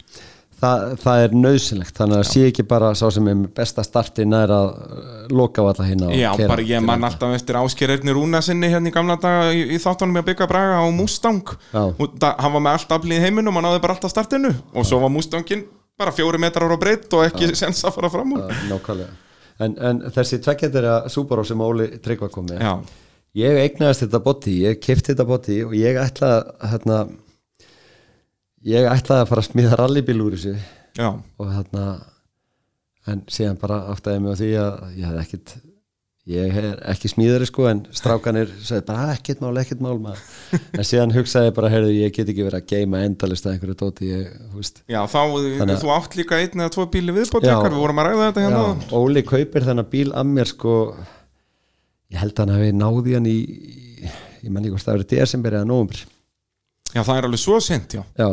[0.58, 4.50] Þa, það er nöðsynlegt, þannig að sé ekki bara sá sem er besta startin er
[4.50, 7.10] að uh, loka á alla hérna Já, bara ég man keyra.
[7.12, 10.48] alltaf eftir Áskerirni Rúna sinni hérna í gamla daga í, í þáttunum með að byggja
[10.50, 11.44] braga á Mustang.
[11.70, 11.84] Já.
[11.94, 14.50] og það, hann var með allt aflið í heiminum og náði bara alltaf startinu.
[14.74, 15.62] Og svo var Mustangin
[15.98, 18.48] bara fjóri metrar á breytt og ekki sens að fara fram úr.
[18.50, 19.14] Já, Nákvæmlega.
[19.62, 22.74] En, en þessi tvekkjættir að Subaru sem Óli Tryggva kom með Já,
[23.38, 26.28] ég eignaðist þetta boti, ég kefti þetta boti og ég ætla
[26.62, 27.00] hérna,
[28.66, 30.56] ég ætlaði að fara að smíða rallybíl úr þessu.
[30.98, 31.86] Já, og þarna
[33.08, 35.52] en síðan bara áttaði mig á því að ég hef ekkit
[36.28, 40.24] ég er ekki smíðari sko en strákanir sagði bara "Ah, ekkert mál, ekkert mál maður.
[40.76, 43.76] En síðan hugsaði ég bara, heyrðu, ég get ekki verið að geima endalist að einhverju
[43.80, 44.26] dóti ég,
[44.92, 45.20] já þá,
[45.62, 47.54] Þannig þú átt líka einn eða tvo bíli viðbót Já.
[47.56, 48.92] ykkar, við vorum að ræða þetta hérna.
[49.00, 50.74] Óli kaupir þennan bíl að mér sko
[52.12, 53.38] ég held að hann hafi náði hann í
[54.44, 56.04] ég menn ekki hvort það verið desember eða nóvumber
[56.94, 58.02] Já, það er alveg svo sent, já.
[58.18, 58.28] Já,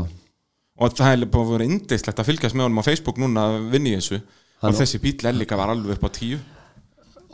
[0.80, 3.90] og það er að vera indislegt að fylgjast með honum á Facebook núna að vinna
[3.91, 4.22] í þessu.
[4.61, 6.40] Hann- og þessi bíl er líka var alveg upp á tíu.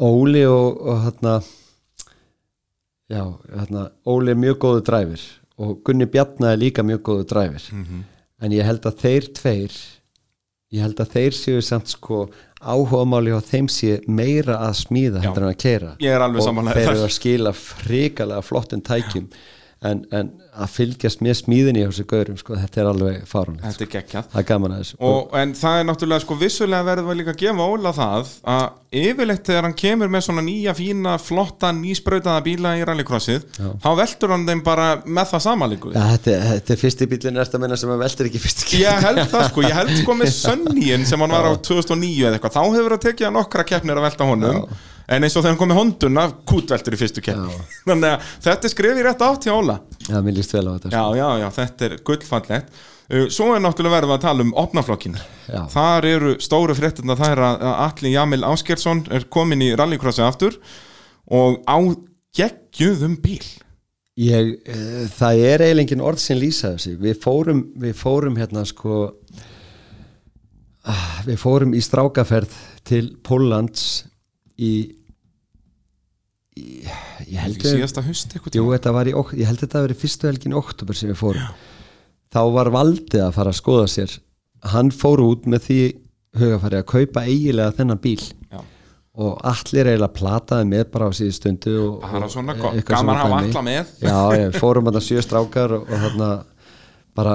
[0.02, 1.36] Óli og, og hérna
[3.12, 3.24] já,
[3.54, 5.24] hérna Óli er mjög góðu dræfir
[5.62, 8.04] og Gunni Bjarnar er líka mjög góðu dræfir Mhm.
[8.42, 9.72] en ég held að þeir tveir
[10.74, 12.30] ég held að þeir séu samt sko
[12.62, 15.28] áhugamáli á þeim sé meira að smíða Já.
[15.30, 18.82] heldur en að keira Ég er alveg og samanlega þeir eru að skila frikalega flottum
[18.82, 19.28] tækjum
[19.82, 20.28] en, en
[20.62, 24.28] að fylgjast með smíðinni á þessu gaurum sko, þetta er alveg fárunlegt Þetta er geggjað.
[24.34, 24.98] Það er gaman að þessu.
[25.10, 28.66] Og, En það er náttúrulega sko vissulega verður við líka að gefa Óla það að
[29.02, 34.36] yfirleitt þegar hann kemur með svona nýja fína flotta nýsprautaða bíla í rallycrossið þá veltur
[34.36, 37.80] hann þeim bara með það samanlíku ja, þetta, þetta er fyrsti bílinn erst að menna
[37.80, 41.24] sem að veldur ekki fyrsti Ég held það sko, ég held sko með Sunnyin sem
[41.24, 42.98] hann var á 2009 eða eitthvað, þá hefur
[45.08, 47.58] en eins og þegar hann kom með honduna kútveltur í fyrstu keppni.
[47.88, 49.78] Þannig að þetta er skrifið rétt átt hjá Óla.
[50.08, 50.96] Já, mér líst vel á þetta sko.
[50.98, 52.80] Já, já, já, þetta er gullfallegt.
[53.12, 55.18] Uh, Svo er náttúrulega verið að tala um opnaflokkin
[55.50, 55.66] Já.
[55.74, 60.56] Þar eru stóru fréttina er að Atli Jamil Áskersson er komin í rallycrossi aftur
[61.32, 61.76] og á
[62.38, 63.44] geggjuðum bíl.
[64.22, 68.64] Ég, uh, það er eiginlega engin orð sem lýsa þessi við fórum, við fórum hérna
[68.68, 69.10] sko
[70.88, 72.56] ah, við fórum í strákaferð
[72.88, 74.06] til Póllands
[74.62, 74.72] í,
[76.58, 76.66] í
[77.32, 80.30] ég held Í síðasta haust eitthvað Jú, var í, ég held þetta að vera fyrstu
[80.30, 81.56] helgin í oktober sem við fórum.
[82.32, 84.14] Þá var valdið að fara að skoða sér.
[84.72, 85.80] Hann fór út með því
[86.42, 88.22] hugafæri að kaupa eiginlega þennan bíl.
[88.52, 88.62] Já.
[89.22, 93.18] og allir eiginlega plataði með bara á síðu stundu og, Það er svona gott, gaman
[93.18, 93.90] að hafa alla með.
[94.00, 96.30] Já, ég, fórum þarna sjö strákar og, og þarna
[97.20, 97.34] bara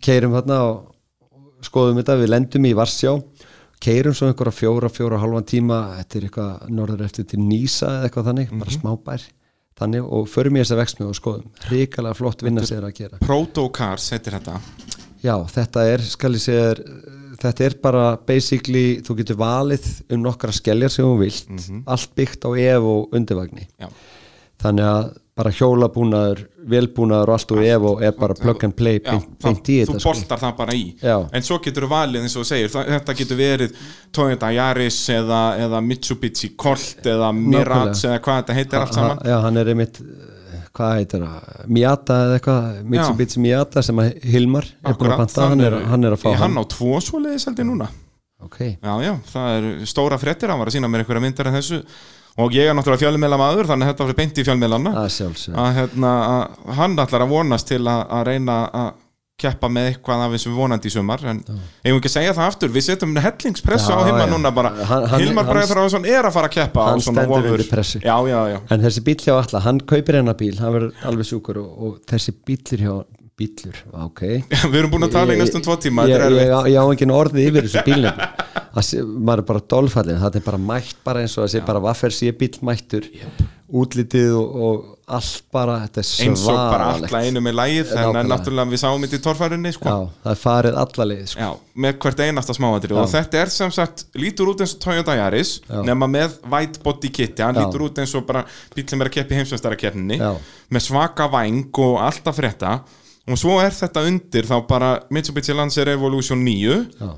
[0.00, 3.12] keirum þarna og skoðum þetta, við lendum í Varsjá
[3.80, 7.88] keirum svo einhverja fjóra, fjóra og halvan tíma þetta er eitthvað norður eftir til Nýsa
[7.98, 8.80] eða eitthvað þannig, bara Mhm.
[8.80, 9.22] smábær.
[9.80, 11.46] Þannig og förum í þessa vexmið og skoðum.
[11.70, 13.18] Hrikalega flott vinna sér að gera.
[13.24, 14.60] Proto Cars heitir þetta.
[15.22, 16.74] Já, þetta er, skal ég segja
[17.40, 21.48] þetta er bara basically, þú getur valið um nokkra skelljar sem þú vilt
[21.86, 23.66] allt byggt á ef og undirvagni.
[23.80, 23.88] Já.
[24.60, 28.98] þannig að bara hjólabúnaður, velbúnaður og allt og ef og er bara plug and play
[29.00, 30.10] Já, það, í þú sko.
[30.12, 30.82] boltar það bara í.
[31.00, 31.16] Já.
[31.32, 33.78] en svo getur þú valið eins og segir þetta getur verið
[34.14, 39.24] Toyota Yaris eða, eða Mitsubishi Colt eða Mirage eða hvað þetta heitir allt saman.
[39.32, 41.48] Já, hann er einmitt eh, hvað heitir það,
[41.78, 42.68] Miata eða eitthvað?
[42.94, 46.30] Mitsubishi Miata sem að Hilmar er búin að panta, hann er, hann er að fá
[46.34, 46.60] Í hann.
[46.60, 47.88] á tvo svoleiðis held ég núna?
[48.40, 51.58] Ok, Já, já, það er stóra fréttir, hann var að sína mér einhverja myndar en
[51.58, 51.82] þessu
[52.38, 54.92] og ég er náttúrulega fjölmiðla maður þannig að þetta var beint í fjölmiðlana.
[55.60, 58.90] Að hérna, að hann ætlar að vonast til að, að reyna að
[59.40, 61.38] keppa með eitthvað af þessum vonandi í sumar en
[61.80, 64.72] eigum ekki að segja það aftur, við setjum hellingspressu á Hilmar núna bara.
[64.84, 68.02] Hann- Hilmar Þráðsson er að fara að keppa hann stendur undir pressu.
[68.04, 71.30] Já, já, já, En þessi bíl hjá alla, hann kaupir hennar bíl hann verður alveg
[71.30, 72.92] sjúkur og, og þessi bílur hjá
[73.40, 74.20] bílur, ok.
[74.74, 76.84] Við erum búin að tala í Ég- næstum tvo tíma ég, ég, ég, ég á
[76.84, 78.49] engin orðið yfir þessu bílnum að
[78.86, 81.82] sé, maður er bara dolfallin það er bara mætt bara eins og að sé bara
[81.82, 83.08] vaffer sé bíl mættur
[83.70, 88.28] útlitið og, og allt bara eins og bara alla einu með en, en Nákvæmlega.
[88.30, 89.94] náttúrulega við sáum þetta í torfærunni sko.
[90.24, 91.48] Það er farið alla leið sko.
[91.84, 95.56] Með hvert einasta smáatri og þetta er sem sagt, lítur út eins og Toyota Yaris
[95.66, 95.80] Já.
[95.86, 97.64] nema með white body kitti hann Já.
[97.64, 98.44] lítur út eins og bara
[98.74, 100.32] bíl sem er að keppi heimsvestarakeppninni Já.
[100.70, 102.78] með svaka væng og alltaf frétta
[103.30, 107.10] og svo er þetta undir þá bara Mitsubishi Lancer Evolution 9 Já.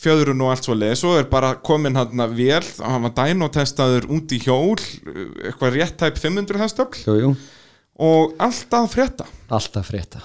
[0.00, 4.08] Fjöðrun og allt svo leið svo er bara komin hann að vel hann var dænotestaður
[4.12, 7.34] út í hjól eitthvað rétt tæp 500 hestöfl
[7.94, 9.26] og alltaf frétta.
[9.54, 10.24] Alltaf frétta.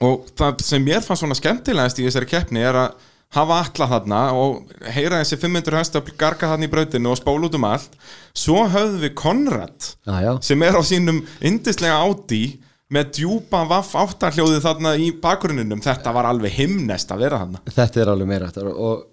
[0.00, 4.20] Og það sem mér fannst svona skemmtilegast í þessari keppni er að hafa alla þarna
[4.34, 7.92] og heyra þessi 500 hestöfl garga þarna í brautinu og spól út um allt.
[8.32, 12.42] Svo höfðum við Konrad já, já, sem er á sínum yndislega áti
[12.90, 18.02] með djúpa vaff áttarhljóði þarna í bakgrunninum þetta var alveg himnest að vera þarna þetta
[18.02, 19.04] er alveg meira og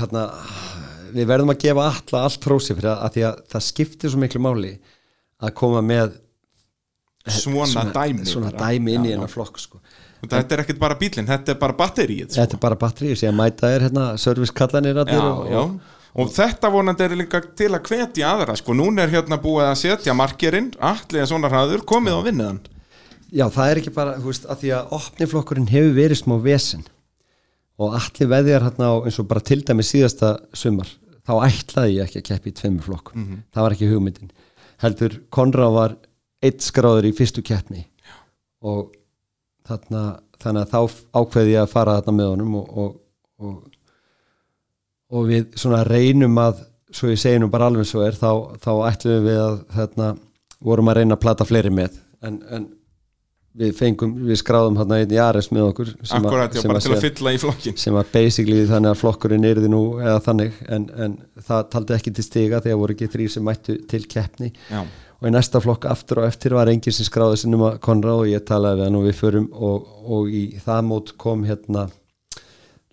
[0.00, 0.24] hérna
[1.14, 4.22] við verðum að gefa alla allt prósi fyrir að, að því að það skiptir svo
[4.22, 4.72] miklu máli
[5.40, 6.18] að koma með
[7.30, 9.20] svona, dæmi svona dæmi inn í já.
[9.30, 9.80] flokk sko.
[10.20, 12.40] Og þetta er ekkert bara bílinn, þetta er bara batterið sko.
[12.40, 15.62] þetta er bara batteri sem mæta er hérna servicekallanir já, allir og, já.
[16.20, 19.78] og þetta vonandi er líka til að hvetja aðra sko, núna er hérna búið að
[19.84, 22.60] setja markerinn allir svona hraður, komið á vinniðan
[23.30, 26.82] Já, það er ekki bara, þú veist, að því að opniflokkurinn hefur verið smá vesen.
[27.80, 30.90] Og allir veðjar hérna á eins og bara til dæmi síðasta sumar
[31.30, 33.26] þá ætlaði ég ekki að keppi í tveimur flokkum.
[33.54, 34.32] Það var ekki hugmyndin.
[34.82, 35.96] Heldur Konrad var
[36.42, 37.84] eitt skráður í fyrstu keppni.
[38.64, 38.90] Og
[39.68, 40.80] þarna, þannig að þá
[41.20, 42.96] ákveði ég að fara þarna með honum og, og,
[43.38, 43.60] og,
[45.10, 48.72] og við svona reynum að svo ég segi nú bara alveg svo er þá, þá
[48.90, 50.10] ætlum við að þarna,
[50.60, 52.00] vorum að reyna að plata fleiri með.
[52.26, 52.66] En, en
[53.58, 56.68] við fengum, við skráðum hérna einn í Ares með okkur sem að- Akkurat, já, sem
[56.70, 59.68] bara að til að sé- fylla í flokkin sem var basically þannig að flokkurinn yrði
[59.72, 61.18] nú eða þannig, en, en
[61.48, 64.52] það taldi ekki til stiga þegar voru ekki þrýr sem mættu til keppni.
[64.70, 64.84] Já,
[65.20, 68.30] og í næsta flokk aftur og eftir var enginn sem skráði sinum að Konrad og
[68.30, 71.88] ég talaði við hann og við förum og, og í það mót kom hérna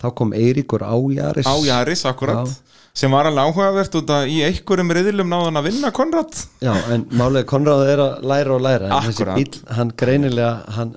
[0.01, 1.47] þá kom Eiríkur Ájaris.
[1.49, 2.49] Á Jaris, akkurat
[2.97, 6.33] sem var alveg áhugavert út að í einhverjum riðilum náðan að vinna Konrad
[6.65, 9.35] Já, en málega Konrad er að læra og læra Akkúrat.
[9.37, 10.95] bíl, hann greinilega hann,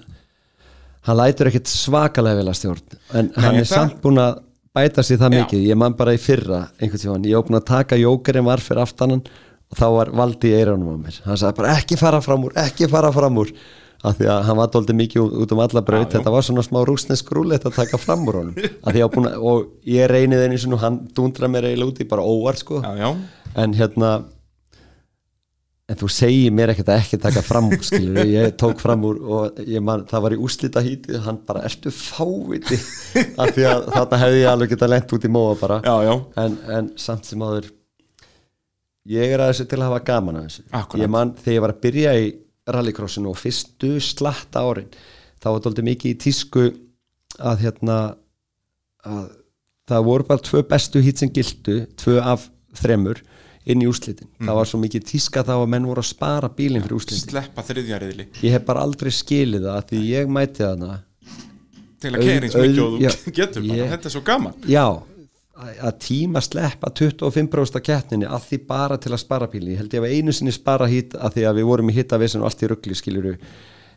[1.04, 4.40] hann lætur ekkit svakalega vel að stjórn en hann er það- samt búin að
[4.74, 5.44] bæta sér það Já.
[5.44, 5.66] mikið.
[5.68, 9.20] Ég man bara í fyrra einhvern tímann, ég opna að taka jókerinn var fyrir aftanan
[9.70, 11.20] og þá var valdi í eyrunum á mér.
[11.26, 13.50] Hann sagði bara ekki fara fram úr, ekki fara fram úr
[14.00, 16.80] af því að hann var dóldi mikið út- um alla braut, þetta var svona smá
[16.88, 18.54] rúsnesk rúlegt að taka fram úr honum.
[18.96, 22.80] Ég að, og ég reynið einu svona hann dundra mér eiginlega úti bara óvart sko.
[22.80, 23.10] Já, já,
[23.60, 24.12] en hérna
[25.90, 29.18] en þú segir mér ekkert að ekki taka fram úr skilur, ég tók fram úr
[29.20, 32.78] og man, það var í úslita hítið hann bara, ertu fáviti?
[33.42, 35.80] Af því að þarna hefði ég alveg getað lent út í móa bara.
[35.84, 36.14] Já,
[36.44, 37.68] en, en samt sem áður
[39.10, 40.64] ég er að þessu til að hafa gaman að þessu.
[40.70, 41.02] Akkúrat.
[41.02, 42.30] ég man þegar ég var að byrja í
[42.76, 44.88] rallycrossinu og fyrstu slatta árin
[45.40, 46.64] þá var þetta mikið í tísku
[47.38, 47.98] að hérna
[49.06, 49.28] að
[49.90, 52.48] það voru bara tvö bestu hít sem gildu tvö af
[52.78, 53.22] þremur
[53.70, 56.84] inn í úslitin það var svo mikið tíska þá að menn voru að spara bílinn
[56.84, 58.26] fyrir úslitin Sleppa þriðja riðli.
[58.44, 60.98] Ég hef bara aldrei skilið það að því ég mæti þarna.
[62.00, 64.54] Til að keira eins mikið og þú getur bara, þetta er svo gaman.
[64.64, 64.86] Já,
[65.60, 69.96] að tíma sleppa 25% af keppninni að því bara til að spara bílinn, ég held
[69.96, 72.64] ég að einu sinni spara hít að því að við vorum í hittavesen og allt
[72.64, 73.34] í ruggli skiluru,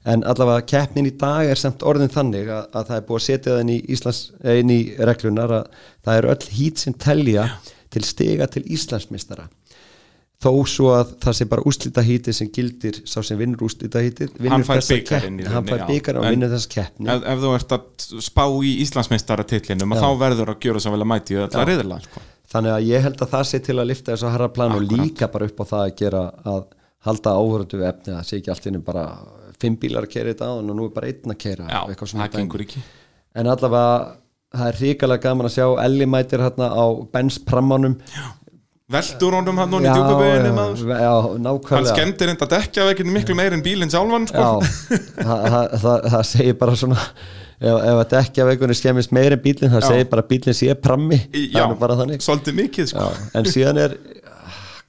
[0.03, 3.25] en allavega keppnin í dag er samt orðin þannig að, að það er búið að
[3.27, 4.21] setja það inn í, Íslands,
[4.59, 4.81] inn í
[5.11, 7.47] reglunar að það eru öll hít sem telja
[7.93, 9.47] til stiga til Íslandsmeistara
[10.43, 14.27] þó svo að það sé bara úslita híti sem gildir sá sem vinnur úslita híti
[14.51, 17.09] Hann fær bikarinn í hann fær byggarinn og vinnur þess keppni.
[17.13, 21.11] ef, ef þú ert að spá í Íslandsmeistaratillinum þá verður að gjöra svo vel að
[21.13, 22.23] mæti í þetta riðla sko.
[22.53, 25.29] þannig að ég held að það sé til að lifta þessu harra plan og líka
[25.33, 26.65] bara upp á það að gera að
[27.07, 29.05] halda áhörðu við efni það sé ekki allt innum bara
[29.63, 32.37] fimm bílar að kera þetta á og nú er bara einn að kera Já, það
[32.37, 32.83] gengur ekki.
[33.39, 34.19] En allavega
[34.53, 37.95] það er ríkalega gaman að sjá Elli mætir hérna á Benz Prammanum
[38.91, 40.01] Veldur honum hann núna í
[40.83, 41.13] já,
[41.69, 44.43] Hann skemmtir enda dekja veginn miklu meir en bílinn sjálfan sko.
[44.43, 44.73] Já,
[45.23, 46.97] það, það, það, það segir bara svona
[47.63, 49.87] ef, ef að dekja veikunni skemmist meir en bílinn það Já.
[49.87, 53.05] segir bara að bílinn sé prammi þannig svolítið mikið sko.
[53.07, 53.95] Já, en síðan er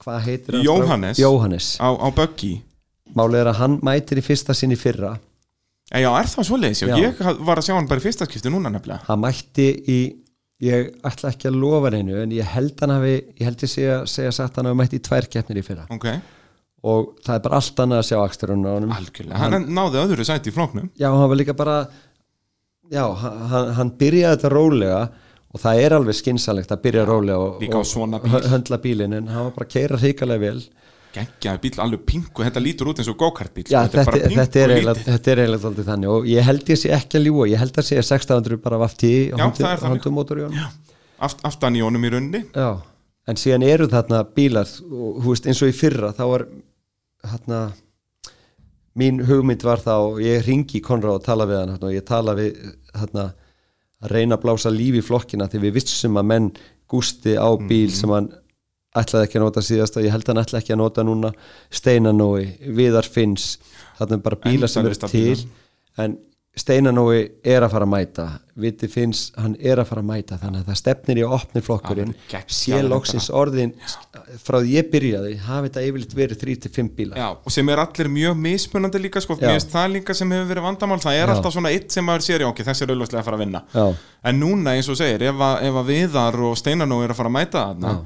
[0.03, 0.65] hvað heitir hann?
[0.67, 1.21] Jóhannes.
[1.21, 2.57] Jóhannes á, á Buggy
[3.15, 5.15] Málið er að hann mætir í fyrsta sinni fyrra
[5.93, 6.79] E, Já, er það svoleiðis?
[6.81, 6.87] Já.
[6.89, 6.95] Já.
[6.97, 9.97] Ég var að sjá hann bara í fyrsta skipti núna nefnilega hann mætti í
[10.63, 13.99] ég ætla ekki að lofa neinu en ég held hann hafi ég held ég segja,
[14.09, 15.85] segja satt hann hafi mætti í tvær keppnir í fyrra.
[15.91, 16.07] Ok,
[16.85, 18.95] og það er bara allt annað að sjá aksturinn á honum.
[18.95, 19.41] Algjörlega.
[19.41, 21.77] Hann náði öðru sæti í flóknum já, hann var líka bara
[22.93, 23.05] já,
[23.51, 25.03] hann, hann byrjaði þetta rólega
[25.55, 29.55] og það er alveg skynsalegt að byrja rólega og, og höndla bílinn en hann var
[29.55, 30.59] bara að keira hrikalega vel
[31.15, 33.97] Geggjaði bíl, alveg pingu, þetta lítur út eins og go-kart bíl Já, sko.
[33.97, 36.91] þetta, pingu þetta, er eiginlega, þetta er eiginlega aldrei þannig og ég held ég sé
[36.97, 40.59] ekki að ljúa, ég held að sé 1600 bara vafti í er honum
[41.25, 42.67] Aft, Aftan í honum í runni Já,
[43.31, 46.43] en síðan eru þarna bílar og þú veist eins og í fyrra þá var
[47.25, 47.61] þarna
[48.99, 52.59] mín hugmynd var þá ég ringi Konrad og tala við hann og ég tala við
[52.95, 53.25] þarna
[54.05, 56.49] að reyna að blása lífi í flokkina því við vissum að menn
[56.91, 57.95] gústi á bíl Mhm.
[57.95, 58.29] sem hann
[59.01, 61.33] ætlaði ekki að nota síðast og ég held hann ætlaði ekki að nota núna
[61.73, 62.45] Steinanói,
[62.77, 63.57] Viðar Finns
[63.97, 65.45] þarna er bara bílar sem eru til
[66.01, 66.17] en
[66.55, 68.25] Steinanói er að fara að mæta
[68.63, 71.61] Viti Finns, hann er að fara að mæta þannig að það stefnir í að opni
[71.65, 72.13] flokkurinn.
[72.13, 73.73] Alveg geggjaður sé loksins orðin
[74.39, 77.19] frá því ég byrjaði hafi þetta yfirleitt verið 3-5 bílar.
[77.19, 81.01] Já, og sem er allir mjög mismunandi líka sko, það líka sem hefur verið vandamál.
[81.03, 81.33] Það er Já.
[81.35, 83.63] alltaf svona eitt sem maður sér ok, þessi er auðvitað að fara að vinna.
[83.75, 83.85] Já.
[84.31, 87.33] en núna eins og segir, ef að, ef að Viðar og Steinanó er að fara
[87.33, 87.97] að mæta þarna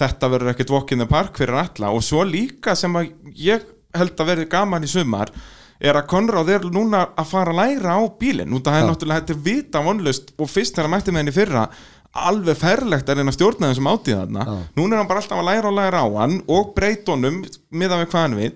[0.00, 3.64] þetta verður ekkert walk in the park fyrir alla og svo líka sem að ég
[3.96, 5.32] held að verði gaman í sumar
[5.80, 8.84] er að Konráð er núna að fara að læra á bílinn, út að það er
[8.84, 8.90] Já.
[8.90, 11.64] náttúrulega þetta er vita vonlust og fyrst þegar hann mætti með henni fyrra
[12.10, 14.44] alveg ferlegt að reyna að stjórna þessum átíð þarna.
[14.44, 14.54] Já.
[14.76, 17.36] núna er hann bara alltaf að læra og læra á hann og breyta honum
[17.70, 18.48] miðað við hvað hann vil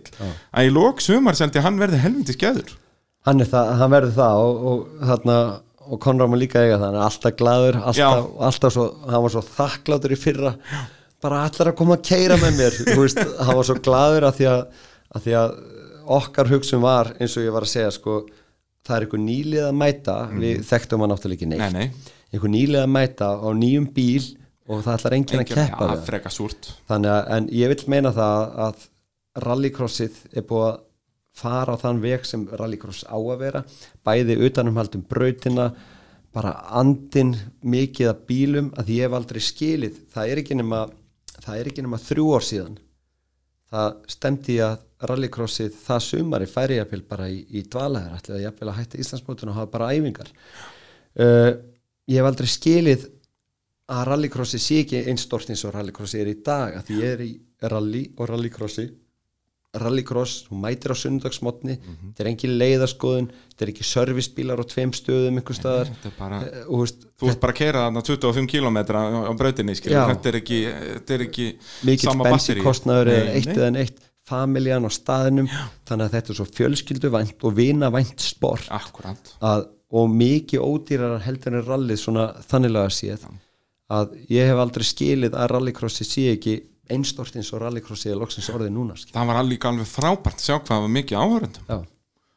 [0.59, 2.75] að í lók sumar seldi hann verði helviti skeður.
[3.25, 5.39] Hann, hann verður það og, og þarna
[5.85, 9.35] og Konrad má líka eiga það, hann er alltaf gladur alltaf, alltaf svo, hann var
[9.35, 10.55] svo þakklátur í fyrra,
[11.24, 14.48] bara allar að koma að keira með mér, veist, hann var svo gladur að því
[14.52, 14.64] að,
[15.14, 15.55] að því að
[16.18, 18.18] okkar hugsun var, eins og ég var að segja sko,
[18.84, 20.16] það er einhver nýlið að mæta.
[20.36, 21.62] Við þekktum hann náttúrulega ekki neitt.
[21.64, 22.16] Nei, nei.
[22.34, 24.24] einhver nýlið að mæta á nýjum bíl
[24.64, 26.06] og það ætlar enginn að keppa við það.
[26.88, 28.86] þannig að, en ég vil meina það að
[29.44, 30.78] rallycrossið er búið að
[31.34, 33.64] fara á þann veg sem rallycross á að vera
[34.06, 35.72] bæði utanumhaldum brautina
[36.34, 39.98] bara andin mikið af bílum að ég hef aldrei skilið.
[40.14, 40.84] Það er ekki nema,
[41.45, 42.79] það er ekki nema þrjú ár síðan.
[43.75, 48.71] Það stemdi að rallycrossið það sumari færi jafnvel bara í, í dvalæðar ætlaði að jafnvel
[48.71, 50.31] að hætta Íslandsmótun og hafa bara æfingar.
[51.15, 51.51] Uh,
[52.11, 53.09] ég hef aldrei skilið
[53.95, 57.25] að rallycrossi sé ekki einstort eins og rallycrossi er í dag að því ég er
[57.25, 57.33] í
[57.73, 58.87] rally og rallycrossi
[59.82, 64.92] rallycross, þú mætir á sundagsmotni þetta er engin leiðaskoðun þetta er ekki servicebílar á tveim
[64.94, 65.90] stöðum einhver staðar.
[66.05, 66.38] er bara,
[66.68, 69.74] og, veist, þú ert bara að keira þarna 25 km á, brautinni.
[69.82, 70.02] Já.
[70.12, 71.46] þetta er ekki, þetta er ekki
[71.88, 72.60] mikill sama batteri.
[72.60, 73.56] bensinkostnaður eða Nei, eitt nei.
[73.59, 74.02] eða neitt.
[74.24, 75.48] Familjan á staðinum
[75.84, 78.70] þannig að þetta er svo fjölskylduvænt og vinavænt sport.
[79.44, 83.26] Að, og mikið ódýrar heldur en rallið svona þanniglega séð.
[83.92, 86.55] Að ég hef aldrei skilið að rallycrossi sé ekki
[86.93, 89.16] einstort eins og rallycrossi er loksins orðið núna skilur.
[89.16, 91.78] Það var alveg alveg frábært að sjá hvað það var mikið áhörundum Já.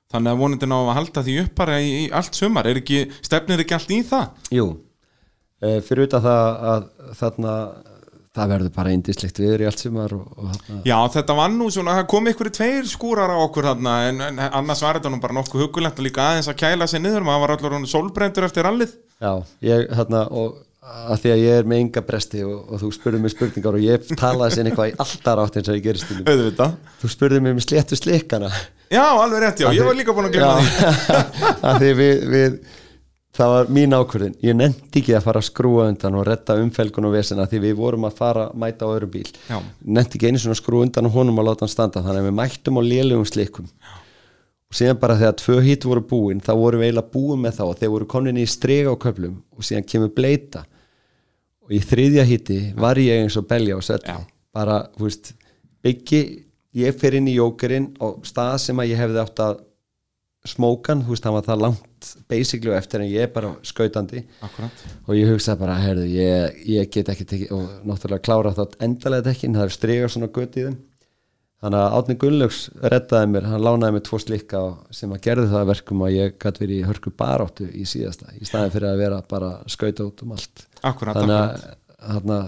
[0.07, 2.67] Þannig að vonandi ná að halda því upp bara í, í allt sumar.
[2.69, 4.45] Er ekki, stefnir ekki allt í það?
[4.55, 4.67] Jú,
[5.65, 6.85] uh, fyrir utan það að
[7.19, 7.55] þarna
[8.37, 11.67] það verður bara indislegt viður í allt sumar og, og þarna, Já, þetta var nú
[11.73, 15.19] svona, það kom ykkur tveir skúrar á okkur þarna en, en annars var þetta nú
[15.23, 17.25] bara nokkuð hugulegt og líka aðeins að kæla sig niður.
[17.27, 19.31] Maður var allir solbrendur eftir allið já,
[19.65, 23.21] ég þarna og að því að ég er með enga bresti og, og þú spurði
[23.23, 26.09] mig spurningar og ég talaði sér eitthvað í alltaf átt eins og ég gerist
[27.01, 28.51] þú spurði mig með sléttu slikkana.
[28.87, 32.59] Já, alveg rétt, já, ég var líka búin að glemma því að því við, við
[33.37, 37.09] það var mín ákvörðin, ég nefndi ekki að fara að skrúa undan og redda umfelgun
[37.09, 39.27] og vesina því við vorum að fara að mæta á öðrum bíl.
[39.49, 39.59] Já.
[39.83, 42.29] nefndi ekki einu svona að skrúa undan og honum að láta hann standa þannig að
[42.29, 43.67] við mættum á lélugum slikkum.
[44.67, 47.63] Og síðan bara þegar tvö hitt voru búin þá vorum við eiginlega búin með þá
[47.67, 50.65] og þeir voru komin í strega á köflum og síðan kemur bleita
[51.67, 54.17] og í þriðja hitti var ég eins og belja og sett Já.
[54.55, 55.33] bara, þú veist,
[55.83, 56.21] byggi
[56.77, 59.63] ég fer inn í jókerinn á stað sem að ég hefði átt að
[60.47, 64.21] smókan, þú veist, hann var það langt basically og eftir en ég er bara skautandi.
[64.45, 64.83] Akkurat.
[65.09, 69.27] Og ég hugsaði bara, heyrðu, ég, ég get ekki tekið, og náttúrulega klára það endalega
[69.27, 70.77] dekkin, það er striga svona gött í þeim
[71.63, 72.59] þannig að Átni Gunnlaugs
[72.93, 74.61] reddaði mér, hann lánaði mér tvo slikka
[74.93, 78.35] sem að gerði það að verkum að ég gæti verið í hörku baráttu í síðasta
[78.37, 80.67] í staðin fyrir að vera bara skauta út um allt.
[80.85, 81.65] Akkurat, þannig að
[82.11, 82.39] þarna,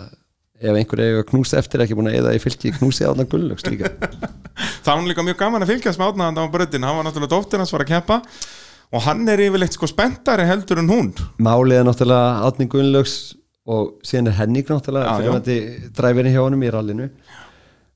[0.60, 3.92] ef einhver eiga knús eftir ekki búin að eða í fylki knúsi Átna Gunnlaugs líka.
[4.86, 7.62] Það var líka mjög gaman að fylgjast með átnaðan á bröndin hann var náttúrulega dóttir
[7.62, 8.22] hans var að keppa.
[8.90, 11.12] Og hann er yfirleitt sko spenntari heldur en hún.
[11.40, 13.14] Málið er náttúrulega Átni Gunnlaugs
[13.70, 15.20] og síðan er Henning náttúrulega já.
[15.20, 15.58] fyrirvændi
[15.96, 17.10] dræfirinn hjá honum í rallinu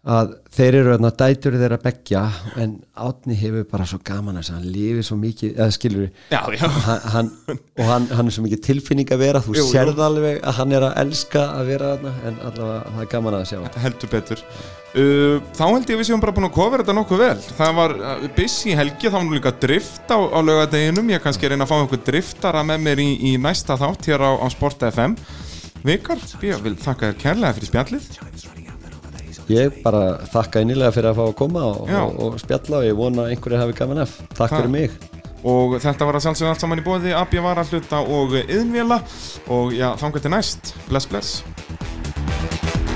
[0.03, 2.21] að þeir eru þarna dætur þeirra beggja
[2.59, 6.67] en Átni hefur bara svo gaman að hann lifi svo mikið, eða skilur Já, já.
[7.13, 9.69] hann, og hann, hann er svo mikið tilfinning að vera þú Jú, jú.
[9.71, 13.38] sérð alveg að hann er að elska að vera þarna en allavega það er gaman
[13.39, 13.61] að sjá.
[13.85, 14.43] Heldur betur.
[14.93, 17.39] Uh, þá held ég við séum bara búin að kofra þetta nokkuð vel.
[17.61, 21.49] Það var uh, busy helgi, það var nú líka drift á, á laugadeginum, ég kannski
[21.49, 24.84] reyna að fá einhver driftara með mér í, í næsta þátt hér á, á Sport
[24.91, 25.15] FM
[25.84, 28.62] Vikard, ég vil þakka þér kærlega fyrir spjallið
[29.51, 32.95] Ég bara þakka einilega fyrir að fá að koma og, og, og spjalla og ég
[32.99, 34.15] vona að einhverju hafi gaman af.
[34.37, 34.95] Takk fyrir mig.
[35.43, 39.01] Og þetta var að sjálfsögja allt saman í bóði, Abja var að hluta og yðnvila
[39.51, 40.71] og já, þangar til næst.
[40.87, 42.92] Bless, bless.